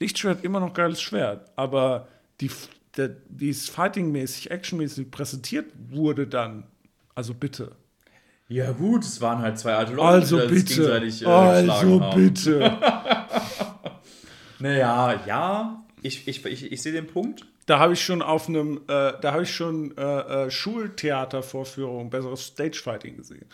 Lichtschwert 0.00 0.44
immer 0.44 0.60
noch 0.60 0.74
geiles 0.74 1.00
Schwert, 1.00 1.50
aber 1.56 2.08
die, 2.40 2.50
der, 2.96 3.16
wie 3.28 3.48
es 3.50 3.68
fightingmäßig, 3.68 4.50
actionmäßig 4.50 5.10
präsentiert 5.10 5.66
wurde 5.90 6.26
dann, 6.26 6.66
also 7.14 7.32
bitte. 7.34 7.72
Ja, 8.48 8.72
gut, 8.72 9.04
es 9.04 9.20
waren 9.22 9.38
halt 9.38 9.58
zwei 9.58 9.74
alte 9.74 9.92
Leute, 9.94 10.06
Also 10.08 10.40
die 10.40 10.54
bitte. 10.54 10.74
gegenseitig 10.74 11.22
äh, 11.22 11.26
also 11.26 12.00
haben. 12.02 12.22
bitte. 12.22 12.78
Naja, 14.58 15.20
ja, 15.26 15.84
ich, 16.02 16.26
ich, 16.28 16.44
ich, 16.46 16.72
ich 16.72 16.82
sehe 16.82 16.92
den 16.92 17.06
Punkt. 17.06 17.44
Da 17.66 17.78
habe 17.78 17.94
ich 17.94 18.04
schon 18.04 18.22
auf 18.22 18.48
einem, 18.48 18.78
äh, 18.88 19.12
da 19.20 19.32
habe 19.32 19.42
ich 19.42 19.54
schon 19.54 19.96
äh, 19.96 20.46
äh, 20.46 20.50
Schultheatervorführung, 20.50 22.10
besseres 22.10 22.46
Stagefighting 22.46 23.16
gesehen. 23.16 23.46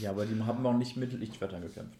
Ja, 0.00 0.10
aber 0.10 0.24
die 0.26 0.40
haben 0.42 0.64
auch 0.66 0.72
nicht 0.76 0.96
mit 0.96 1.12
Lichtschwertern 1.12 1.62
gekämpft. 1.62 1.94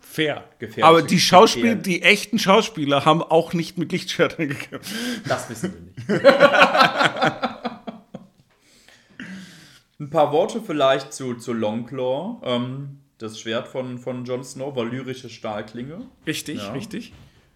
Fair. 0.00 0.44
Gefährlich. 0.58 0.84
Aber 0.84 1.02
die 1.02 1.20
Schauspieler, 1.20 1.74
die 1.74 2.02
echten 2.02 2.38
Schauspieler 2.38 3.04
haben 3.04 3.22
auch 3.22 3.52
nicht 3.52 3.76
mit 3.78 3.92
Lichtschwertern 3.92 4.48
gekämpft. 4.48 4.90
Das 5.28 5.48
wissen 5.50 5.74
wir 5.74 5.80
nicht. 6.18 6.24
Ein 9.98 10.10
paar 10.10 10.30
Worte 10.32 10.60
vielleicht 10.60 11.12
zu, 11.12 11.34
zu 11.34 11.52
Longclaw. 11.52 12.40
Ähm, 12.44 13.00
das 13.18 13.40
Schwert 13.40 13.66
von, 13.68 13.98
von 13.98 14.24
Jon 14.26 14.44
Snow, 14.44 14.76
valyrische 14.76 15.30
Stahlklinge. 15.30 16.06
Richtig, 16.26 16.58
Ja. 16.62 16.72
richtig. 16.72 17.12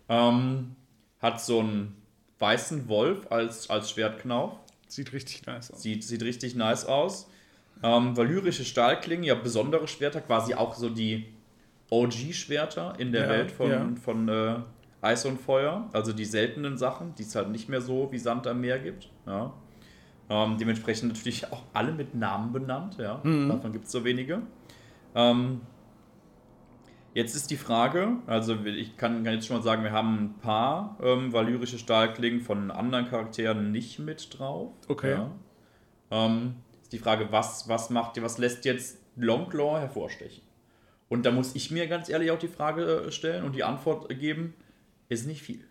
Ähm, 0.08 0.74
hat 1.20 1.40
so 1.40 1.60
einen 1.60 1.96
weißen 2.38 2.88
Wolf 2.88 3.30
als, 3.30 3.68
als 3.68 3.90
Schwertknauf. 3.90 4.54
Sieht 4.88 5.12
richtig 5.12 5.44
nice 5.46 5.70
aus. 5.70 5.82
Sieht, 5.82 6.02
sieht 6.02 6.22
richtig 6.22 6.54
nice 6.54 6.86
aus. 6.86 7.28
Ähm, 7.82 8.16
valyrische 8.16 8.64
Stahlklingen, 8.64 9.24
ja, 9.24 9.34
besondere 9.34 9.88
Schwerter, 9.88 10.20
quasi 10.20 10.54
auch 10.54 10.74
so 10.74 10.90
die 10.90 11.26
OG-Schwerter 11.90 12.94
in 12.98 13.12
der 13.12 13.22
Ja, 13.22 13.28
Welt 13.28 13.50
von, 13.50 13.70
ja. 13.70 13.88
von 14.02 14.28
äh, 14.28 14.56
Eis 15.00 15.24
und 15.24 15.40
Feuer. 15.40 15.88
Also 15.92 16.12
die 16.12 16.24
seltenen 16.24 16.76
Sachen, 16.76 17.14
die 17.16 17.22
es 17.22 17.34
halt 17.34 17.50
nicht 17.50 17.68
mehr 17.68 17.80
so 17.80 18.12
wie 18.12 18.18
Sand 18.18 18.46
am 18.46 18.60
Meer 18.60 18.78
gibt. 18.78 19.08
Ja. 19.26 19.52
Ähm, 20.28 20.56
dementsprechend 20.58 21.08
natürlich 21.12 21.50
auch 21.52 21.62
alle 21.72 21.92
mit 21.92 22.14
Namen 22.14 22.52
benannt. 22.52 22.96
Ja. 22.98 23.20
Mhm. 23.22 23.48
Davon 23.48 23.72
gibt 23.72 23.86
es 23.86 23.92
so 23.92 24.04
wenige. 24.04 24.42
Ähm, 25.14 25.62
Jetzt 27.12 27.34
ist 27.34 27.50
die 27.50 27.56
Frage, 27.56 28.18
also 28.28 28.54
ich 28.64 28.96
kann, 28.96 29.24
kann 29.24 29.34
jetzt 29.34 29.48
schon 29.48 29.56
mal 29.56 29.62
sagen, 29.64 29.82
wir 29.82 29.90
haben 29.90 30.16
ein 30.16 30.34
paar 30.40 30.96
ähm, 31.02 31.32
valyrische 31.32 31.76
Stahlklingen 31.76 32.40
von 32.40 32.70
anderen 32.70 33.08
Charakteren 33.08 33.72
nicht 33.72 33.98
mit 33.98 34.38
drauf. 34.38 34.70
Okay. 34.86 35.12
Ja. 35.12 35.30
Ähm, 36.12 36.54
die 36.92 36.98
Frage, 36.98 37.30
was, 37.30 37.68
was 37.68 37.90
macht, 37.90 38.20
was 38.22 38.38
lässt 38.38 38.64
jetzt 38.64 38.98
Longclaw 39.16 39.80
hervorstechen? 39.80 40.42
Und 41.08 41.24
da 41.26 41.32
muss 41.32 41.54
ich 41.54 41.70
mir 41.70 41.86
ganz 41.88 42.08
ehrlich 42.08 42.30
auch 42.30 42.38
die 42.38 42.48
Frage 42.48 43.06
äh, 43.06 43.12
stellen 43.12 43.44
und 43.44 43.54
die 43.56 43.64
Antwort 43.64 44.08
geben, 44.08 44.54
ist 45.08 45.26
nicht 45.26 45.42
viel. 45.42 45.66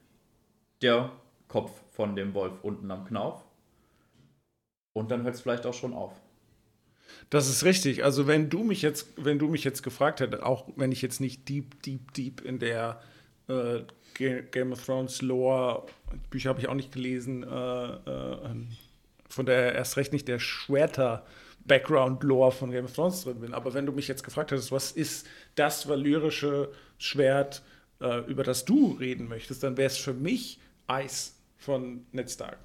Der 0.82 1.12
Kopf 1.48 1.72
von 1.92 2.16
dem 2.16 2.34
Wolf 2.34 2.54
unten 2.62 2.92
am 2.92 3.06
Knauf. 3.06 3.44
Und 4.94 5.12
dann 5.12 5.24
hört 5.24 5.36
es 5.36 5.42
vielleicht 5.42 5.66
auch 5.66 5.74
schon 5.74 5.94
auf. 5.94 6.14
Das 7.30 7.50
ist 7.50 7.64
richtig. 7.64 8.04
Also 8.04 8.28
wenn 8.28 8.50
du 8.50 8.64
mich 8.64 8.82
jetzt, 8.82 9.14
wenn 9.18 9.40
du 9.40 9.48
mich 9.48 9.64
jetzt 9.64 9.82
gefragt 9.82 10.20
hättest, 10.20 10.44
auch 10.44 10.68
wenn 10.76 10.92
ich 10.92 11.02
jetzt 11.02 11.22
nicht 11.22 11.48
deep, 11.48 11.82
deep, 11.84 12.14
deep 12.14 12.42
in 12.42 12.60
der 12.60 13.02
äh, 13.48 13.80
Ga- 14.16 14.42
Game 14.52 14.74
of 14.74 14.86
Thrones 14.86 15.22
Lore, 15.22 15.86
Bücher 16.30 16.50
habe 16.50 16.60
ich 16.60 16.68
auch 16.68 16.76
nicht 16.76 16.92
gelesen, 16.92 17.44
äh, 17.44 17.48
äh, 17.48 18.46
ähm, 18.46 18.70
von 19.30 19.46
der 19.46 19.76
erst 19.76 19.98
recht 19.98 20.12
nicht 20.12 20.28
der 20.28 20.40
Schwerter 20.40 21.26
Background 21.66 22.24
Lore 22.24 22.52
von 22.52 22.72
Game 22.72 22.86
of 22.86 22.94
Thrones 22.94 23.24
drin 23.24 23.40
bin. 23.40 23.54
Aber 23.54 23.74
wenn 23.74 23.86
du 23.86 23.92
mich 23.92 24.08
jetzt 24.08 24.24
gefragt 24.24 24.52
hättest, 24.52 24.72
was 24.72 24.92
ist 24.92 25.28
das 25.56 25.88
valyrische 25.88 26.72
Schwert, 26.98 27.62
äh, 28.02 28.20
über 28.30 28.44
das 28.44 28.66
du 28.66 28.98
reden 29.00 29.28
möchtest, 29.28 29.64
dann 29.64 29.78
wäre 29.78 29.88
es 29.88 29.98
für 29.98 30.14
mich 30.14 30.60
Eis 30.88 31.36
von 31.58 32.06
Ned 32.12 32.30
Stark. 32.30 32.58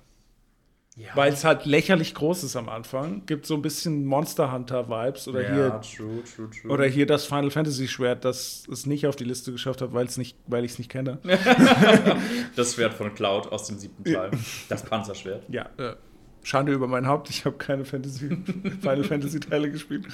Weil 1.15 1.33
es 1.33 1.43
halt 1.43 1.65
lächerlich 1.65 2.15
groß 2.15 2.45
ist 2.45 2.55
am 2.55 2.69
Anfang. 2.69 3.27
Gibt 3.27 3.47
so 3.47 3.55
ein 3.55 3.63
bisschen 3.63 4.05
Monster 4.05 4.53
Hunter 4.53 4.89
Vibes 4.89 5.27
oder 5.27 5.41
hier 5.41 5.81
true, 5.81 6.23
true, 6.23 6.49
true. 6.51 6.71
oder 6.71 6.87
hier 6.87 7.05
das 7.05 7.25
Final 7.25 7.51
Fantasy 7.51 7.89
Schwert, 7.89 8.25
das 8.25 8.63
es 8.71 8.87
nicht 8.87 9.07
auf 9.09 9.17
die 9.17 9.25
Liste 9.25 9.51
geschafft 9.51 9.83
hat, 9.83 9.93
weil 9.93 10.07
es 10.07 10.17
nicht, 10.19 10.37
weil 10.47 10.65
ich 10.65 10.73
es 10.73 10.79
nicht 10.79 10.91
kenne. 10.91 11.19
das 12.57 12.75
Schwert 12.75 12.95
von 12.95 13.13
Cloud 13.13 13.51
aus 13.51 13.67
dem 13.67 13.79
siebten 13.79 14.05
Teil. 14.05 14.31
Das 14.69 14.85
Panzerschwert. 14.85 15.43
Ja, 15.49 15.69
äh, 15.79 15.97
Schande 16.45 16.73
über 16.73 16.87
mein 16.87 17.09
Haupt. 17.09 17.31
Ich 17.31 17.45
habe 17.45 17.57
keine 17.57 17.85
Fantasy, 17.85 18.29
Final 18.81 19.05
Fantasy 19.05 19.41
Teile 19.41 19.71
gespielt. 19.71 20.07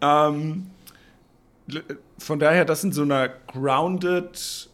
Ähm, 0.00 0.66
von 2.18 2.38
daher, 2.38 2.64
das 2.64 2.82
in 2.82 2.92
so 2.92 3.02
einer 3.02 3.28
grounded 3.28 4.70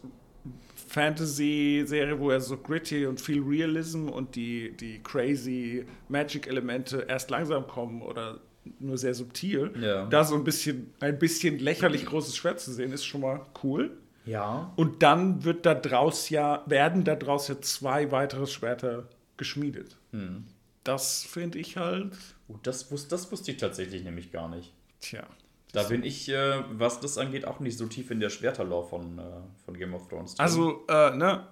Fantasy-Serie, 0.87 2.19
wo 2.19 2.29
er 2.29 2.39
so 2.39 2.57
gritty 2.57 3.05
und 3.05 3.19
viel 3.19 3.41
Realism 3.41 4.09
und 4.09 4.35
die, 4.35 4.75
die 4.77 4.99
crazy 4.99 5.85
Magic-Elemente 6.07 7.05
erst 7.07 7.29
langsam 7.29 7.67
kommen 7.67 8.01
oder 8.01 8.39
nur 8.79 8.97
sehr 8.97 9.13
subtil. 9.13 9.71
Ja. 9.81 10.05
Da 10.05 10.23
so 10.23 10.35
ein 10.35 10.43
bisschen, 10.43 10.93
ein 10.99 11.19
bisschen 11.19 11.59
lächerlich 11.59 12.05
großes 12.05 12.37
Schwert 12.37 12.59
zu 12.59 12.71
sehen, 12.71 12.91
ist 12.91 13.05
schon 13.05 13.21
mal 13.21 13.41
cool. 13.63 13.91
Ja. 14.25 14.71
Und 14.77 15.03
dann 15.03 15.43
wird 15.43 15.65
da 15.65 15.73
draus 15.73 16.29
ja, 16.29 16.63
werden 16.65 17.03
da 17.03 17.15
draus 17.15 17.47
ja 17.47 17.59
zwei 17.59 18.11
weitere 18.11 18.47
Schwerter 18.47 19.09
geschmiedet. 19.35 19.97
Hm. 20.11 20.45
Das 20.83 21.23
finde 21.23 21.59
ich 21.59 21.77
halt, 21.77 22.13
Oh, 22.47 22.57
das, 22.61 22.91
wus 22.91 23.07
das 23.07 23.31
wusste 23.31 23.51
ich 23.51 23.57
tatsächlich 23.57 24.03
nämlich 24.03 24.31
gar 24.31 24.49
nicht. 24.49 24.73
tja. 24.99 25.23
Da 25.71 25.81
bin 25.81 26.03
ich, 26.03 26.29
äh, 26.29 26.63
was 26.77 26.99
das 26.99 27.17
angeht, 27.17 27.45
auch 27.47 27.59
nicht 27.59 27.79
so 27.79 27.87
tief 27.87 28.11
in 28.11 28.19
der 28.19 28.29
Schwerterlore 28.29 28.87
von, 28.87 29.17
äh, 29.17 29.23
von 29.65 29.75
Game 29.75 29.95
of 29.95 30.07
Thrones. 30.07 30.35
drin. 30.35 30.43
Also, 30.43 30.85
äh, 30.87 31.15
ne, 31.15 31.47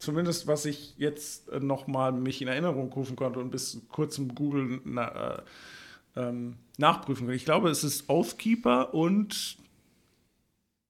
zumindest 0.00 0.48
was 0.48 0.64
ich 0.64 0.98
jetzt 0.98 1.48
äh, 1.50 1.60
noch 1.60 1.86
mal 1.86 2.10
mich 2.10 2.42
in 2.42 2.48
Erinnerung 2.48 2.92
rufen 2.92 3.14
konnte 3.14 3.38
und 3.38 3.50
bis 3.50 3.80
kurzem 3.90 4.34
Google 4.34 4.80
na, 4.84 5.36
äh, 5.36 5.42
ähm, 6.16 6.56
nachprüfen 6.78 7.26
konnte. 7.26 7.36
Ich 7.36 7.44
glaube, 7.44 7.70
es 7.70 7.84
ist 7.84 8.10
Oathkeeper 8.10 8.92
und 8.92 9.56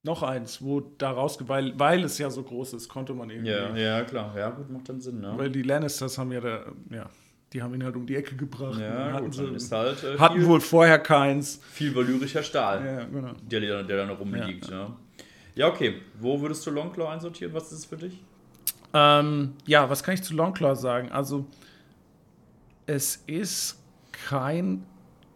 noch 0.02 0.22
eins, 0.22 0.62
wo 0.62 0.80
da 0.80 1.10
rausge... 1.10 1.50
Weil, 1.50 1.78
weil 1.78 2.02
es 2.04 2.16
ja 2.16 2.30
so 2.30 2.42
groß 2.44 2.72
ist, 2.72 2.88
konnte 2.88 3.12
man 3.12 3.28
irgendwie... 3.28 3.50
ja, 3.50 3.76
ja, 3.76 4.04
klar. 4.04 4.34
Ja, 4.38 4.48
gut, 4.48 4.70
macht 4.70 4.88
dann 4.88 5.02
Sinn, 5.02 5.20
ne? 5.20 5.34
Weil 5.36 5.50
die 5.50 5.62
Lannisters 5.62 6.16
haben 6.16 6.32
ja 6.32 6.40
da... 6.40 6.72
Ja, 6.90 7.10
die 7.52 7.62
haben 7.62 7.74
ihn 7.74 7.84
halt 7.84 7.96
um 7.96 8.06
die 8.06 8.16
Ecke 8.16 8.36
gebracht. 8.36 8.78
Ja, 8.80 9.12
hatten, 9.12 9.24
gut, 9.24 9.34
sie, 9.34 9.74
halt 9.76 10.04
äh, 10.04 10.18
hatten 10.18 10.38
viel, 10.38 10.46
wohl 10.46 10.60
vorher 10.60 10.98
keins. 10.98 11.60
viel 11.70 11.94
valyrischer 11.94 12.42
Stahl, 12.42 12.84
Ja, 12.84 13.04
genau. 13.04 13.32
der, 13.50 13.60
der, 13.60 13.82
der 13.82 13.96
dann 13.96 14.10
rumliegt. 14.10 14.68
Ja. 14.70 14.96
ja, 15.54 15.68
okay. 15.68 16.02
Wo 16.18 16.40
würdest 16.40 16.66
du 16.66 16.70
Longclaw 16.70 17.08
einsortieren? 17.08 17.54
Was 17.54 17.72
ist 17.72 17.78
es 17.78 17.84
für 17.86 17.96
dich? 17.96 18.22
Ähm, 18.92 19.54
ja, 19.66 19.88
was 19.88 20.02
kann 20.02 20.14
ich 20.14 20.22
zu 20.22 20.34
Longclaw 20.34 20.74
sagen? 20.76 21.10
Also, 21.10 21.46
es 22.86 23.22
ist 23.26 23.82
kein 24.12 24.84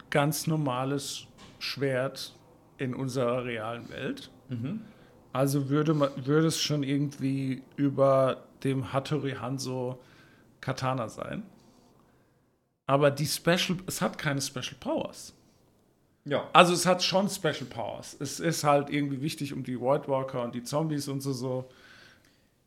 ganz 0.09 0.47
normales 0.47 1.25
Schwert 1.59 2.35
in 2.77 2.93
unserer 2.93 3.45
realen 3.45 3.89
Welt. 3.89 4.29
Also 5.31 5.69
würde, 5.69 5.93
man, 5.95 6.09
würde 6.25 6.47
es 6.47 6.61
schon 6.61 6.83
irgendwie 6.83 7.63
über 7.75 8.43
dem 8.63 8.93
Hattori 8.93 9.31
Hanzo 9.31 9.99
Katana 10.61 11.09
sein. 11.09 11.43
Aber 12.85 13.11
die 13.11 13.25
Special, 13.25 13.77
es 13.87 14.01
hat 14.01 14.17
keine 14.17 14.41
Special 14.41 14.75
Powers. 14.79 15.33
Ja. 16.25 16.49
Also 16.53 16.73
es 16.73 16.85
hat 16.85 17.03
schon 17.03 17.29
Special 17.29 17.65
Powers. 17.69 18.15
Es 18.19 18.39
ist 18.39 18.63
halt 18.63 18.89
irgendwie 18.89 19.21
wichtig, 19.21 19.53
um 19.53 19.63
die 19.63 19.79
White 19.79 20.07
Walker 20.07 20.41
und 20.43 20.55
die 20.55 20.63
Zombies 20.63 21.07
und 21.07 21.21
so, 21.21 21.33
so 21.33 21.69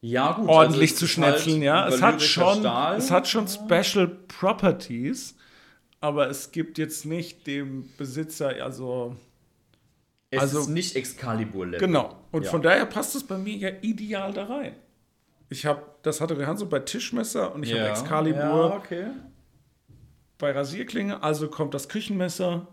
Ja, 0.00 0.32
gut. 0.32 0.48
ordentlich 0.48 0.90
also 0.92 1.00
zu 1.00 1.08
schnetzeln, 1.08 1.54
halt 1.56 1.62
ja. 1.64 1.88
Es 1.88 2.02
hat 2.02 2.20
schon, 2.22 2.60
Stahl. 2.60 2.96
es 2.96 3.10
hat 3.10 3.26
schon 3.28 3.46
Special 3.48 4.08
Properties, 4.28 5.36
aber 6.00 6.28
es 6.28 6.50
gibt 6.52 6.76
jetzt 6.78 7.06
nicht 7.06 7.46
dem 7.46 7.88
Besitzer, 7.96 8.48
also 8.62 9.16
es 10.30 10.40
also- 10.40 10.60
ist 10.60 10.68
nicht 10.68 10.96
Excalibur-Level. 10.96 11.78
genau. 11.86 12.16
Und 12.32 12.44
Ja. 12.44 12.50
von 12.50 12.60
daher 12.62 12.84
passt 12.86 13.14
es 13.16 13.24
bei 13.24 13.38
mir 13.38 13.56
ja 13.56 13.70
ideal 13.80 14.32
da 14.34 14.44
rein. 14.44 14.74
Ich 15.48 15.64
habe, 15.64 15.82
das 16.02 16.20
hatte 16.20 16.36
Rehanso 16.36 16.66
bei 16.66 16.80
Tischmesser 16.80 17.54
und 17.54 17.62
ich 17.62 17.70
habe 17.72 17.82
ja. 17.84 17.90
Excalibur 17.90 18.40
Ja, 18.40 18.76
okay. 18.76 19.06
Bei 20.38 20.52
Rasierklinge, 20.52 21.22
also 21.22 21.48
kommt 21.48 21.74
das 21.74 21.88
Küchenmesser. 21.88 22.68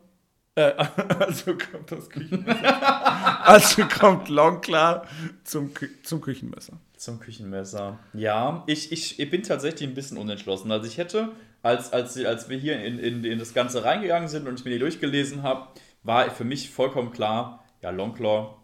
Äh, 0.56 0.71
also 1.19 1.58
kommt 1.58 1.91
das 1.91 2.10
Küchenmesser. 2.10 3.43
also 3.47 3.86
kommt 3.88 4.30
Longclaw 4.30 5.08
zum, 5.43 5.73
Kü 5.73 5.89
zum 6.04 6.21
Küchenmesser. 6.21 6.80
Zum 6.97 7.19
Küchenmesser. 7.19 7.99
Ja, 8.13 8.63
ich, 8.67 8.91
ich, 8.91 9.19
ich 9.19 9.30
bin 9.30 9.43
tatsächlich 9.43 9.89
ein 9.89 9.95
bisschen 9.95 10.17
unentschlossen. 10.17 10.71
Also 10.71 10.88
ich 10.88 10.97
hätte, 10.97 11.32
als, 11.62 11.91
als, 11.91 12.17
als 12.23 12.49
wir 12.49 12.58
hier 12.58 12.84
in, 12.84 12.99
in, 12.99 13.23
in 13.23 13.39
das 13.39 13.54
Ganze 13.54 13.84
reingegangen 13.84 14.28
sind 14.28 14.47
und 14.47 14.60
ich 14.60 14.65
mir 14.65 14.71
die 14.71 14.80
durchgelesen 14.80 15.43
habe, 15.43 15.67
war 16.04 16.30
für 16.30 16.43
mich 16.43 16.69
vollkommen 16.69 17.12
klar, 17.12 17.63
ja, 17.82 17.89
Longclaw 17.89 18.56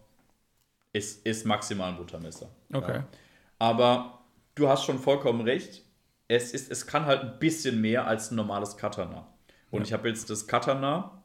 ist, 0.92 1.26
ist 1.26 1.46
maximal 1.46 1.90
ein 1.90 1.96
Buttermesser. 1.96 2.48
Okay. 2.72 2.96
Ja. 2.96 3.08
Aber 3.58 4.20
du 4.54 4.68
hast 4.68 4.84
schon 4.84 4.98
vollkommen 4.98 5.42
recht. 5.42 5.82
Es, 6.30 6.52
ist, 6.52 6.70
es 6.70 6.86
kann 6.86 7.06
halt 7.06 7.22
ein 7.22 7.38
bisschen 7.40 7.80
mehr 7.80 8.06
als 8.06 8.30
ein 8.30 8.36
normales 8.36 8.76
Katana. 8.76 9.26
Und 9.72 9.82
ich 9.82 9.92
habe 9.92 10.08
jetzt 10.08 10.30
das 10.30 10.46
Katana 10.46 11.24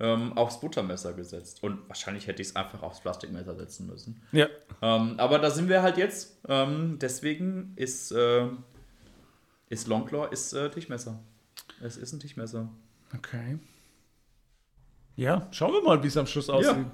ähm, 0.00 0.32
aufs 0.32 0.60
Buttermesser 0.60 1.12
gesetzt. 1.12 1.62
Und 1.62 1.86
wahrscheinlich 1.88 2.26
hätte 2.26 2.40
ich 2.40 2.48
es 2.48 2.56
einfach 2.56 2.82
aufs 2.82 3.00
Plastikmesser 3.00 3.54
setzen 3.54 3.86
müssen. 3.86 4.22
Ja. 4.32 4.48
Ähm, 4.80 5.14
aber 5.18 5.38
da 5.38 5.50
sind 5.50 5.68
wir 5.68 5.82
halt 5.82 5.98
jetzt. 5.98 6.38
Ähm, 6.48 6.98
deswegen 6.98 7.74
ist, 7.76 8.12
äh, 8.12 8.46
ist 9.68 9.88
Longclaw 9.88 10.32
ist 10.32 10.54
äh, 10.54 10.70
Tischmesser. 10.70 11.20
Es 11.82 11.98
ist 11.98 12.14
ein 12.14 12.20
Tischmesser. 12.20 12.70
Okay. 13.14 13.58
Ja, 15.16 15.48
schauen 15.50 15.72
wir 15.74 15.82
mal, 15.82 16.02
wie 16.02 16.08
es 16.08 16.16
am 16.16 16.26
Schluss 16.26 16.48
aussieht. 16.48 16.86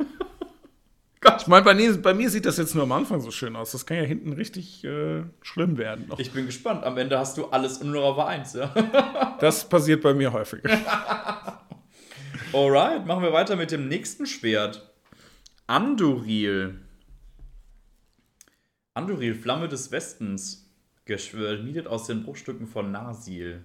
Gott. 1.22 1.40
Ich 1.42 1.46
meine, 1.46 1.64
bei, 1.64 1.72
mir- 1.74 1.96
bei 2.02 2.12
mir 2.14 2.28
sieht 2.30 2.44
das 2.46 2.56
jetzt 2.58 2.74
nur 2.74 2.82
am 2.84 2.92
Anfang 2.92 3.20
so 3.20 3.30
schön 3.30 3.56
aus. 3.56 3.70
Das 3.72 3.86
kann 3.86 3.96
ja 3.96 4.02
hinten 4.02 4.32
richtig 4.32 4.84
äh, 4.84 5.22
schlimm 5.40 5.78
werden. 5.78 6.08
Noch. 6.08 6.18
Ich 6.18 6.32
bin 6.32 6.46
gespannt. 6.46 6.84
Am 6.84 6.98
Ende 6.98 7.18
hast 7.18 7.38
du 7.38 7.46
alles 7.46 7.82
nur 7.82 8.02
auf 8.04 8.18
eins. 8.18 8.52
Ja? 8.54 8.74
Das 9.40 9.68
passiert 9.68 10.02
bei 10.02 10.14
mir 10.14 10.32
häufiger. 10.32 10.68
Alright, 12.52 13.06
machen 13.06 13.22
wir 13.22 13.32
weiter 13.32 13.56
mit 13.56 13.70
dem 13.70 13.88
nächsten 13.88 14.26
Schwert. 14.26 14.88
Anduril. 15.66 16.78
Anduril, 18.94 19.34
Flamme 19.34 19.68
des 19.68 19.90
Westens. 19.90 20.68
Geschmiedet 21.04 21.86
aus 21.88 22.06
den 22.06 22.22
Bruchstücken 22.24 22.66
von 22.68 22.92
Nasil. 22.92 23.62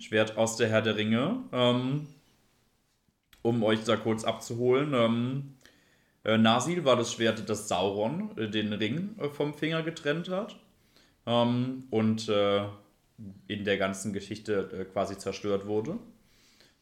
Schwert 0.00 0.36
aus 0.36 0.56
der 0.56 0.68
Herr 0.68 0.82
der 0.82 0.96
Ringe. 0.96 1.36
Ähm, 1.52 2.06
um 3.42 3.62
euch 3.62 3.84
da 3.84 3.96
kurz 3.96 4.24
abzuholen. 4.24 4.92
Ähm, 4.94 5.54
äh, 6.24 6.38
Nasil 6.38 6.84
war 6.84 6.96
das 6.96 7.12
Schwert, 7.12 7.48
das 7.48 7.68
Sauron 7.68 8.36
äh, 8.36 8.48
den 8.48 8.72
Ring 8.72 9.16
äh, 9.18 9.28
vom 9.28 9.54
Finger 9.54 9.82
getrennt 9.82 10.28
hat. 10.28 10.56
Ähm, 11.26 11.84
und 11.90 12.28
äh, 12.28 12.64
in 13.46 13.64
der 13.64 13.78
ganzen 13.78 14.12
Geschichte 14.12 14.70
äh, 14.72 14.84
quasi 14.84 15.16
zerstört 15.18 15.66
wurde. 15.66 15.98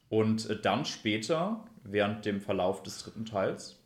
Und 0.08 0.48
äh, 0.48 0.60
dann 0.60 0.84
später, 0.84 1.64
während 1.84 2.24
dem 2.24 2.40
Verlauf 2.40 2.82
des 2.82 2.98
dritten 2.98 3.26
Teils, 3.26 3.76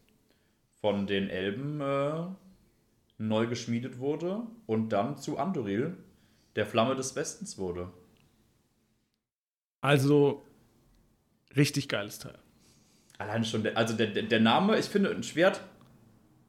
von 0.80 1.06
den 1.06 1.30
Elben 1.30 1.80
neu 3.16 3.46
geschmiedet 3.46 3.98
wurde 3.98 4.42
und 4.66 4.90
dann 4.90 5.16
zu 5.16 5.38
Andoril, 5.38 5.96
der 6.56 6.66
Flamme 6.66 6.94
des 6.94 7.16
Westens 7.16 7.56
wurde. 7.56 7.90
Also, 9.80 10.44
richtig 11.56 11.88
geiles 11.88 12.18
Teil. 12.18 12.38
Allein 13.18 13.44
schon, 13.44 13.62
der, 13.62 13.76
also 13.76 13.94
der, 13.94 14.08
der 14.08 14.40
Name, 14.40 14.78
ich 14.78 14.86
finde, 14.86 15.10
ein 15.10 15.22
Schwert, 15.22 15.60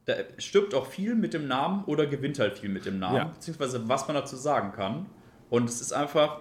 da 0.06 0.14
stirbt 0.38 0.74
auch 0.74 0.86
viel 0.86 1.14
mit 1.14 1.32
dem 1.34 1.46
Namen 1.48 1.84
oder 1.84 2.06
gewinnt 2.06 2.38
halt 2.38 2.58
viel 2.58 2.68
mit 2.70 2.86
dem 2.86 2.98
Namen, 2.98 3.16
Ja. 3.16 3.24
beziehungsweise 3.24 3.88
was 3.88 4.06
man 4.06 4.14
dazu 4.16 4.36
sagen 4.36 4.72
kann. 4.72 5.06
Und 5.50 5.68
es 5.68 5.80
ist 5.80 5.92
einfach 5.92 6.40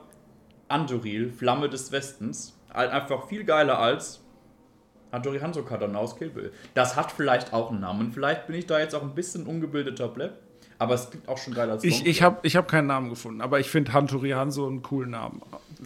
Andoril, 0.68 1.32
Flamme 1.32 1.70
des 1.70 1.92
Westens, 1.92 2.58
halt 2.74 2.92
einfach 2.92 3.28
viel 3.28 3.44
geiler 3.44 3.80
als 3.80 4.22
Andoril 5.12 5.42
Hanzo 5.42 5.64
Katana 5.64 6.00
aus 6.00 6.18
Kill 6.18 6.30
Bill. 6.30 6.52
Das 6.74 6.96
hat 6.96 7.12
vielleicht 7.12 7.54
auch 7.54 7.70
einen 7.72 7.80
Namen. 7.80 8.12
Vielleicht 8.12 8.48
bin 8.48 8.56
ich 8.56 8.66
da 8.66 8.80
jetzt 8.80 8.96
auch 8.96 9.04
ein 9.04 9.14
bisschen 9.16 9.46
ungebildeter 9.46 10.08
Pleb, 10.10 10.34
aber 10.80 10.96
es 10.96 11.10
klingt 11.10 11.28
auch 11.30 11.38
schon 11.38 11.54
geil 11.54 11.70
als 11.70 11.84
Ich, 11.84 12.06
ich 12.06 12.22
habe 12.24 12.40
ich 12.42 12.56
hab 12.56 12.68
keinen 12.68 12.88
Namen 12.88 13.10
gefunden, 13.10 13.42
aber 13.42 13.60
ich 13.60 13.70
finde 13.70 13.94
Hantori 13.94 14.32
Hanso 14.32 14.68
einen 14.68 14.82
coolen 14.82 15.12
Namen. 15.12 15.42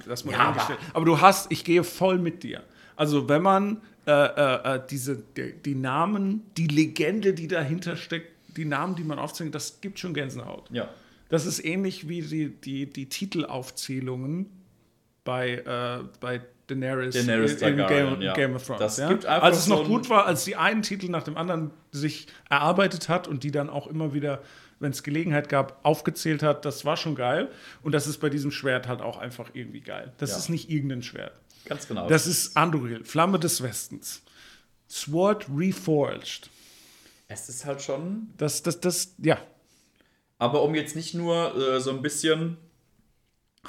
Das 0.08 0.23
mal 0.25 0.32
Ja, 0.32 0.38
dahingestellt. 0.38 0.80
aber 0.93 1.06
du 1.06 1.19
hast, 1.21 1.52
ich 1.52 1.63
gehe 1.63 1.84
voll 1.84 2.17
mit 2.17 2.41
dir. 2.43 2.63
Also, 3.00 3.30
wenn 3.30 3.42
man 3.42 3.82
äh, 4.06 4.12
äh, 4.12 4.76
äh, 4.76 4.82
diese, 4.90 5.24
die, 5.38 5.54
die 5.54 5.76
Namen, 5.76 6.44
die 6.58 6.68
Legende, 6.68 7.34
die 7.34 7.48
dahinter 7.48 7.96
steckt, 7.96 8.28
die 8.58 8.66
Namen, 8.66 8.96
die 8.98 9.06
man 9.06 9.20
aufzählt, 9.20 9.56
das 9.56 9.80
gibt 9.80 10.00
schon 10.00 10.14
Gänsehaut. 10.14 10.70
Ja. 10.70 10.90
Das 11.30 11.46
ist 11.46 11.64
ähnlich 11.64 12.10
wie 12.10 12.22
die, 12.22 12.50
die, 12.50 12.88
die 12.88 13.06
Titelaufzählungen 13.08 14.48
bei, 15.24 15.54
äh, 15.60 16.04
bei 16.20 16.42
Daenerys, 16.68 17.16
Daenerys 17.16 17.62
in, 17.62 17.68
in 17.70 17.78
Targaryen, 17.78 18.10
Game, 18.16 18.22
ja. 18.22 18.34
Game 18.34 18.56
of 18.56 18.66
Thrones. 18.66 18.98
Ja? 18.98 19.08
als 19.08 19.60
es 19.60 19.66
so 19.66 19.76
noch 19.76 19.88
gut 19.88 20.10
war, 20.10 20.26
als 20.26 20.44
die 20.44 20.56
einen 20.58 20.82
Titel 20.82 21.10
nach 21.10 21.24
dem 21.24 21.38
anderen 21.38 21.72
sich 21.92 22.28
erarbeitet 22.50 23.08
hat 23.08 23.30
und 23.30 23.44
die 23.44 23.52
dann 23.52 23.70
auch 23.70 23.88
immer 23.88 24.14
wieder, 24.14 24.42
wenn 24.80 24.92
es 24.92 25.04
Gelegenheit 25.04 25.48
gab, 25.48 25.80
aufgezählt 25.86 26.44
hat, 26.44 26.66
das 26.66 26.84
war 26.84 26.98
schon 26.98 27.16
geil. 27.16 27.50
Und 27.82 27.94
das 27.94 28.08
ist 28.08 28.18
bei 28.18 28.30
diesem 28.30 28.52
Schwert 28.52 28.88
halt 28.88 29.02
auch 29.02 29.18
einfach 29.18 29.52
irgendwie 29.54 29.82
geil. 29.82 30.12
Das 30.18 30.32
Ja. 30.32 30.38
ist 30.38 30.50
nicht 30.50 30.70
irgendein 30.70 31.04
Schwert. 31.04 31.34
Ganz 31.65 31.88
genau. 31.88 32.08
Das 32.08 32.28
ist 32.28 32.56
Andoril, 32.58 33.04
Flamme 33.04 33.39
des 33.39 33.62
Westens. 33.62 34.22
Sword 34.89 35.45
Reforged. 35.56 36.50
es 37.28 37.48
ist 37.48 37.65
halt 37.65 37.82
schon 37.82 38.34
Das, 38.38 38.63
das, 38.63 38.80
das, 38.80 39.13
ja. 39.19 39.38
Aber 40.39 40.63
um 40.63 40.74
jetzt 40.74 40.95
nicht 40.95 41.13
nur 41.13 41.56
äh, 41.56 41.80
so 41.80 41.91
ein 41.91 42.02
bisschen 42.02 42.58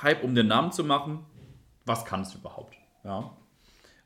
Hype 0.00 0.24
um 0.24 0.34
den 0.34 0.46
Namen 0.46 0.72
zu 0.72 0.84
machen, 0.84 1.26
was 1.84 2.04
kann 2.04 2.22
es 2.22 2.34
überhaupt? 2.34 2.76
Ja. 3.04 3.36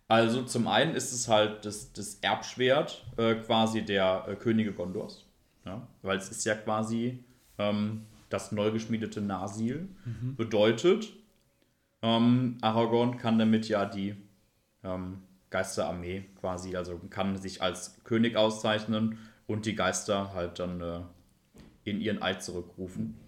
Also 0.08 0.42
zum 0.42 0.66
einen 0.66 0.94
ist 0.94 1.12
es 1.12 1.28
halt 1.28 1.64
das, 1.64 1.92
das 1.92 2.16
Erbschwert 2.16 3.04
äh, 3.16 3.34
quasi 3.36 3.82
der 3.82 4.26
äh, 4.28 4.36
Könige 4.36 4.72
Gondors. 4.72 5.24
Ja? 5.64 5.86
Weil 6.02 6.18
es 6.18 6.30
ist 6.30 6.44
ja 6.44 6.54
quasi 6.54 7.24
ähm, 7.58 8.06
das 8.28 8.52
neu 8.52 8.70
geschmiedete 8.70 9.20
Nasil. 9.20 9.88
Bedeutet, 10.36 11.12
ähm, 12.04 12.58
Aragorn 12.60 13.16
kann 13.16 13.38
damit 13.38 13.66
ja 13.66 13.86
die 13.86 14.14
ähm, 14.84 15.22
Geisterarmee 15.48 16.26
quasi, 16.38 16.76
also 16.76 17.00
kann 17.08 17.38
sich 17.38 17.62
als 17.62 18.04
König 18.04 18.36
auszeichnen 18.36 19.18
und 19.46 19.64
die 19.64 19.74
Geister 19.74 20.34
halt 20.34 20.58
dann 20.58 20.82
äh, 20.82 21.00
in 21.84 22.02
ihren 22.02 22.22
Eid 22.22 22.42
zurückrufen. 22.42 23.18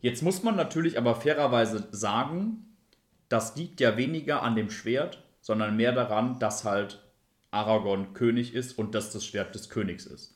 Jetzt 0.00 0.22
muss 0.22 0.42
man 0.42 0.56
natürlich 0.56 0.96
aber 0.96 1.14
fairerweise 1.14 1.88
sagen, 1.90 2.74
das 3.28 3.54
liegt 3.56 3.80
ja 3.80 3.98
weniger 3.98 4.42
an 4.42 4.56
dem 4.56 4.70
Schwert, 4.70 5.22
sondern 5.42 5.76
mehr 5.76 5.92
daran, 5.92 6.38
dass 6.38 6.64
halt 6.64 7.02
Aragorn 7.50 8.14
König 8.14 8.54
ist 8.54 8.78
und 8.78 8.94
dass 8.94 9.12
das 9.12 9.26
Schwert 9.26 9.54
des 9.54 9.68
Königs 9.68 10.06
ist. 10.06 10.34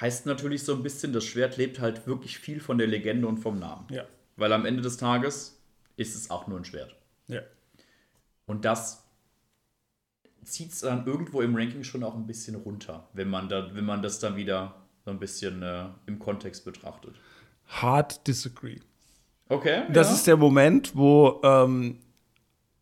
Heißt 0.00 0.24
natürlich 0.24 0.64
so 0.64 0.74
ein 0.74 0.82
bisschen, 0.82 1.12
das 1.12 1.24
Schwert 1.24 1.58
lebt 1.58 1.80
halt 1.80 2.06
wirklich 2.06 2.38
viel 2.38 2.60
von 2.60 2.78
der 2.78 2.86
Legende 2.86 3.28
und 3.28 3.38
vom 3.38 3.58
Namen. 3.58 3.86
Ja. 3.90 4.04
Weil 4.36 4.54
am 4.54 4.64
Ende 4.64 4.80
des 4.80 4.96
Tages 4.96 5.61
ist 5.96 6.14
es 6.14 6.30
auch 6.30 6.46
nur 6.46 6.58
ein 6.58 6.64
Schwert. 6.64 6.96
Ja. 7.28 7.40
Und 8.46 8.64
das 8.64 9.04
zieht 10.44 10.72
es 10.72 10.80
dann 10.80 11.06
irgendwo 11.06 11.40
im 11.40 11.54
Ranking 11.54 11.84
schon 11.84 12.02
auch 12.02 12.14
ein 12.14 12.26
bisschen 12.26 12.56
runter, 12.56 13.08
wenn 13.12 13.28
man, 13.28 13.48
da, 13.48 13.74
wenn 13.74 13.84
man 13.84 14.02
das 14.02 14.18
dann 14.18 14.36
wieder 14.36 14.74
so 15.04 15.10
ein 15.10 15.18
bisschen 15.18 15.62
äh, 15.62 15.86
im 16.06 16.18
Kontext 16.18 16.64
betrachtet. 16.64 17.14
Hard 17.66 18.26
disagree. 18.26 18.78
Okay. 19.48 19.84
Das 19.92 20.08
ja. 20.08 20.14
ist 20.14 20.26
der 20.26 20.36
Moment, 20.36 20.96
wo, 20.96 21.40
ähm, 21.44 21.98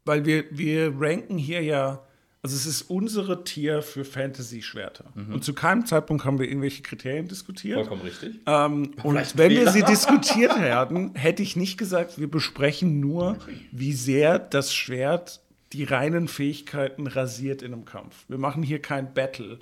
weil 0.05 0.25
wir, 0.25 0.45
wir 0.51 0.95
ranken 0.99 1.39
hier 1.39 1.63
ja, 1.63 2.03
also 2.43 2.57
es 2.57 2.65
ist 2.67 2.83
unsere 2.83 3.45
Tier 3.45 3.83
für 3.83 4.05
Fantasy-Schwerter. 4.05 5.13
Und 5.15 5.45
zu 5.45 5.53
keinem 5.53 5.85
Zeitpunkt 5.85 6.25
haben 6.25 6.39
wir 6.39 6.49
irgendwelche 6.49 6.83
Kriterien 6.83 7.29
diskutiert. 7.29 7.77
vollkommen 7.79 8.03
richtig. 8.03 8.41
Ähm, 8.47 8.93
und 9.03 9.15
wenn 9.37 9.51
wir 9.51 9.59
Fehler. 9.59 9.73
sie 9.73 9.83
diskutiert 9.83 10.59
hätten, 10.59 11.15
hätte 11.15 11.43
ich 11.43 11.57
nicht 11.57 11.77
gesagt, 11.77 12.19
wir 12.19 12.31
besprechen 12.31 12.99
nur, 13.01 13.37
wie 13.73 13.93
sehr 13.93 14.39
das 14.39 14.75
Schwert 14.75 15.41
die 15.73 15.85
reinen 15.85 16.29
Fähigkeiten 16.29 17.07
rasiert 17.07 17.63
in 17.63 17.73
einem 17.73 17.85
Kampf. 17.85 18.25
Wir 18.29 18.39
machen 18.39 18.63
hier 18.63 18.81
kein 18.81 19.13
Battle 19.15 19.59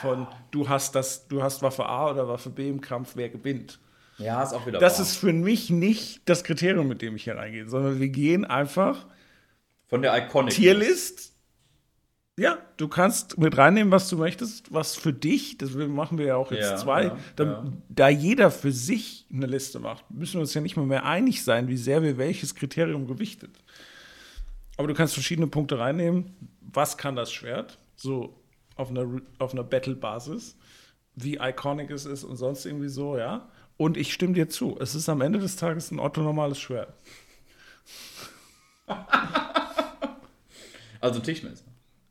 von 0.00 0.28
du 0.52 0.68
hast 0.68 0.94
das, 0.94 1.26
du 1.26 1.42
hast 1.42 1.62
Waffe 1.62 1.84
A 1.86 2.10
oder 2.10 2.28
Waffe 2.28 2.50
B 2.50 2.68
im 2.68 2.80
Kampf, 2.80 3.12
wer 3.16 3.28
gewinnt. 3.28 3.80
Ja, 4.18 4.42
ist 4.42 4.52
auch 4.52 4.66
wieder 4.66 4.78
Das 4.78 4.94
wahr. 4.98 5.02
ist 5.02 5.16
für 5.16 5.32
mich 5.32 5.70
nicht 5.70 6.20
das 6.26 6.44
Kriterium, 6.44 6.86
mit 6.86 7.02
dem 7.02 7.16
ich 7.16 7.24
hier 7.24 7.36
reingehe, 7.36 7.68
sondern 7.68 7.98
wir 7.98 8.08
gehen 8.10 8.44
einfach 8.44 9.06
Von 9.88 10.02
der 10.02 10.16
Iconic. 10.16 10.54
Tierlist. 10.54 11.29
Ja, 12.38 12.58
du 12.78 12.88
kannst 12.88 13.38
mit 13.38 13.58
reinnehmen, 13.58 13.92
was 13.92 14.08
du 14.08 14.16
möchtest, 14.16 14.72
was 14.72 14.96
für 14.96 15.12
dich, 15.12 15.58
das 15.58 15.74
machen 15.74 16.16
wir 16.16 16.26
ja 16.26 16.36
auch 16.36 16.50
jetzt 16.52 16.70
Ja, 16.70 16.76
zwei, 16.76 17.04
ja, 17.04 17.18
da, 17.36 17.44
ja. 17.44 17.72
da 17.88 18.08
jeder 18.08 18.50
für 18.50 18.72
sich 18.72 19.26
eine 19.32 19.46
Liste 19.46 19.78
macht, 19.78 20.10
müssen 20.10 20.34
wir 20.34 20.40
uns 20.40 20.54
ja 20.54 20.60
nicht 20.62 20.76
mal 20.76 20.86
mehr 20.86 21.04
einig 21.04 21.44
sein, 21.44 21.68
wie 21.68 21.76
sehr 21.76 22.02
wir 22.02 22.16
welches 22.16 22.54
Kriterium 22.54 23.06
gewichtet. 23.06 23.50
Aber 24.78 24.88
du 24.88 24.94
kannst 24.94 25.12
verschiedene 25.12 25.48
Punkte 25.48 25.78
reinnehmen. 25.78 26.34
Was 26.60 26.96
kann 26.96 27.14
das 27.14 27.30
Schwert? 27.30 27.78
So 27.96 28.40
auf 28.76 28.88
einer, 28.88 29.20
auf 29.38 29.52
einer 29.52 29.64
Battle-Basis, 29.64 30.56
wie 31.16 31.36
iconic 31.36 31.90
es 31.90 32.06
ist 32.06 32.24
und 32.24 32.36
sonst 32.36 32.64
irgendwie 32.64 32.88
so, 32.88 33.18
ja. 33.18 33.50
Und 33.76 33.98
ich 33.98 34.14
stimme 34.14 34.32
dir 34.32 34.48
zu, 34.48 34.78
es 34.80 34.94
ist 34.94 35.10
am 35.10 35.20
Ende 35.20 35.38
des 35.38 35.56
Tages 35.56 35.90
ein 35.90 35.98
orthonormales 35.98 36.58
Schwert. 36.58 36.94
Also 41.02 41.18
Tischmesser. 41.18 41.64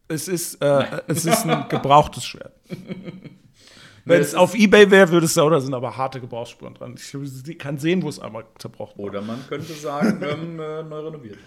Es 0.09 0.27
ist, 0.27 0.55
äh, 0.55 1.01
es 1.07 1.25
ist 1.25 1.45
ein 1.45 1.65
gebrauchtes 1.69 2.25
Schwert. 2.25 2.53
Wenn 4.05 4.21
es 4.21 4.33
auf 4.33 4.55
Ebay 4.55 4.89
wäre, 4.89 5.09
würde 5.11 5.27
es 5.27 5.35
da, 5.35 5.47
da 5.47 5.59
sind 5.59 5.73
aber 5.75 5.95
harte 5.95 6.19
Gebrauchsspuren 6.19 6.73
dran. 6.73 6.95
Ich 6.95 7.59
kann 7.59 7.77
sehen, 7.77 8.01
wo 8.01 8.09
es 8.09 8.19
einmal 8.19 8.45
zerbrochen 8.57 8.97
wurde. 8.97 9.19
Oder 9.19 9.21
man 9.21 9.45
könnte 9.47 9.73
sagen, 9.73 10.19
ähm, 10.23 10.59
äh, 10.59 10.81
neu 10.81 10.99
renoviert. 11.01 11.37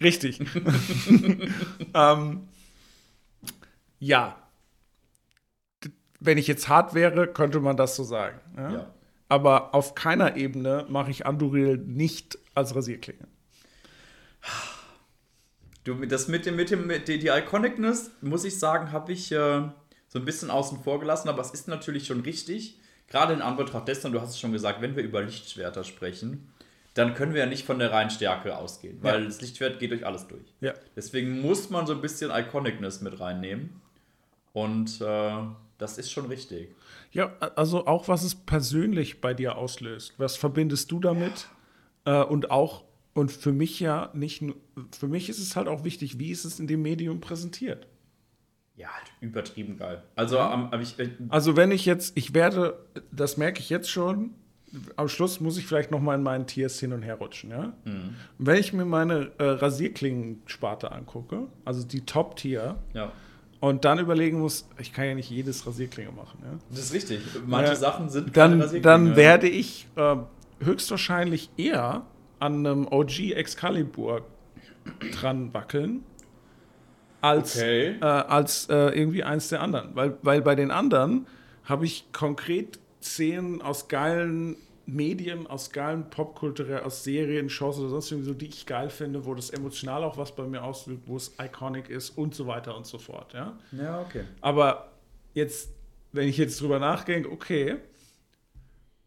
Richtig. 0.00 0.40
ähm, 1.94 2.48
ja. 3.98 4.36
Wenn 6.20 6.38
ich 6.38 6.46
jetzt 6.46 6.68
hart 6.68 6.94
wäre, 6.94 7.26
könnte 7.26 7.58
man 7.58 7.76
das 7.76 7.96
so 7.96 8.04
sagen. 8.04 8.38
Ja? 8.56 8.72
Ja. 8.72 8.94
Aber 9.28 9.74
auf 9.74 9.96
keiner 9.96 10.36
Ebene 10.36 10.86
mache 10.88 11.10
ich 11.10 11.26
Anduril 11.26 11.78
nicht 11.78 12.38
als 12.54 12.76
Rasierklinge. 12.76 13.26
Du, 15.84 15.94
das 16.06 16.28
mit 16.28 16.46
dem, 16.46 16.56
mit 16.56 16.70
dem, 16.70 16.86
mit 16.86 17.08
die, 17.08 17.18
die 17.18 17.28
Iconicness, 17.28 18.10
muss 18.22 18.44
ich 18.44 18.58
sagen, 18.58 18.90
habe 18.92 19.12
ich 19.12 19.30
äh, 19.32 19.62
so 20.08 20.18
ein 20.18 20.24
bisschen 20.24 20.50
außen 20.50 20.82
vor 20.82 20.98
gelassen, 21.00 21.28
aber 21.28 21.42
es 21.42 21.50
ist 21.50 21.68
natürlich 21.68 22.06
schon 22.06 22.20
richtig. 22.20 22.78
Gerade 23.08 23.34
in 23.34 23.42
Anbetracht 23.42 23.86
dessen, 23.86 24.12
du 24.12 24.20
hast 24.20 24.30
es 24.30 24.40
schon 24.40 24.52
gesagt, 24.52 24.80
wenn 24.80 24.96
wir 24.96 25.02
über 25.02 25.22
Lichtschwerter 25.22 25.84
sprechen, 25.84 26.48
dann 26.94 27.12
können 27.14 27.34
wir 27.34 27.40
ja 27.40 27.46
nicht 27.46 27.66
von 27.66 27.78
der 27.78 27.92
reinen 27.92 28.08
Stärke 28.10 28.56
ausgehen, 28.56 28.98
weil 29.02 29.20
Ja. 29.20 29.26
das 29.26 29.40
Lichtschwert 29.42 29.78
geht 29.78 29.90
durch 29.90 30.06
alles 30.06 30.26
durch. 30.26 30.44
Ja. 30.60 30.72
Deswegen 30.96 31.40
muss 31.42 31.68
man 31.68 31.86
so 31.86 31.92
ein 31.92 32.00
bisschen 32.00 32.30
Iconicness 32.30 33.02
mit 33.02 33.20
reinnehmen. 33.20 33.80
Und 34.52 35.00
äh, 35.00 35.32
das 35.76 35.98
ist 35.98 36.12
schon 36.12 36.26
richtig. 36.26 36.68
Ja, 37.12 37.32
also 37.56 37.86
auch 37.86 38.06
was 38.08 38.22
es 38.22 38.34
persönlich 38.36 39.20
bei 39.20 39.34
dir 39.34 39.56
auslöst. 39.56 40.14
Was 40.18 40.36
verbindest 40.36 40.90
du 40.92 41.00
damit? 41.00 41.48
Äh, 42.04 42.22
und 42.22 42.50
auch, 42.52 42.84
und 43.14 43.30
für 43.32 43.52
mich 43.52 43.80
ja 43.80 44.10
nicht 44.12 44.42
nur, 44.42 44.56
für 44.98 45.08
mich 45.08 45.28
ist 45.28 45.38
es 45.38 45.56
halt 45.56 45.68
auch 45.68 45.84
wichtig, 45.84 46.18
wie 46.18 46.30
ist 46.30 46.44
es 46.44 46.60
in 46.60 46.66
dem 46.66 46.82
Medium 46.82 47.20
präsentiert. 47.20 47.86
Ja, 48.76 48.88
halt 48.88 49.06
übertrieben 49.20 49.76
geil. 49.76 50.02
Also, 50.16 50.38
am 50.40 50.70
am- 50.72 50.80
ich, 50.80 50.98
äh, 50.98 51.08
Also 51.28 51.56
wenn 51.56 51.70
ich 51.70 51.86
jetzt, 51.86 52.16
ich 52.16 52.34
werde, 52.34 52.76
das 53.12 53.36
merke 53.36 53.60
ich 53.60 53.70
jetzt 53.70 53.88
schon, 53.88 54.30
am 54.96 55.06
Schluss 55.08 55.38
muss 55.40 55.56
ich 55.56 55.66
vielleicht 55.66 55.92
noch 55.92 56.00
mal 56.00 56.16
in 56.16 56.24
meinen 56.24 56.48
Tiers 56.48 56.80
hin 56.80 56.92
und 56.92 57.02
her 57.02 57.14
rutschen, 57.14 57.50
ja. 57.50 57.72
Und 57.84 58.16
wenn 58.38 58.58
ich 58.58 58.72
mir 58.72 58.84
meine 58.84 59.30
äh, 59.38 59.44
Rasierklingen-Sparte 59.44 60.90
angucke, 60.90 61.46
also 61.64 61.86
die 61.86 62.00
Top-Tier, 62.04 62.76
ja, 62.94 63.12
und 63.60 63.84
dann 63.84 64.00
überlegen 64.00 64.40
muss, 64.40 64.68
ich 64.80 64.92
kann 64.92 65.06
ja 65.06 65.14
nicht 65.14 65.30
jedes 65.30 65.64
Rasierklinge 65.66 66.10
machen, 66.10 66.40
ja. 66.42 66.58
das 66.70 66.80
ist 66.86 66.92
richtig. 66.92 67.20
Manche 67.46 67.70
Ja, 67.72 67.76
Sachen 67.76 68.08
sind 68.10 68.36
dann, 68.36 68.58
dann 68.82 69.14
werde 69.14 69.48
ich 69.48 69.86
äh, 69.94 70.16
höchstwahrscheinlich 70.60 71.50
eher 71.56 72.04
an 72.40 72.66
einem 72.66 72.86
OG 72.88 73.32
Excalibur 73.32 74.22
dran 75.12 75.52
wackeln, 75.54 76.04
als, 77.20 77.56
Okay. 77.56 77.96
äh, 78.00 78.04
als 78.04 78.68
äh, 78.68 78.74
irgendwie 78.98 79.24
eins 79.24 79.48
der 79.48 79.62
anderen. 79.62 79.94
Weil, 79.94 80.18
weil 80.22 80.42
bei 80.42 80.54
den 80.54 80.70
anderen 80.70 81.26
habe 81.64 81.86
ich 81.86 82.12
konkret 82.12 82.78
Szenen 83.02 83.62
aus 83.62 83.88
geilen 83.88 84.56
Medien, 84.86 85.46
aus 85.46 85.70
geilen 85.70 86.10
Popkultur, 86.10 86.84
aus 86.84 87.04
Serien, 87.04 87.48
Shows 87.48 87.78
oder 87.78 87.88
sonst 87.88 88.10
irgendwie 88.10 88.28
so, 88.28 88.34
die 88.34 88.46
ich 88.48 88.66
geil 88.66 88.90
finde, 88.90 89.24
wo 89.24 89.34
das 89.34 89.48
emotional 89.48 90.04
auch 90.04 90.18
was 90.18 90.36
bei 90.36 90.44
mir 90.44 90.62
auslöst, 90.62 91.00
wo 91.06 91.16
es 91.16 91.32
iconic 91.42 91.88
ist 91.88 92.10
und 92.10 92.34
so 92.34 92.46
weiter 92.46 92.76
und 92.76 92.86
so 92.86 92.98
fort. 92.98 93.32
Ja? 93.32 93.58
Ja, 93.72 94.02
okay. 94.02 94.24
Aber 94.42 94.92
jetzt, 95.32 95.70
wenn 96.12 96.28
ich 96.28 96.36
jetzt 96.36 96.60
drüber 96.60 96.78
nachdenke, 96.78 97.30
okay, 97.32 97.76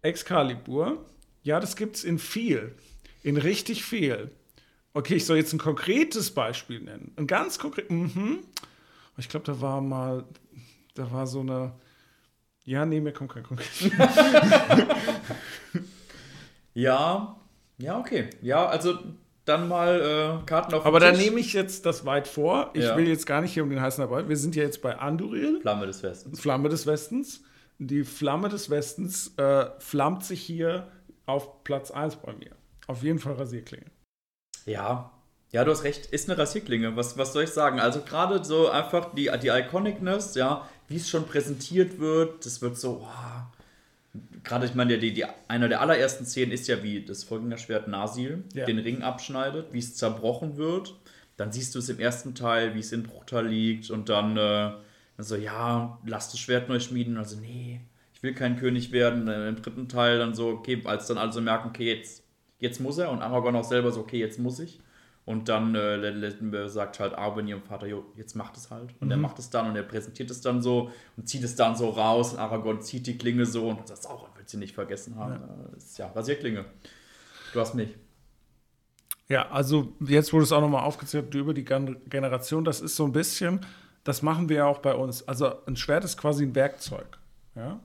Excalibur, 0.02 1.06
ja, 1.44 1.60
das 1.60 1.76
gibt 1.76 1.98
es 1.98 2.04
in 2.04 2.20
viel, 2.20 2.74
in 3.28 3.38
richtig 3.38 3.84
viel. 3.84 4.32
Okay, 4.94 5.16
ich 5.16 5.26
soll 5.26 5.38
jetzt 5.38 5.54
ein 5.54 5.60
konkretes 5.60 6.32
Beispiel 6.32 6.80
nennen. 6.80 7.12
Ein 7.18 7.28
ganz 7.28 7.60
konkret, 7.60 7.92
mhm. 7.92 8.40
Ich 9.18 9.30
glaube, 9.30 9.46
da 9.46 9.60
war 9.62 9.82
mal, 9.82 10.24
da 10.96 11.12
war 11.12 11.28
so 11.28 11.42
eine, 11.42 11.74
ja, 12.64 12.86
nee, 12.86 13.00
mir 13.02 13.12
kommt 13.12 13.32
kein 13.34 13.44
konkretes. 13.44 13.92
Ja, 16.74 17.36
ja, 17.80 18.00
okay. 18.00 18.30
Ja, 18.42 18.68
also 18.68 19.00
dann 19.46 19.68
mal 19.68 20.40
äh, 20.44 20.46
Karten 20.46 20.74
auf 20.76 20.86
Aber 20.86 21.00
da 21.00 21.12
nehme 21.12 21.40
ich 21.40 21.54
jetzt 21.54 21.86
das 21.88 22.06
weit 22.06 22.28
vor. 22.28 22.70
Ich 22.74 22.84
Ja. 22.84 22.96
will 22.96 23.08
jetzt 23.08 23.26
gar 23.26 23.42
nicht 23.42 23.54
hier 23.54 23.64
um 23.64 23.70
den 23.72 23.82
heißen 23.82 24.04
Arbeit. 24.04 24.30
Wir 24.30 24.38
sind 24.38 24.56
ja 24.56 24.62
jetzt 24.64 24.82
bei 24.84 24.96
Anduril. 24.98 25.60
Flamme 25.62 25.88
des 25.88 26.04
Westens. 26.04 26.40
Flamme 26.40 26.70
des 26.70 26.86
Westens. 26.86 27.42
Die 27.80 28.04
Flamme 28.04 28.50
des 28.50 28.70
Westens 28.70 29.34
äh, 29.38 29.66
flammt 29.80 30.24
sich 30.24 30.42
hier 30.42 30.92
auf 31.26 31.64
Platz 31.64 31.90
1 31.90 32.18
bei 32.18 32.34
mir. 32.34 32.52
Auf 32.88 33.04
jeden 33.04 33.20
Fall 33.20 33.34
Rasierklinge. 33.34 33.86
Ja. 34.66 35.12
Ja, 35.52 35.64
du 35.64 35.72
hast 35.72 35.84
recht. 35.84 36.08
Ist 36.08 36.30
eine 36.30 36.38
Rasierklinge. 36.38 36.96
Was, 36.96 37.18
was 37.18 37.34
soll 37.34 37.44
ich 37.44 37.52
sagen? 37.52 37.80
Also 37.80 38.02
gerade 38.02 38.44
so 38.44 38.70
einfach 38.70 39.14
die, 39.14 39.30
die 39.42 39.48
Iconicness, 39.48 40.36
ja, 40.36 40.68
wie 40.88 40.98
es 40.98 41.10
schon 41.10 41.26
präsentiert 41.26 42.00
wird, 42.00 42.46
das 42.46 42.62
wird 42.62 42.78
so, 42.78 43.02
oh. 43.04 44.20
gerade 44.44 44.66
ich 44.66 44.76
meine, 44.76 44.98
die, 44.98 45.14
die, 45.14 45.26
einer 45.48 45.70
der 45.70 45.82
allerersten 45.82 46.26
Szenen 46.26 46.52
ist 46.52 46.68
ja, 46.68 46.84
wie 46.84 47.04
das 47.04 47.24
Vorgängerschwert 47.24 47.88
Nasil 47.88 48.44
Ja. 48.54 48.66
den 48.66 48.80
Ring 48.80 49.04
abschneidet, 49.04 49.74
wie 49.74 49.80
es 49.80 49.96
zerbrochen 49.96 50.58
wird. 50.58 50.96
Dann 51.38 51.52
siehst 51.52 51.76
du 51.76 51.80
es 51.80 51.90
im 51.90 52.00
ersten 52.00 52.36
Teil, 52.36 52.74
wie 52.76 52.80
es 52.80 52.92
in 52.92 53.04
Bruchtal 53.04 53.48
liegt 53.48 53.90
und 53.90 54.10
dann, 54.10 54.36
äh, 54.38 54.72
dann 55.18 55.26
so, 55.26 55.36
ja, 55.36 55.98
lass 56.06 56.32
das 56.32 56.40
Schwert 56.40 56.68
neu 56.68 56.80
schmieden. 56.80 57.18
Also, 57.18 57.38
nee, 57.40 57.82
ich 58.14 58.24
will 58.24 58.34
kein 58.34 58.58
König 58.58 58.92
werden. 58.92 59.28
Äh, 59.28 59.50
Im 59.50 59.62
dritten 59.62 59.88
Teil 59.88 60.18
dann 60.18 60.34
so, 60.34 60.50
okay, 60.50 60.82
als 60.86 61.08
dann 61.08 61.18
alle 61.18 61.32
so 61.32 61.40
merken, 61.40 61.70
okay, 61.70 61.94
jetzt, 61.94 62.24
jetzt 62.60 62.80
muss 62.80 62.98
er 62.98 63.12
und 63.12 63.22
Aragorn 63.22 63.56
auch 63.56 63.64
selber 63.64 63.92
so, 63.92 64.02
okay, 64.02 64.20
jetzt 64.20 64.40
muss 64.40 64.60
ich. 64.60 64.80
Und 65.26 65.50
dann 65.50 65.76
äh, 65.76 66.70
sagt 66.70 67.02
halt 67.02 67.14
Arwen 67.14 67.50
ihrem 67.50 67.62
Vater, 67.62 67.86
jo, 67.86 68.06
jetzt 68.16 68.36
macht 68.36 68.56
es 68.56 68.72
halt. 68.72 68.94
Und 69.02 69.12
er 69.12 69.18
macht 69.18 69.40
es 69.40 69.50
dann 69.50 69.68
und 69.70 69.76
er 69.76 69.84
präsentiert 69.84 70.32
es 70.32 70.40
dann 70.40 70.62
so 70.62 70.90
und 71.18 71.28
zieht 71.28 71.44
es 71.44 71.58
dann 71.58 71.76
so 71.76 71.90
raus 71.90 72.34
und 72.34 72.40
Aragorn 72.40 72.82
zieht 72.82 73.08
die 73.08 73.18
Klinge 73.18 73.46
so 73.46 73.70
und 73.70 73.90
das 73.90 74.06
auch, 74.06 74.30
wird 74.38 74.50
sie 74.50 74.56
nicht 74.56 74.74
vergessen 74.74 75.18
haben. 75.18 75.34
Äh, 75.34 75.78
ist 75.78 75.98
ja 75.98 76.08
Rasierklinge. 76.08 76.64
Du 77.52 77.60
hast 77.60 77.76
mich. 77.76 77.94
Ja, 79.28 79.50
also 79.50 79.94
jetzt 80.00 80.32
wurde 80.32 80.44
es 80.44 80.54
auch 80.54 80.62
nochmal 80.62 80.86
aufgezählt 80.86 81.36
über 81.36 81.54
die 81.54 81.66
Gen 81.66 81.98
Generation. 82.08 82.64
Das 82.64 82.80
ist 82.80 82.96
so 82.96 83.04
ein 83.04 83.12
bisschen, 83.12 83.60
das 84.06 84.22
machen 84.22 84.48
wir 84.48 84.58
ja 84.58 84.66
auch 84.66 84.80
bei 84.80 84.94
uns. 84.94 85.28
Also 85.28 85.66
ein 85.66 85.76
Schwert 85.76 86.06
ist 86.06 86.18
quasi 86.18 86.46
ein 86.46 86.56
Werkzeug. 86.56 87.20
Ja? 87.56 87.82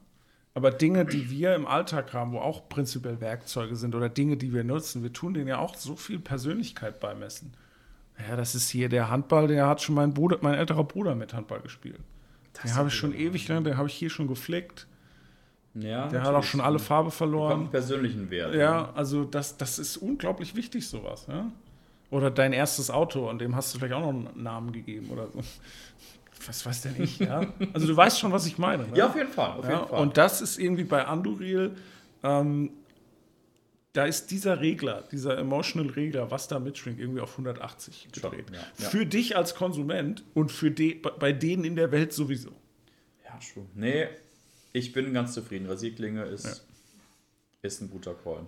Aber 0.54 0.70
Dinge, 0.70 1.06
die 1.06 1.30
wir 1.30 1.54
im 1.54 1.66
Alltag 1.66 2.12
haben, 2.12 2.32
wo 2.32 2.38
auch 2.38 2.68
prinzipiell 2.68 3.20
Werkzeuge 3.20 3.74
sind 3.74 3.94
oder 3.94 4.08
Dinge, 4.08 4.36
die 4.36 4.52
wir 4.52 4.64
nutzen, 4.64 5.02
wir 5.02 5.12
tun 5.12 5.32
denen 5.32 5.48
ja 5.48 5.58
auch 5.58 5.74
so 5.76 5.96
viel 5.96 6.18
Persönlichkeit 6.18 7.00
beimessen. 7.00 7.54
Ja, 8.28 8.36
das 8.36 8.54
ist 8.54 8.68
hier 8.68 8.88
der 8.90 9.08
Handball, 9.10 9.48
der 9.48 9.66
hat 9.66 9.80
schon 9.80 9.94
mein 9.94 10.12
Bruder, 10.12 10.38
mein 10.42 10.54
älterer 10.54 10.84
Bruder 10.84 11.14
mit 11.14 11.32
Handball 11.32 11.60
gespielt. 11.60 12.00
den 12.62 12.74
habe 12.74 12.88
ich 12.88 12.94
schon 12.94 13.14
ewig 13.14 13.48
lang, 13.48 13.64
den 13.64 13.78
habe 13.78 13.88
ich 13.88 13.94
hier 13.94 14.10
schon 14.10 14.28
geflickt. 14.28 14.86
Ja, 15.74 16.08
Der 16.08 16.22
hat 16.22 16.34
auch 16.34 16.42
schon 16.44 16.60
alle 16.60 16.78
Farbe 16.78 17.10
verloren. 17.10 17.70
persönlichen 17.70 18.28
Wert. 18.28 18.54
Ja, 18.54 18.92
also 18.94 19.24
das, 19.24 19.56
das 19.56 19.78
ist 19.78 19.96
unglaublich 19.96 20.54
wichtig, 20.54 20.86
sowas. 20.86 21.26
Ja? 21.28 21.50
Oder 22.10 22.30
dein 22.30 22.52
erstes 22.52 22.90
Auto, 22.90 23.30
und 23.30 23.40
dem 23.40 23.56
hast 23.56 23.74
du 23.74 23.78
vielleicht 23.78 23.94
auch 23.94 24.00
noch 24.00 24.10
einen 24.10 24.42
Namen 24.42 24.72
gegeben 24.72 25.08
oder 25.10 25.28
so. 25.28 25.40
Was 26.46 26.64
weiß 26.66 26.82
denn 26.82 27.00
ich, 27.02 27.18
ja? 27.18 27.52
Also 27.72 27.86
du 27.86 27.96
weißt 27.96 28.18
schon, 28.18 28.32
was 28.32 28.46
ich 28.46 28.58
meine. 28.58 28.84
Ne? 28.88 28.96
Ja, 28.96 29.08
auf 29.08 29.16
jeden 29.16 29.30
Fall. 29.30 29.58
Auf 29.58 29.64
Ja, 29.64 29.76
jeden 29.78 29.88
Fall. 29.88 30.00
und 30.02 30.16
das 30.16 30.40
ist 30.42 30.58
irgendwie 30.58 30.84
bei 30.84 31.04
Anduril, 31.04 31.76
ähm, 32.22 32.70
da 33.92 34.06
ist 34.06 34.30
dieser 34.30 34.60
Regler, 34.60 35.04
dieser 35.12 35.36
Emotional 35.38 35.90
Regler, 35.92 36.30
was 36.30 36.48
da 36.48 36.58
mitschwingt, 36.58 36.98
irgendwie 36.98 37.20
auf 37.20 37.32
180 37.32 38.08
Schon, 38.14 38.30
gedreht. 38.30 38.46
ja, 38.50 38.60
ja. 38.78 38.88
Für 38.88 39.04
dich 39.04 39.36
als 39.36 39.54
Konsument 39.54 40.24
und 40.34 40.50
für 40.50 40.70
de, 40.70 40.94
bei- 40.94 41.32
denen 41.32 41.64
in 41.64 41.76
der 41.76 41.92
Welt 41.92 42.12
sowieso. 42.14 42.52
Ja, 43.24 43.38
schon. 43.40 43.66
Nee, 43.74 44.06
ich 44.72 44.92
bin 44.92 45.12
ganz 45.12 45.34
zufrieden. 45.34 45.66
Rasierklinge 45.66 46.24
ist, 46.24 46.66
ist 47.60 47.82
ein 47.82 47.90
guter 47.90 48.14
Call. 48.14 48.46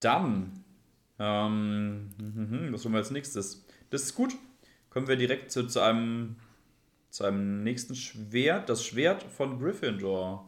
Dann, 0.00 0.64
ähm, 1.18 2.10
mhm, 2.18 2.68
was 2.72 2.84
haben 2.84 2.92
wir 2.92 2.98
als 2.98 3.10
nächstes? 3.10 3.64
Das 3.90 4.02
ist 4.02 4.14
gut. 4.14 4.34
Kommen 4.90 5.08
wir 5.08 5.16
direkt 5.16 5.50
zu, 5.50 5.66
zu, 5.66 5.80
einem, 5.80 6.36
zu 7.16 7.24
einem 7.24 7.62
nächsten 7.62 7.94
Schwert. 7.94 8.68
Das 8.68 8.84
Schwert 8.84 9.22
von 9.22 9.58
Gryffindor. 9.58 10.46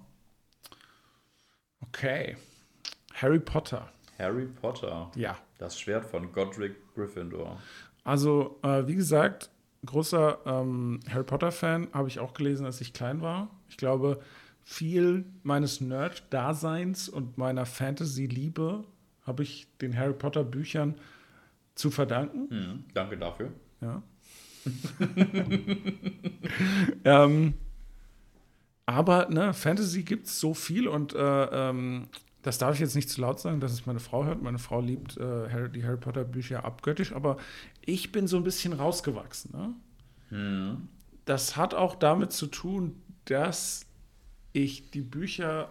Okay. 1.80 2.36
Harry 3.14 3.40
Potter. 3.40 3.90
Harry 4.18 4.44
Potter. 4.44 5.10
Ja. 5.14 5.38
Das 5.56 5.80
Schwert 5.80 6.04
von 6.04 6.30
Godric 6.30 6.76
Gryffindor. 6.94 7.58
Also, 8.04 8.58
äh, 8.62 8.86
wie 8.86 8.96
gesagt, 8.96 9.48
großer 9.86 10.40
ähm, 10.44 11.00
Harry 11.08 11.24
Potter-Fan, 11.24 11.88
habe 11.94 12.08
ich 12.08 12.20
auch 12.20 12.34
gelesen, 12.34 12.66
als 12.66 12.82
ich 12.82 12.92
klein 12.92 13.22
war. 13.22 13.48
Ich 13.70 13.78
glaube, 13.78 14.20
viel 14.62 15.24
meines 15.44 15.80
Nerd-Daseins 15.80 17.08
und 17.08 17.38
meiner 17.38 17.64
Fantasy-Liebe 17.64 18.84
habe 19.22 19.42
ich 19.42 19.68
den 19.78 19.96
Harry 19.96 20.12
Potter-Büchern 20.12 20.96
zu 21.74 21.90
verdanken. 21.90 22.50
Hm, 22.50 22.84
danke 22.92 23.16
dafür. 23.16 23.52
Ja. 23.80 24.02
ähm, 27.04 27.54
aber 28.86 29.28
ne, 29.28 29.52
Fantasy 29.52 30.02
gibt 30.02 30.26
es 30.26 30.40
so 30.40 30.54
viel 30.54 30.88
und 30.88 31.14
äh, 31.14 31.18
ähm, 31.18 32.08
das 32.42 32.58
darf 32.58 32.74
ich 32.74 32.80
jetzt 32.80 32.94
nicht 32.94 33.10
zu 33.10 33.20
laut 33.20 33.40
sagen, 33.40 33.60
dass 33.60 33.72
es 33.72 33.84
meine 33.84 34.00
Frau 34.00 34.24
hört. 34.24 34.42
Meine 34.42 34.58
Frau 34.58 34.80
liebt 34.80 35.16
äh, 35.18 35.50
Harry, 35.50 35.70
die 35.70 35.84
Harry 35.84 35.98
Potter 35.98 36.24
Bücher 36.24 36.64
abgöttisch, 36.64 37.12
aber 37.12 37.36
ich 37.84 38.12
bin 38.12 38.26
so 38.26 38.36
ein 38.36 38.44
bisschen 38.44 38.72
rausgewachsen. 38.72 39.50
Ne? 39.52 39.74
Hm. 40.30 40.88
Das 41.24 41.56
hat 41.56 41.74
auch 41.74 41.94
damit 41.94 42.32
zu 42.32 42.46
tun, 42.46 43.02
dass 43.26 43.84
ich 44.52 44.90
die 44.90 45.02
Bücher, 45.02 45.68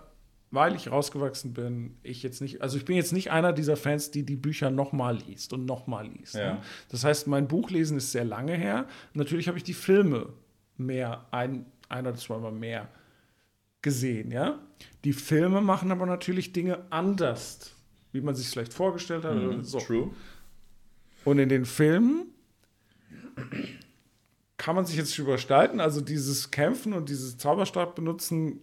weil 0.51 0.75
ich 0.75 0.89
rausgewachsen 0.89 1.53
bin, 1.53 1.97
ich 2.03 2.23
jetzt 2.23 2.41
nicht, 2.41 2.61
also 2.61 2.77
ich 2.77 2.85
bin 2.85 2.95
jetzt 2.95 3.11
nicht 3.11 3.31
einer 3.31 3.51
dieser 3.51 3.75
Fans, 3.75 4.11
die 4.11 4.23
die 4.23 4.35
Bücher 4.35 4.69
nochmal 4.69 5.17
liest 5.17 5.51
und 5.53 5.65
nochmal 5.65 6.07
liest. 6.07 6.35
Ja. 6.35 6.53
Ne? 6.53 6.61
Das 6.89 7.03
heißt, 7.03 7.27
mein 7.27 7.47
Buchlesen 7.47 7.97
ist 7.97 8.11
sehr 8.11 8.23
lange 8.23 8.55
her. 8.55 8.87
Natürlich 9.13 9.47
habe 9.47 9.57
ich 9.57 9.63
die 9.63 9.73
Filme 9.73 10.29
mehr, 10.77 11.25
ein, 11.31 11.65
ein 11.89 12.07
oder 12.07 12.15
zweimal 12.15 12.51
mehr 12.51 12.87
gesehen, 13.81 14.31
ja. 14.31 14.59
Die 15.03 15.13
Filme 15.13 15.61
machen 15.61 15.91
aber 15.91 16.05
natürlich 16.05 16.53
Dinge 16.53 16.85
anders, 16.89 17.73
wie 18.11 18.21
man 18.21 18.35
sich 18.35 18.49
vielleicht 18.49 18.73
vorgestellt 18.73 19.25
hat. 19.25 19.35
oder 19.35 19.63
so. 19.63 19.79
True. 19.79 20.11
Und 21.25 21.39
in 21.39 21.49
den 21.49 21.65
Filmen 21.65 22.27
kann 24.57 24.75
man 24.75 24.85
sich 24.85 24.95
jetzt 24.97 25.17
überstreiten. 25.17 25.79
Also 25.79 26.01
dieses 26.01 26.51
Kämpfen 26.51 26.93
und 26.93 27.09
dieses 27.09 27.37
Zauberstab 27.37 27.95
benutzen 27.95 28.61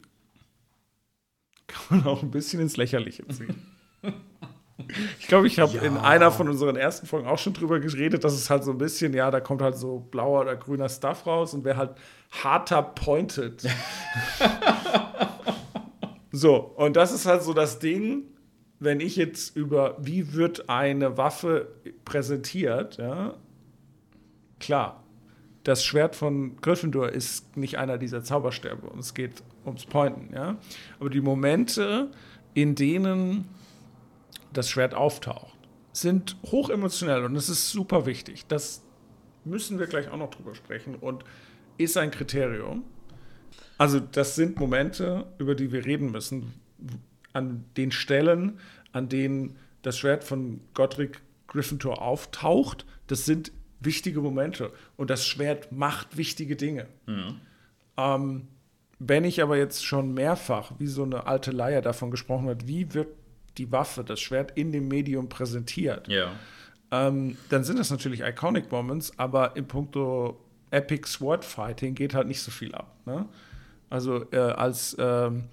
kann 1.66 1.98
man 1.98 2.06
auch 2.06 2.22
ein 2.22 2.30
bisschen 2.30 2.60
ins 2.60 2.76
Lächerliche 2.76 3.26
ziehen. 3.28 3.54
Ich 5.20 5.28
glaube, 5.28 5.46
ich 5.46 5.60
habe 5.60 5.72
Ja. 5.76 5.82
in 5.82 5.96
einer 5.96 6.32
von 6.32 6.48
unseren 6.48 6.74
ersten 6.74 7.06
Folgen 7.06 7.28
auch 7.28 7.38
schon 7.38 7.52
drüber 7.54 7.78
geredet, 7.78 8.24
dass 8.24 8.32
es 8.34 8.50
halt 8.50 8.64
so 8.64 8.72
ein 8.72 8.78
bisschen, 8.78 9.14
ja, 9.14 9.30
da 9.30 9.38
kommt 9.38 9.62
halt 9.62 9.78
so 9.78 10.00
blauer 10.00 10.40
oder 10.40 10.56
grüner 10.56 10.88
Stuff 10.88 11.26
raus 11.26 11.54
und 11.54 11.64
wer 11.64 11.76
halt 11.76 11.92
harter 12.42 12.82
pointed. 12.82 13.62
so, 16.32 16.56
und 16.56 16.96
das 16.96 17.12
ist 17.12 17.24
halt 17.24 17.42
so 17.44 17.54
das 17.54 17.78
Ding, 17.78 18.24
wenn 18.80 18.98
ich 19.00 19.14
jetzt 19.16 19.56
über, 19.56 19.96
wie 20.00 20.34
wird 20.34 20.68
eine 20.68 21.16
Waffe 21.16 21.68
präsentiert, 22.04 22.96
ja, 22.96 23.34
klar, 24.58 25.03
das 25.64 25.84
Schwert 25.84 26.14
von 26.14 26.56
Gryffindor 26.60 27.08
ist 27.08 27.56
nicht 27.56 27.78
einer 27.78 27.98
dieser 27.98 28.22
Zauberstäbe 28.22 28.86
und 28.86 29.00
es 29.00 29.14
geht 29.14 29.42
ums 29.64 29.86
Pointen, 29.86 30.32
ja. 30.34 30.58
Aber 31.00 31.10
die 31.10 31.22
Momente, 31.22 32.10
in 32.52 32.74
denen 32.74 33.48
das 34.52 34.68
Schwert 34.70 34.94
auftaucht, 34.94 35.56
sind 35.92 36.36
hochemotionell 36.44 37.24
und 37.24 37.34
es 37.34 37.48
ist 37.48 37.70
super 37.70 38.04
wichtig. 38.04 38.46
Das 38.46 38.82
müssen 39.44 39.78
wir 39.78 39.86
gleich 39.86 40.10
auch 40.10 40.16
noch 40.18 40.30
drüber 40.30 40.54
sprechen 40.54 40.96
und 40.96 41.24
ist 41.78 41.96
ein 41.96 42.10
Kriterium. 42.10 42.84
Also 43.78 44.00
das 44.00 44.34
sind 44.34 44.58
Momente, 44.58 45.26
über 45.38 45.54
die 45.54 45.72
wir 45.72 45.84
reden 45.84 46.10
müssen, 46.10 46.52
an 47.32 47.64
den 47.76 47.90
Stellen, 47.90 48.58
an 48.92 49.08
denen 49.08 49.56
das 49.82 49.98
Schwert 49.98 50.24
von 50.24 50.60
Godric 50.74 51.20
Gryffindor 51.48 52.02
auftaucht. 52.02 52.86
Das 53.06 53.24
sind 53.24 53.50
wichtige 53.84 54.20
Momente 54.20 54.70
und 54.96 55.10
das 55.10 55.26
Schwert 55.26 55.72
macht 55.72 56.16
wichtige 56.16 56.56
Dinge. 56.56 56.86
Ähm, 57.96 58.48
wenn 58.98 59.24
ich 59.24 59.42
aber 59.42 59.56
jetzt 59.56 59.84
schon 59.84 60.14
mehrfach, 60.14 60.72
wie 60.78 60.86
so 60.86 61.02
eine 61.04 61.26
alte 61.26 61.50
Leier 61.50 61.82
davon 61.82 62.10
gesprochen 62.10 62.48
hat, 62.48 62.66
wie 62.66 62.92
wird 62.94 63.08
die 63.58 63.70
Waffe, 63.70 64.02
das 64.04 64.20
Schwert 64.20 64.52
in 64.56 64.72
dem 64.72 64.88
Medium 64.88 65.28
präsentiert, 65.28 66.08
Ja. 66.08 66.32
ähm, 66.90 67.36
dann 67.50 67.64
sind 67.64 67.78
das 67.78 67.90
natürlich 67.90 68.20
Iconic 68.20 68.70
Moments, 68.70 69.16
aber 69.18 69.56
in 69.56 69.66
puncto 69.66 70.40
Epic 70.70 71.06
Sword 71.08 71.44
Fighting 71.44 71.94
geht 71.94 72.14
halt 72.14 72.26
nicht 72.26 72.40
so 72.40 72.50
viel 72.50 72.74
ab. 72.74 72.96
Ne? 73.06 73.28
Also 73.90 74.24
äh, 74.32 74.38
als 74.38 74.96
ähm, 74.98 75.44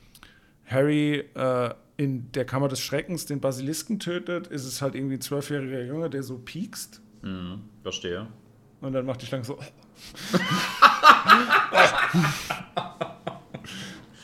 Harry 0.66 1.26
äh, 1.36 1.74
in 1.98 2.32
der 2.32 2.46
Kammer 2.46 2.68
des 2.70 2.80
Schreckens 2.82 3.28
den 3.28 3.40
Basilisken 3.40 4.00
tötet, 4.00 4.48
ist 4.48 4.66
es 4.66 4.82
halt 4.82 4.96
irgendwie 4.96 5.16
ein 5.16 5.22
zwölfjähriger 5.22 5.84
Junge, 5.84 6.10
der 6.10 6.24
so 6.24 6.40
piekst 6.40 7.02
Hm, 7.22 7.62
verstehe. 7.84 8.26
und 8.82 8.94
dann 8.94 9.06
macht 9.06 9.22
die 9.22 9.28
Schlange 9.28 9.44
so. 9.44 9.60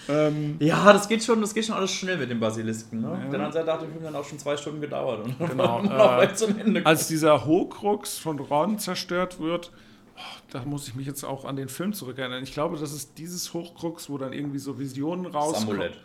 ähm, 0.10 0.56
Ja, 0.60 0.92
das 0.94 1.08
geht 1.08 1.24
schon, 1.24 1.42
das 1.42 1.54
geht 1.54 1.66
schon 1.66 1.76
alles 1.76 1.92
schnell 1.92 2.18
mit 2.18 2.30
dem 2.30 2.40
Basilisken. 2.40 3.02
Ne? 3.02 3.08
Ja. 3.08 3.14
Auf 3.14 3.20
der 3.20 3.28
anderen 3.34 3.52
Seite 3.54 3.74
hat 3.74 3.82
der 3.82 3.90
Film 3.90 4.04
dann 4.04 4.16
auch 4.16 4.26
schon 4.26 4.40
zwei 4.40 4.58
Stunden 4.58 4.82
gedauert 4.82 5.26
und 5.26 5.38
Genau, 5.40 5.84
äh, 6.22 6.34
zum 6.34 6.58
Ende. 6.60 6.86
als 6.86 7.08
dieser 7.08 7.46
Horcrux 7.46 8.18
von 8.18 8.40
Ron 8.40 8.80
zerstört 8.80 9.40
wird, 9.40 9.72
oh, 10.16 10.20
da 10.52 10.64
muss 10.66 10.88
ich 10.88 10.96
mich 10.96 11.08
jetzt 11.08 11.24
auch 11.24 11.46
an 11.46 11.56
den 11.56 11.70
Film 11.70 11.94
zurückerinnern. 11.94 12.44
Ich 12.44 12.54
glaube, 12.54 12.78
das 12.78 12.94
ist 12.94 13.18
dieses 13.18 13.54
Horcrux, 13.54 14.10
wo 14.10 14.18
dann 14.18 14.34
irgendwie 14.34 14.60
so 14.60 14.80
Visionen 14.80 15.26
das 15.26 15.34
rauskommen. 15.36 15.70
Amulett. 15.72 15.98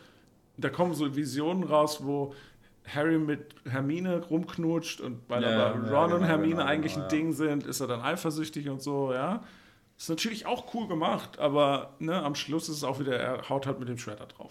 Da 0.59 0.69
kommen 0.69 0.95
so 0.95 1.17
Visionen 1.17 1.65
raus, 1.65 2.01
wo 2.03 2.35
Harry 2.87 3.19
mit 3.19 3.55
Hermine 3.69 4.25
rumknutscht 4.25 5.01
und 5.01 5.21
weil 5.29 5.43
Ja, 5.43 5.67
aber 5.67 5.87
ja, 5.87 6.01
Ron 6.01 6.13
und 6.13 6.19
genau, 6.19 6.29
Hermine 6.29 6.57
genau, 6.57 6.67
eigentlich 6.67 6.95
genau, 6.95 7.07
ein 7.07 7.11
ja. 7.11 7.17
Ding 7.17 7.33
sind, 7.33 7.67
ist 7.67 7.81
er 7.81 7.87
dann 7.87 8.01
eifersüchtig 8.01 8.69
und 8.69 8.83
so, 8.83 9.13
ja. 9.13 9.43
Ist 9.97 10.09
natürlich 10.09 10.47
auch 10.47 10.75
cool 10.75 10.89
gemacht, 10.89 11.39
aber 11.39 11.95
ne, 12.01 12.23
am 12.23 12.35
Schluss 12.35 12.69
ist 12.69 12.79
es 12.79 12.85
auch 12.85 12.99
wieder, 12.99 13.17
er 13.17 13.49
haut 13.49 13.67
halt 13.67 13.79
mit 13.79 13.89
dem 13.89 13.99
Schwert 13.99 14.21
da 14.21 14.27
drauf. 14.27 14.51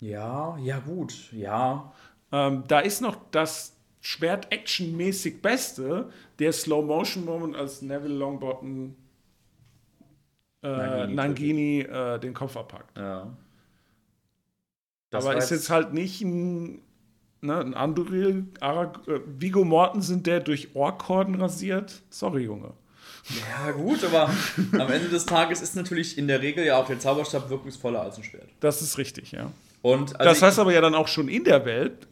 Ja, 0.00 0.56
ja, 0.58 0.78
gut. 0.80 1.32
Ja. 1.32 1.92
Ähm, 2.32 2.64
da 2.66 2.80
ist 2.80 3.00
noch 3.00 3.16
das 3.30 3.76
Schwert 4.00 4.52
actionmäßig 4.52 5.42
Beste, 5.42 6.10
der 6.38 6.52
Slow-Motion-Moment, 6.52 7.56
als 7.56 7.82
Neville 7.82 8.14
Longbottom 8.14 8.96
äh, 10.62 10.68
Nagini 10.68 11.14
Nangini, 11.14 11.80
äh, 11.82 12.18
den 12.18 12.34
Kopf 12.34 12.56
abpackt. 12.56 12.96
ja. 12.96 13.36
Aber 15.10 15.24
war 15.24 15.36
ist 15.36 15.50
jetzt 15.50 15.70
halt 15.70 15.94
nicht 15.94 16.20
ein, 16.20 16.82
ne, 17.40 17.58
ein 17.58 17.74
Anduril, 17.74 18.46
Arag 18.60 19.00
äh, 19.06 19.20
Vigo 19.38 19.64
Mortensen, 19.64 20.22
der 20.22 20.40
durch 20.40 20.74
Ohrkorden 20.74 21.34
rasiert. 21.36 22.02
Sorry, 22.10 22.44
Junge. 22.44 22.72
Ja, 23.50 23.72
gut, 23.72 24.04
aber 24.04 24.30
am 24.72 24.90
Ende 24.90 25.08
des 25.08 25.26
Tages 25.26 25.60
ist 25.60 25.76
natürlich 25.76 26.16
in 26.16 26.28
der 26.28 26.40
Regel 26.40 26.64
ja 26.64 26.78
auch 26.78 26.86
der 26.86 26.98
Zauberstab 26.98 27.50
wirkungsvoller 27.50 28.00
als 28.00 28.16
ein 28.16 28.24
Schwert. 28.24 28.48
Das 28.60 28.80
ist 28.80 28.96
richtig, 28.96 29.32
ja. 29.32 29.52
Und 29.82 30.18
also 30.18 30.30
das 30.30 30.42
heißt 30.42 30.58
aber 30.58 30.72
ja 30.72 30.80
dann 30.80 30.94
auch 30.94 31.08
schon 31.08 31.28
in 31.28 31.44
der 31.44 31.64
Welt, 31.64 32.06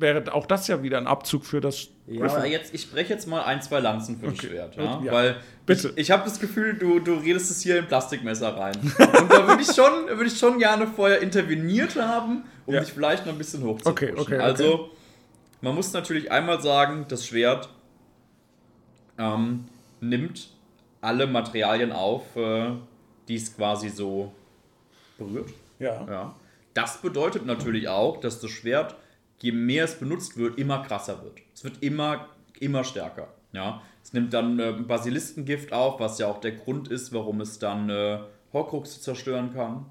wäre 0.00 0.32
auch 0.34 0.46
das 0.46 0.66
ja 0.68 0.82
wieder 0.82 0.98
ein 0.98 1.06
Abzug 1.06 1.44
für 1.44 1.60
das 1.60 1.88
Ja, 2.06 2.24
aber 2.26 2.46
jetzt, 2.46 2.72
ich 2.74 2.90
breche 2.90 3.12
jetzt 3.12 3.26
mal 3.26 3.42
ein, 3.42 3.60
zwei 3.62 3.80
Lanzen 3.80 4.18
für 4.18 4.26
das 4.26 4.34
Okay. 4.38 4.48
Schwert. 4.48 4.76
Ja? 4.76 5.02
Ja. 5.04 5.12
Weil 5.12 5.36
Bitte. 5.66 5.88
ich, 5.90 5.98
ich 5.98 6.10
habe 6.10 6.24
das 6.24 6.40
Gefühl, 6.40 6.74
du, 6.74 7.00
du 7.00 7.14
redest 7.14 7.50
es 7.50 7.60
hier 7.60 7.78
in 7.78 7.86
Plastikmesser 7.86 8.56
rein. 8.56 8.76
Und 8.80 9.30
da 9.32 9.46
würde 9.48 9.62
ich, 9.62 9.72
schon, 9.74 10.06
würde 10.08 10.26
ich 10.26 10.38
schon 10.38 10.58
gerne 10.58 10.86
vorher 10.86 11.20
interveniert 11.20 11.96
haben, 11.96 12.44
um 12.66 12.74
Ja. 12.74 12.80
dich 12.80 12.92
vielleicht 12.92 13.26
noch 13.26 13.32
ein 13.32 13.38
bisschen 13.38 13.62
hochzupushen. 13.62 13.92
Okay, 13.92 14.12
okay, 14.12 14.34
okay. 14.34 14.38
Also, 14.38 14.90
man 15.60 15.74
muss 15.74 15.92
natürlich 15.92 16.30
einmal 16.30 16.60
sagen, 16.62 17.06
das 17.08 17.26
Schwert 17.26 17.68
ähm, 19.18 19.64
nimmt 20.00 20.50
alle 21.00 21.26
Materialien 21.26 21.92
auf, 21.92 22.36
äh, 22.36 22.70
die 23.28 23.36
es 23.36 23.54
quasi 23.54 23.88
so 23.88 24.32
berührt. 25.18 25.50
Ja. 25.78 26.06
Ja. 26.08 26.34
Das 26.74 26.98
bedeutet 26.98 27.44
natürlich 27.46 27.88
auch, 27.88 28.20
dass 28.20 28.40
das 28.40 28.50
Schwert, 28.50 28.94
je 29.40 29.52
mehr 29.52 29.84
es 29.84 29.98
benutzt 29.98 30.36
wird, 30.36 30.58
immer 30.58 30.82
krasser 30.82 31.22
wird. 31.22 31.38
Es 31.54 31.64
wird 31.64 31.82
immer, 31.82 32.28
immer 32.60 32.84
stärker. 32.84 33.28
Ja. 33.52 33.82
Es 34.02 34.12
nimmt 34.12 34.32
dann 34.32 34.58
äh, 34.58 34.72
Basiliskengift 34.72 35.72
auf, 35.72 36.00
was 36.00 36.18
ja 36.18 36.28
auch 36.28 36.40
der 36.40 36.52
Grund 36.52 36.88
ist, 36.88 37.12
warum 37.12 37.40
es 37.40 37.58
dann 37.58 37.90
äh, 37.90 38.20
Horcruxe 38.52 39.00
zerstören 39.00 39.52
kann. 39.52 39.86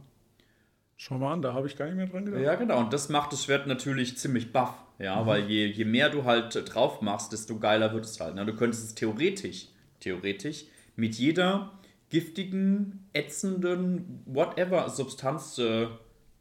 Schau 0.95 1.19
mal 1.19 1.33
an, 1.33 1.43
da 1.43 1.53
habe 1.53 1.67
ich 1.67 1.77
gar 1.77 1.85
nicht 1.85 1.95
mehr 1.95 2.07
dran 2.07 2.25
gedacht. 2.25 2.41
Ja, 2.41 2.55
genau. 2.55 2.79
Und 2.79 2.91
das 2.91 3.09
macht 3.09 3.31
das 3.31 3.43
Schwert 3.43 3.67
natürlich 3.67 4.17
ziemlich 4.17 4.51
buff. 4.51 4.73
Ja, 4.99 5.27
weil 5.27 5.43
je, 5.43 5.67
je 5.67 5.85
mehr 5.85 6.09
du 6.09 6.23
halt 6.23 6.55
äh, 6.55 6.63
drauf 6.63 7.01
machst, 7.01 7.31
desto 7.31 7.59
geiler 7.59 7.93
wird 7.93 8.05
es 8.05 8.19
halt. 8.19 8.33
Ne? 8.33 8.45
Du 8.45 8.55
könntest 8.55 8.83
es 8.83 8.95
theoretisch, 8.95 9.67
theoretisch 9.99 10.65
mit 10.95 11.15
jeder 11.15 11.73
giftigen, 12.09 13.07
ätzenden, 13.13 14.23
whatever 14.25 14.89
Substanz 14.89 15.59
äh, 15.59 15.87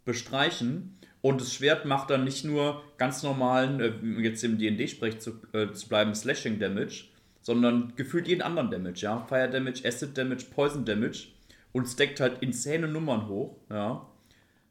bestreichen. 0.07 0.96
Und 1.27 1.41
das 1.41 1.53
Schwert 1.53 1.85
macht 1.85 2.11
dann 2.11 2.24
nicht 2.24 2.45
nur 2.45 2.83
ganz 2.99 3.22
normalen, 3.22 3.81
äh, 3.81 4.22
jetzt 4.22 4.45
im 4.45 4.59
D&D-Sprech 4.59 5.18
zu, 5.18 5.41
äh, 5.53 5.72
zu 5.72 5.89
bleiben, 5.89 6.14
Slashing 6.14 6.59
Damage, 6.59 7.07
sondern 7.41 7.95
gefühlt 7.97 8.29
jeden 8.29 8.43
anderen 8.43 8.70
Damage, 8.70 9.01
ja. 9.01 9.27
Fire 9.29 9.51
Damage, 9.51 9.83
Acid 9.85 10.16
Damage, 10.16 10.47
Poison 10.55 10.85
Damage 10.85 11.29
und 11.72 11.87
stackt 11.87 12.20
halt 12.20 12.43
insane 12.43 12.87
Nummern 12.89 13.29
hoch, 13.29 13.57
ja 13.70 14.07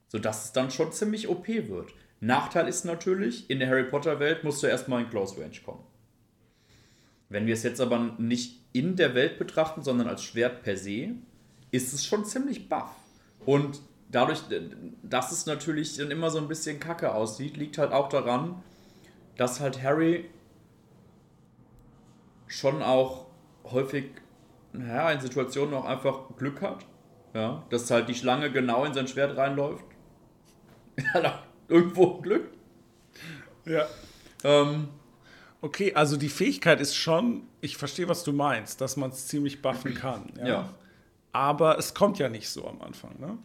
sodass 0.08 0.46
es 0.46 0.52
dann 0.54 0.72
schon 0.72 0.94
ziemlich 0.94 1.28
OP 1.28 1.48
wird. 1.48 1.94
Nachteil 2.22 2.70
ist 2.70 2.86
natürlich, 2.86 3.50
in 3.50 3.60
der 3.60 3.68
Harry 3.68 3.84
Potter 3.84 4.20
Welt 4.22 4.46
musst 4.46 4.64
du 4.64 4.68
erstmal 4.68 5.04
in 5.04 5.10
Close 5.10 5.40
Range 5.40 5.60
kommen. 5.66 5.84
Wenn 7.28 7.48
wir 7.48 7.54
es 7.54 7.64
jetzt 7.64 7.82
aber 7.82 8.16
nicht 8.18 8.62
in 8.72 8.96
der 8.96 9.14
Welt 9.14 9.38
betrachten, 9.38 9.84
sondern 9.84 10.08
als 10.08 10.24
Schwert 10.24 10.64
per 10.64 10.78
se, 10.78 11.16
ist 11.72 11.94
es 11.94 12.06
schon 12.06 12.24
ziemlich 12.24 12.70
buff. 12.70 12.96
Und 13.46 13.82
dadurch, 14.10 14.42
dass 15.04 15.32
es 15.32 15.46
natürlich 15.46 15.98
dann 15.98 16.12
immer 16.12 16.30
so 16.30 16.38
ein 16.38 16.48
bisschen 16.48 16.80
kacke 16.80 17.14
aussieht, 17.14 17.58
liegt 17.58 17.78
halt 17.78 17.92
auch 17.92 18.10
daran, 18.10 18.64
dass 19.38 19.60
halt 19.60 19.82
Harry 19.82 20.30
schon 22.48 22.82
auch 22.82 23.26
häufig 23.64 24.06
naja, 24.74 25.12
in 25.12 25.20
Situationen 25.22 25.74
auch 25.74 25.86
einfach 25.86 26.36
Glück 26.38 26.62
hat. 26.62 26.86
Ja, 27.34 27.64
dass 27.70 27.92
halt 27.92 28.08
die 28.08 28.16
Schlange 28.16 28.52
genau 28.52 28.86
in 28.86 28.94
sein 28.94 29.08
Schwert 29.08 29.36
reinläuft. 29.38 29.84
Auch 31.14 31.40
irgendwo 31.68 32.22
Glück. 32.22 32.50
Ja. 33.66 33.86
Ähm, 34.46 34.88
Okay, 35.66 35.96
also 35.96 36.16
die 36.16 36.30
Fähigkeit 36.30 36.80
ist 36.80 36.96
schon, 36.96 37.48
ich 37.60 37.76
verstehe, 37.76 38.08
was 38.08 38.24
du 38.24 38.32
meinst, 38.34 38.82
dass 38.82 38.98
man 38.98 39.10
es 39.10 39.26
ziemlich 39.28 39.64
buffen 39.64 39.96
kann. 39.96 40.32
Ja. 40.38 40.48
Ja. 40.48 40.70
Aber 41.32 41.80
es 41.80 41.96
kommt 41.96 42.20
ja 42.20 42.30
nicht 42.30 42.50
so 42.50 42.68
am 42.68 42.84
Anfang, 42.84 43.20
ne? 43.20 43.40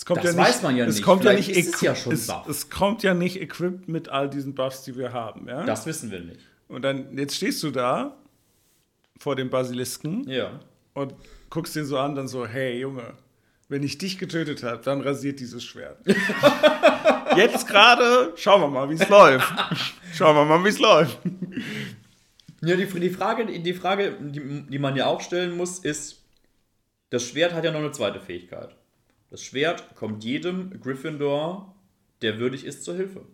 Es 0.00 0.06
kommt 0.06 0.24
Das 0.24 0.34
ja 0.34 0.40
nicht, 0.40 0.48
weiß 0.48 0.62
man 0.62 0.76
ja 0.78 0.86
es 0.86 0.94
nicht. 0.94 1.04
Kommt 1.04 1.24
ja 1.24 1.34
nicht 1.34 1.50
ist 1.50 1.74
es 1.74 1.80
ja 1.82 1.94
schon 1.94 2.14
es, 2.14 2.26
buff. 2.26 2.48
es 2.48 2.70
kommt 2.70 3.02
ja 3.02 3.12
nicht 3.12 3.38
equipped 3.38 3.86
mit 3.86 4.08
all 4.08 4.30
diesen 4.30 4.54
Buffs, 4.54 4.82
die 4.82 4.96
wir 4.96 5.12
haben, 5.12 5.46
ja? 5.46 5.62
das 5.66 5.84
wissen 5.84 6.10
wir 6.10 6.20
nicht. 6.20 6.40
Und 6.68 6.80
dann, 6.80 7.18
jetzt 7.18 7.36
stehst 7.36 7.62
du 7.62 7.70
da 7.70 8.16
vor 9.18 9.36
dem 9.36 9.50
Basilisken 9.50 10.26
Ja. 10.26 10.58
und 10.94 11.12
guckst 11.50 11.76
den 11.76 11.84
so 11.84 11.98
an, 11.98 12.14
dann 12.14 12.28
so, 12.28 12.46
hey 12.46 12.80
Junge, 12.80 13.12
wenn 13.68 13.82
ich 13.82 13.98
dich 13.98 14.16
getötet 14.16 14.62
habe, 14.62 14.80
dann 14.82 15.02
rasiert 15.02 15.38
dieses 15.38 15.62
Schwert. 15.62 15.98
Jetzt 17.36 17.68
gerade, 17.68 18.32
schauen 18.36 18.62
wir 18.62 18.68
mal, 18.68 18.88
wie 18.88 18.94
es 18.94 19.06
läuft. 19.06 19.52
Schauen 20.14 20.34
wir 20.34 20.46
mal, 20.46 20.64
wie 20.64 20.68
es 20.70 20.78
läuft. 20.78 21.18
Ja, 22.62 22.74
die, 22.74 22.86
die 22.86 23.10
Frage, 23.10 23.44
die, 23.44 23.74
Frage 23.74 24.16
die, 24.18 24.62
die 24.66 24.78
man 24.78 24.96
ja 24.96 25.08
auch 25.08 25.20
stellen 25.20 25.58
muss, 25.58 25.78
ist, 25.80 26.22
das 27.10 27.22
Schwert 27.28 27.52
hat 27.52 27.64
ja 27.64 27.70
noch 27.70 27.80
eine 27.80 27.92
zweite 27.92 28.18
Fähigkeit. 28.18 28.74
Das 29.30 29.42
Schwert 29.42 29.94
kommt 29.94 30.24
jedem 30.24 30.80
Gryffindor, 30.80 31.74
der 32.20 32.38
würdig 32.38 32.64
ist, 32.64 32.84
zur 32.84 32.96
Hilfe. 32.96 33.24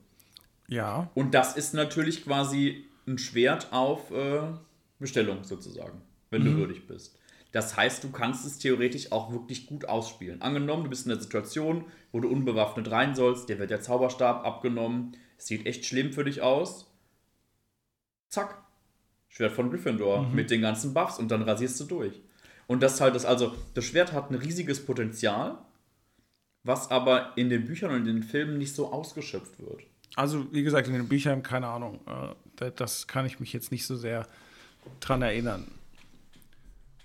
Ja, 0.69 1.11
Und 1.15 1.35
das 1.35 1.57
ist 1.57 1.75
natürlich 1.75 2.25
quasi 2.25 2.85
ein 3.07 3.19
Schwert 3.19 3.73
auf 3.73 4.11
äh, 4.11 4.43
Bestellung 4.99 5.45
sozusagen, 5.45 6.03
wenn 6.31 6.45
du 6.45 6.57
würdig 6.57 6.87
bist. 6.87 7.19
Das 7.53 7.77
heißt, 7.77 8.05
du 8.05 8.11
kannst 8.11 8.45
es 8.45 8.59
theoretisch 8.59 9.13
auch 9.13 9.33
wirklich 9.33 9.67
gut 9.67 9.89
ausspielen. 9.89 10.43
Angenommen, 10.43 10.85
du 10.85 10.91
bist 10.91 11.07
in 11.07 11.11
der 11.11 11.21
Situation, 11.21 11.87
wo 12.13 12.21
du 12.21 12.29
unbewaffnet 12.29 12.91
rein 12.91 13.15
sollst, 13.15 13.49
dir 13.49 13.59
wird 13.59 13.71
der 13.71 13.81
Zauberstab 13.81 14.45
abgenommen, 14.45 15.17
es 15.39 15.47
sieht 15.47 15.67
echt 15.67 15.87
schlimm 15.87 16.13
für 16.13 16.25
dich 16.25 16.43
aus. 16.43 16.93
Zack, 18.29 18.63
Schwert 19.29 19.53
von 19.53 19.71
Gryffindor 19.71 20.29
mit 20.29 20.51
den 20.51 20.61
ganzen 20.61 20.93
Buffs 20.93 21.19
und 21.19 21.31
dann 21.31 21.43
rasierst 21.43 21.81
du 21.81 21.85
durch. 21.85 22.21
Und 22.67 22.83
das 22.83 23.01
halt 23.01 23.15
das, 23.15 23.25
also 23.25 23.55
das 23.75 23.85
Schwert 23.85 24.13
hat 24.13 24.31
ein 24.31 24.35
riesiges 24.35 24.85
Potenzial, 24.85 25.59
was 26.67 26.91
aber 26.91 27.33
in 27.37 27.49
den 27.49 27.65
Büchern 27.65 27.91
und 27.93 27.99
in 28.01 28.17
den 28.17 28.23
Filmen 28.23 28.59
nicht 28.59 28.75
so 28.75 28.93
ausgeschöpft 28.93 29.59
wird. 29.61 29.83
also 30.17 30.47
wie 30.53 30.63
gesagt, 30.63 30.89
in 30.89 30.95
den 30.95 31.09
Büchern, 31.09 31.43
keine 31.43 31.67
Ahnung, 31.69 32.01
äh, 32.07 32.35
da- 32.57 32.71
das 32.71 33.07
kann 33.07 33.27
ich 33.27 33.39
mich 33.41 33.53
jetzt 33.53 33.71
nicht 33.71 33.87
so 33.87 33.97
sehr 33.97 34.27
dran 35.01 35.23
erinnern. 35.23 35.67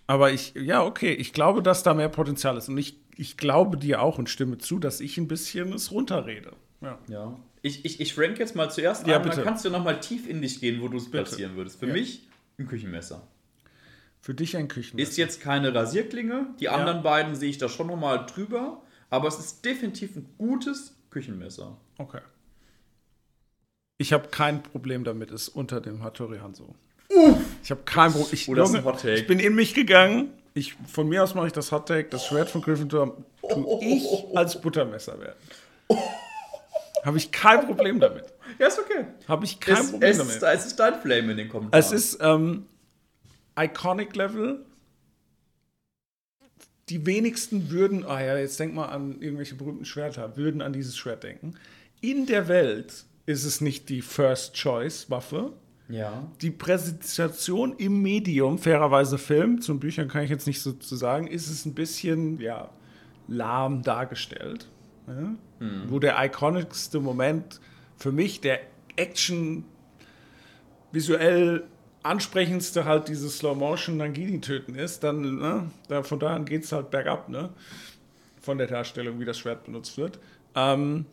Aber 0.08 0.32
ich, 0.32 0.54
ja, 0.56 0.84
okay, 0.84 1.14
ich 1.14 1.32
glaube, 1.34 1.62
dass 1.64 1.84
da 1.84 1.94
mehr 1.94 2.10
Potenzial 2.10 2.58
ist. 2.58 2.68
Und 2.70 2.78
ich, 2.78 2.98
ich 3.16 3.38
glaube 3.38 3.78
dir 3.78 4.02
auch 4.02 4.18
und 4.18 4.30
stimme 4.30 4.58
zu, 4.58 4.78
dass 4.80 5.00
ich 5.00 5.18
ein 5.18 5.28
bisschen 5.28 5.72
es 5.74 5.92
runterrede. 5.92 6.54
Ja. 6.82 6.98
Ja. 7.08 7.40
Ich, 7.62 7.86
ich, 7.86 8.02
ich 8.02 8.18
rank 8.18 8.40
jetzt 8.40 8.56
mal 8.56 8.70
zuerst 8.72 9.06
Ja, 9.08 9.20
dann 9.20 9.30
bitte. 9.30 9.44
kannst 9.44 9.64
du 9.64 9.70
nochmal 9.70 10.00
tief 10.00 10.28
in 10.28 10.42
dich 10.42 10.60
gehen, 10.60 10.82
wo 10.82 10.88
du 10.88 10.98
es 10.98 11.10
platzieren 11.10 11.56
würdest. 11.56 11.80
Für 11.80 11.88
Ja. 11.88 11.94
mich 11.94 12.28
ein 12.58 12.68
Küchenmesser. 12.68 13.26
Für 14.20 14.34
dich 14.34 14.58
ein 14.58 14.68
Küchenmesser. 14.68 15.10
Ist 15.12 15.18
jetzt 15.18 15.42
keine 15.42 15.74
Rasierklinge. 15.74 16.48
Die 16.60 16.70
anderen 16.70 17.04
beiden 17.04 17.36
sehe 17.36 17.50
ich 17.50 17.58
da 17.58 17.70
schon 17.70 17.88
nochmal 17.88 18.26
drüber. 18.26 18.82
Aber 19.12 19.28
es 19.28 19.38
ist 19.38 19.64
definitiv 19.64 20.16
ein 20.16 20.28
gutes 20.40 20.96
Küchenmesser. 21.12 21.78
Okay. 22.00 22.22
Ich 23.98 24.14
habe 24.14 24.30
kein 24.30 24.64
Problem 24.64 25.04
damit, 25.04 25.30
es 25.30 25.48
unter 25.48 25.80
dem 25.80 26.02
Hattori 26.02 26.40
Hanzo. 26.40 26.74
Ich 27.62 27.70
habe 27.70 27.82
kein 27.84 28.12
Problem. 28.12 28.30
Ich, 28.32 28.50
Oh, 28.50 28.90
ist 28.90 29.04
ich 29.06 29.28
bin 29.28 29.40
in 29.40 29.54
mich 29.54 29.76
gegangen. 29.76 30.32
Ich, 30.54 30.76
von 30.88 31.08
mir 31.08 31.24
aus 31.24 31.36
mache 31.36 31.48
ich 31.48 31.54
das 31.54 31.72
Hot 31.72 31.88
Take. 31.88 32.10
Das 32.10 32.26
Schwert 32.26 32.50
von 32.50 32.62
Gryffindor 32.62 33.18
tue 33.48 33.84
ich 33.84 34.08
als 34.36 34.60
Buttermesser 34.60 35.20
werden. 35.20 35.38
Habe 37.04 37.18
ich 37.18 37.32
kein 37.32 37.66
Problem 37.66 38.00
damit. 38.00 38.26
Ja, 38.60 38.68
ist 38.68 38.80
okay. 38.80 39.06
Habe 39.28 39.46
ich 39.46 39.60
kein 39.60 39.76
Es, 39.78 39.92
Problem 39.92 40.10
es, 40.10 40.18
damit. 40.18 40.36
ist, 40.36 40.44
es 40.44 40.66
ist 40.68 40.80
dein 40.80 41.00
Flame 41.02 41.32
in 41.32 41.38
den 41.38 41.50
Kommentaren. 41.50 41.80
Es 41.84 41.92
ist 41.92 42.18
ähm, 42.22 42.66
Iconic 43.60 44.16
Level. 44.16 44.66
Die 46.92 47.06
wenigsten 47.06 47.70
würden, 47.70 48.04
ah 48.06 48.22
ja, 48.22 48.38
jetzt 48.38 48.60
denk 48.60 48.74
mal 48.74 48.88
an 48.88 49.22
irgendwelche 49.22 49.56
berühmten 49.56 49.86
Schwerter, 49.86 50.36
würden 50.36 50.62
an 50.62 50.74
dieses 50.74 50.98
Schwert 50.98 51.24
denken. 51.24 51.54
In 52.02 52.26
der 52.26 52.50
Welt 52.50 53.06
ist 53.26 53.46
es 53.46 53.62
nicht 53.62 53.88
die 53.88 54.02
First 54.02 54.56
Choice 54.56 55.10
Waffe. 55.10 55.54
Ja. 55.88 56.28
Die 56.42 56.52
Präsentation 56.52 57.76
im 57.78 58.02
Medium, 58.02 58.58
fairerweise 58.58 59.18
Film, 59.18 59.62
zum 59.62 59.80
Büchern 59.80 60.10
kann 60.10 60.26
ich 60.26 60.30
jetzt 60.30 60.48
nicht 60.48 60.62
so 60.62 60.74
zu 60.74 60.98
sagen, 60.98 61.28
ist 61.28 61.50
es 61.50 61.66
ein 61.66 61.74
bisschen, 61.74 62.42
ja, 62.42 62.70
lahm 63.30 63.84
dargestellt. 63.84 64.68
Ja? 65.08 65.34
Wo 65.88 65.98
der 66.00 66.22
ikonicste 66.22 67.00
Moment 67.00 67.62
für 67.96 68.12
mich, 68.12 68.42
der 68.42 68.60
Action 68.98 69.64
visuell 70.92 71.64
ansprechendste 72.04 72.86
halt 72.86 73.08
dieses 73.08 73.38
Slow-Motion 73.40 73.98
Nangini-Töten 73.98 74.76
ist, 74.76 75.04
dann, 75.04 75.36
ne, 75.38 75.72
da, 75.88 76.04
von 76.04 76.20
da 76.20 76.36
an 76.36 76.46
geht 76.46 76.64
es 76.64 76.72
halt 76.72 76.90
bergab, 76.92 77.30
ne? 77.30 77.50
Von 78.42 78.58
der 78.58 78.68
Darstellung, 78.68 79.20
wie 79.20 79.26
das 79.26 79.38
Schwert 79.38 79.66
benutzt 79.66 79.98
wird. 79.98 80.20
Ähm, 80.56 81.06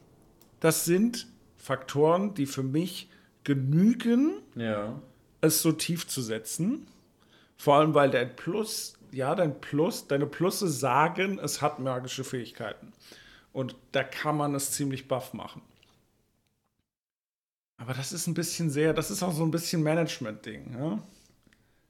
das 0.60 0.84
sind 0.84 1.26
Faktoren, 1.58 2.34
die 2.34 2.46
für 2.46 2.62
mich 2.62 3.08
genügen, 3.44 4.40
Ja. 4.54 4.98
es 5.40 5.62
so 5.62 5.72
tief 5.72 6.06
zu 6.08 6.22
setzen. 6.22 6.86
Vor 7.56 7.76
allem, 7.76 7.94
weil 7.94 8.10
dein 8.10 8.34
Plus, 8.34 8.94
ja, 9.12 9.34
dein 9.34 9.60
Plus, 9.60 10.06
deine 10.06 10.26
Plusse 10.26 10.68
sagen, 10.68 11.38
es 11.38 11.60
hat 11.60 11.80
magische 11.80 12.24
Fähigkeiten. 12.24 12.92
Und 13.52 13.74
da 13.92 14.04
kann 14.04 14.36
man 14.36 14.54
es 14.54 14.70
ziemlich 14.72 15.08
buff 15.08 15.32
machen. 15.34 15.62
Aber 17.78 17.94
das 17.94 18.12
ist 18.12 18.26
ein 18.26 18.34
bisschen 18.34 18.70
sehr, 18.70 18.92
das 18.92 19.10
ist 19.10 19.22
auch 19.22 19.32
so 19.32 19.44
ein 19.44 19.50
bisschen 19.50 19.82
Management-Ding. 19.82 20.76
Ja? 20.78 20.98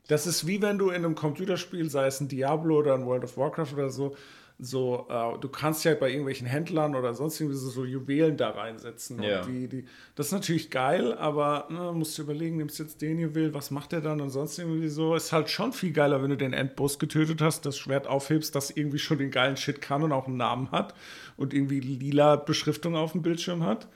Das 0.07 0.27
ist 0.27 0.47
wie 0.47 0.63
wenn 0.63 0.79
du 0.79 0.91
in 0.91 0.97
einem 0.97 1.15
Computerspiel, 1.15 1.91
sei 1.91 2.07
es 2.07 2.21
ein 2.21 2.29
Diablo 2.29 2.79
oder 2.79 2.95
ein 2.95 3.05
World 3.05 3.25
of 3.25 3.37
Warcraft 3.37 3.73
oder 3.75 3.91
so, 3.91 4.15
so, 4.61 5.07
äh, 5.09 5.39
du 5.39 5.49
kannst 5.49 5.85
ja 5.85 5.95
bei 5.95 6.09
irgendwelchen 6.11 6.47
Händlern 6.47 6.97
oder 6.97 7.15
sonst 7.15 7.41
irgendwie 7.41 7.57
so, 7.57 7.71
so 7.71 7.85
Juwelen 7.85 8.37
da 8.37 8.51
reinsetzen. 8.51 9.23
Ja. 9.23 9.43
Die, 9.43 9.69
die, 9.69 9.85
das 10.17 10.27
ist 10.27 10.33
natürlich 10.33 10.71
geil, 10.71 11.15
aber 11.15 11.69
ne, 11.71 11.93
musst 11.93 12.19
du 12.19 12.23
überlegen, 12.23 12.57
nimmst 12.57 12.81
jetzt 12.81 13.01
den 13.01 13.21
Juwel, 13.21 13.55
was 13.55 13.71
macht 13.71 13.93
der 13.93 14.01
dann 14.01 14.21
und 14.21 14.31
sonst 14.31 14.59
irgendwie 14.59 14.89
so. 14.89 15.15
Ist 15.15 15.33
halt 15.33 15.49
schon 15.49 15.73
viel 15.73 15.93
geiler, 15.93 16.23
wenn 16.23 16.31
du 16.31 16.37
den 16.37 16.53
Endboss 16.53 16.99
getötet 16.99 17.41
hast, 17.41 17.67
das 17.67 17.79
Schwert 17.79 18.09
aufhebst, 18.09 18.55
das 18.55 18.71
irgendwie 18.71 18.99
schon 18.99 19.19
den 19.19 19.31
geilen 19.31 19.57
Shit 19.57 19.81
kann 19.81 20.03
und 20.03 20.11
auch 20.11 20.27
einen 20.27 20.39
Namen 20.39 20.73
hat 20.73 20.93
und 21.37 21.55
irgendwie 21.55 21.79
lila 21.79 22.35
Beschriftung 22.35 22.97
auf 22.97 23.13
dem 23.13 23.23
Bildschirm 23.23 23.65
hat. 23.65 23.87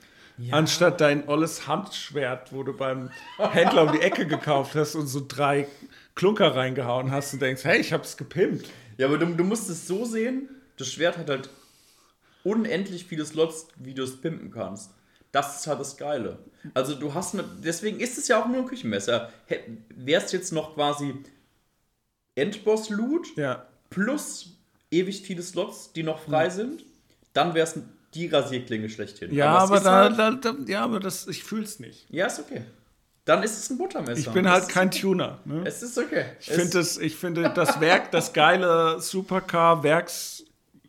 Anstatt 0.51 0.99
dein 1.01 1.27
olles 1.27 1.67
Handschwert, 1.67 2.51
wo 2.51 2.63
du 2.63 2.73
beim 2.73 3.09
Händler 3.37 3.83
um 3.83 3.91
die 3.91 4.01
Ecke 4.01 4.25
gekauft 4.25 4.75
hast 4.75 4.95
und 4.95 5.07
so 5.07 5.23
drei 5.27 5.67
Klunker 6.15 6.55
reingehauen 6.55 7.11
hast 7.11 7.33
und 7.33 7.41
denkst, 7.41 7.63
hey, 7.63 7.79
ich 7.79 7.93
hab's 7.93 8.17
gepimpt. 8.17 8.67
Ja, 8.97 9.07
aber 9.07 9.17
du, 9.17 9.25
du 9.27 9.43
musst 9.43 9.69
es 9.69 9.87
so 9.87 10.05
sehen, 10.05 10.49
das 10.77 10.91
Schwert 10.91 11.17
hat 11.17 11.29
halt 11.29 11.49
unendlich 12.43 13.05
viele 13.05 13.25
Slots, 13.25 13.67
wie 13.77 13.93
du 13.93 14.03
es 14.03 14.19
pimpen 14.19 14.51
kannst. 14.51 14.91
Das 15.31 15.59
ist 15.59 15.67
halt 15.67 15.79
das 15.79 15.97
Geile. 15.97 16.37
Also 16.75 16.93
du 16.93 17.13
hast 17.13 17.33
mit, 17.33 17.45
deswegen 17.63 17.99
ist 17.99 18.17
es 18.19 18.27
ja 18.27 18.41
auch 18.41 18.47
nur 18.47 18.57
ein 18.57 18.65
Küchenmesser. 18.67 19.31
Wärst 19.89 20.31
jetzt 20.33 20.51
noch 20.51 20.75
quasi 20.75 21.15
Endboss-Loot 22.35 23.35
Ja. 23.37 23.65
plus 23.89 24.57
ewig 24.91 25.21
viele 25.21 25.41
Slots, 25.41 25.91
die 25.93 26.03
noch 26.03 26.19
frei 26.19 26.49
sind, 26.49 26.85
dann 27.33 27.53
wär's 27.55 27.79
die 28.15 28.27
Rasierklinge 28.27 28.89
schlechthin. 28.89 29.33
Ja, 29.33 29.57
es 29.57 29.63
aber, 29.63 29.77
ist 29.77 29.83
da, 29.85 29.91
halt, 29.91 30.19
da, 30.19 30.31
da, 30.31 30.55
ja, 30.67 30.81
aber 30.83 30.99
das, 30.99 31.27
ich 31.27 31.43
fühl's 31.43 31.79
nicht. 31.79 32.05
Ja, 32.09 32.27
ist 32.27 32.39
okay. 32.39 32.61
Dann 33.25 33.41
ist 33.41 33.57
es 33.57 33.69
ein 33.69 33.77
Buttermesser. 33.77 34.19
Ich 34.19 34.29
bin 34.31 34.45
Es 34.45 34.51
halt 34.51 34.69
kein 34.69 34.87
okay. 34.89 34.99
Tuner. 34.99 35.39
Ne? 35.45 35.61
Es 35.65 35.81
ist 35.81 35.97
okay. 35.97 36.25
Ich 36.41 36.47
finde 36.49 36.71
das, 36.71 36.97
ich 36.97 37.15
finde 37.15 37.49
das 37.49 37.79
Werk, 37.79 38.11
das 38.11 38.33
geile 38.33 38.99
Supercar-Werks, 38.99 40.43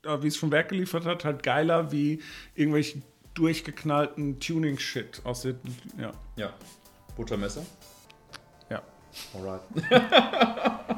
äh, 0.04 0.20
wie 0.20 0.26
es 0.26 0.36
vom 0.36 0.50
Werk 0.50 0.68
geliefert 0.70 1.04
hat, 1.04 1.24
halt 1.24 1.42
geiler 1.44 1.92
wie 1.92 2.20
irgendwelchen 2.54 3.02
durchgeknallten 3.34 4.40
Tuning-Shit 4.40 5.22
aus 5.24 5.42
der, 5.42 5.54
ja, 5.98 6.12
Ja. 6.36 6.52
Buttermesser? 7.16 7.64
ja. 8.70 8.82
Alright. 9.34 9.60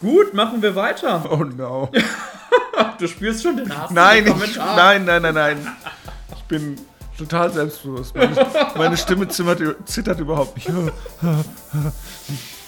Gut, 0.00 0.34
machen 0.34 0.60
wir 0.62 0.74
weiter. 0.74 1.28
Oh 1.30 1.44
no. 1.44 1.90
Du 2.98 3.06
spürst 3.06 3.42
schon 3.42 3.56
den 3.56 3.76
Hass. 3.76 3.90
Nein, 3.90 4.26
im 4.26 4.42
ich, 4.42 4.56
nein, 4.56 5.04
nein, 5.04 5.22
nein, 5.22 5.34
nein. 5.34 5.76
Ich 6.36 6.42
bin 6.44 6.76
total 7.16 7.50
selbstbewusst. 7.50 8.14
Meine, 8.14 8.46
meine 8.76 8.96
Stimme 8.96 9.28
zimmert, 9.28 9.60
zittert 9.86 10.20
überhaupt 10.20 10.56
nicht. 10.56 10.68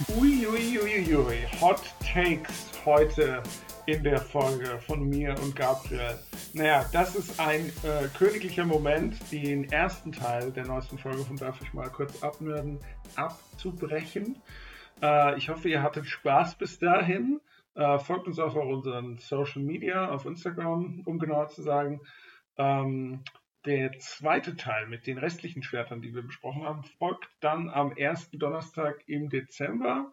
Uiuiuiui, 0.08 1.46
Hot 1.60 1.82
Takes 2.00 2.70
heute 2.84 3.42
in 3.86 4.02
der 4.04 4.20
Folge 4.20 4.78
von 4.86 5.08
mir 5.08 5.34
und 5.42 5.56
Gabriel. 5.56 6.18
Naja, 6.52 6.84
das 6.92 7.14
ist 7.14 7.38
ein 7.40 7.72
äh, 7.82 8.08
königlicher 8.16 8.64
Moment, 8.64 9.16
den 9.32 9.70
ersten 9.70 10.12
Teil 10.12 10.50
der 10.52 10.66
neuesten 10.66 10.98
Folge 10.98 11.24
von 11.24 11.36
Darf 11.36 11.60
ich 11.60 11.72
mal 11.72 11.88
kurz 11.88 12.22
abnörden, 12.22 12.78
abzubrechen. 13.16 14.36
Äh, 15.02 15.38
ich 15.38 15.48
hoffe, 15.48 15.68
ihr 15.68 15.82
hattet 15.82 16.06
Spaß 16.06 16.56
bis 16.56 16.78
dahin. 16.78 17.40
Äh, 17.74 17.98
folgt 17.98 18.26
uns 18.26 18.38
auf 18.38 18.54
unseren 18.54 19.18
Social 19.18 19.62
Media, 19.62 20.10
auf 20.10 20.26
Instagram, 20.26 21.02
um 21.06 21.18
genauer 21.18 21.48
zu 21.48 21.62
sagen. 21.62 22.00
Ähm, 22.56 23.22
der 23.66 23.92
zweite 23.98 24.56
Teil 24.56 24.86
mit 24.86 25.06
den 25.06 25.18
restlichen 25.18 25.62
Schwertern, 25.62 26.00
die 26.00 26.14
wir 26.14 26.22
besprochen 26.22 26.64
haben, 26.64 26.82
folgt 26.98 27.28
dann 27.40 27.68
am 27.68 27.92
ersten 27.92 28.38
Donnerstag 28.38 29.02
im 29.06 29.28
Dezember. 29.28 30.12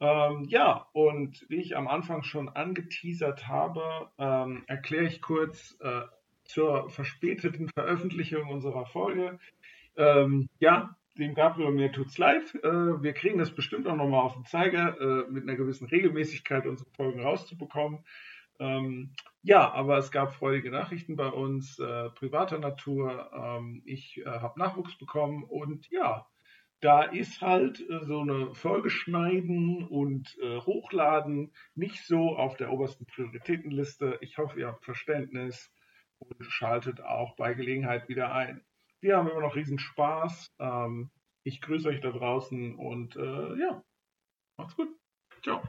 Ähm, 0.00 0.44
ja, 0.48 0.86
und 0.92 1.44
wie 1.48 1.60
ich 1.60 1.76
am 1.76 1.88
Anfang 1.88 2.22
schon 2.22 2.48
angeteasert 2.48 3.48
habe, 3.48 4.10
ähm, 4.18 4.64
erkläre 4.66 5.06
ich 5.06 5.20
kurz 5.20 5.76
äh, 5.80 6.02
zur 6.44 6.88
verspäteten 6.90 7.68
Veröffentlichung 7.68 8.48
unserer 8.48 8.86
Folge. 8.86 9.38
Ähm, 9.96 10.48
ja, 10.60 10.96
dem 11.18 11.34
Gabriel 11.34 11.68
und 11.68 11.76
mir 11.76 11.92
tut's 11.92 12.18
leid. 12.18 12.54
Äh, 12.62 13.02
wir 13.02 13.12
kriegen 13.12 13.38
das 13.38 13.54
bestimmt 13.54 13.86
auch 13.86 13.96
nochmal 13.96 14.22
auf 14.22 14.34
den 14.34 14.44
Zeiger, 14.44 15.00
äh, 15.00 15.30
mit 15.30 15.42
einer 15.44 15.56
gewissen 15.56 15.86
Regelmäßigkeit 15.86 16.66
unsere 16.66 16.90
Folgen 16.90 17.20
rauszubekommen. 17.20 18.04
Ähm, 18.60 19.14
ja, 19.42 19.70
aber 19.72 19.98
es 19.98 20.10
gab 20.10 20.34
freudige 20.34 20.70
Nachrichten 20.70 21.16
bei 21.16 21.28
uns, 21.28 21.78
äh, 21.78 22.10
privater 22.10 22.58
Natur. 22.58 23.30
Ähm, 23.32 23.82
ich 23.84 24.18
äh, 24.18 24.24
habe 24.24 24.58
Nachwuchs 24.58 24.96
bekommen 24.98 25.44
und 25.44 25.88
ja, 25.90 26.26
da 26.80 27.02
ist 27.02 27.40
halt 27.40 27.80
äh, 27.88 28.04
so 28.04 28.20
eine 28.20 28.54
Folge 28.54 28.90
schneiden 28.90 29.84
und 29.84 30.36
äh, 30.40 30.60
hochladen 30.60 31.52
nicht 31.74 32.04
so 32.04 32.36
auf 32.36 32.56
der 32.56 32.72
obersten 32.72 33.06
Prioritätenliste. 33.06 34.18
Ich 34.20 34.38
hoffe, 34.38 34.60
ihr 34.60 34.68
habt 34.68 34.84
Verständnis 34.84 35.72
und 36.18 36.44
schaltet 36.44 37.00
auch 37.00 37.36
bei 37.36 37.54
Gelegenheit 37.54 38.08
wieder 38.08 38.32
ein. 38.32 38.64
Wir 39.00 39.16
haben 39.16 39.28
immer 39.28 39.40
noch 39.40 39.54
riesen 39.54 39.78
Spaß. 39.78 40.54
Ähm, 40.58 41.10
ich 41.44 41.60
grüße 41.60 41.88
euch 41.88 42.00
da 42.00 42.10
draußen 42.10 42.74
und 42.76 43.16
äh, 43.16 43.60
ja, 43.60 43.82
macht's 44.58 44.76
gut. 44.76 44.88
Ciao. 45.42 45.62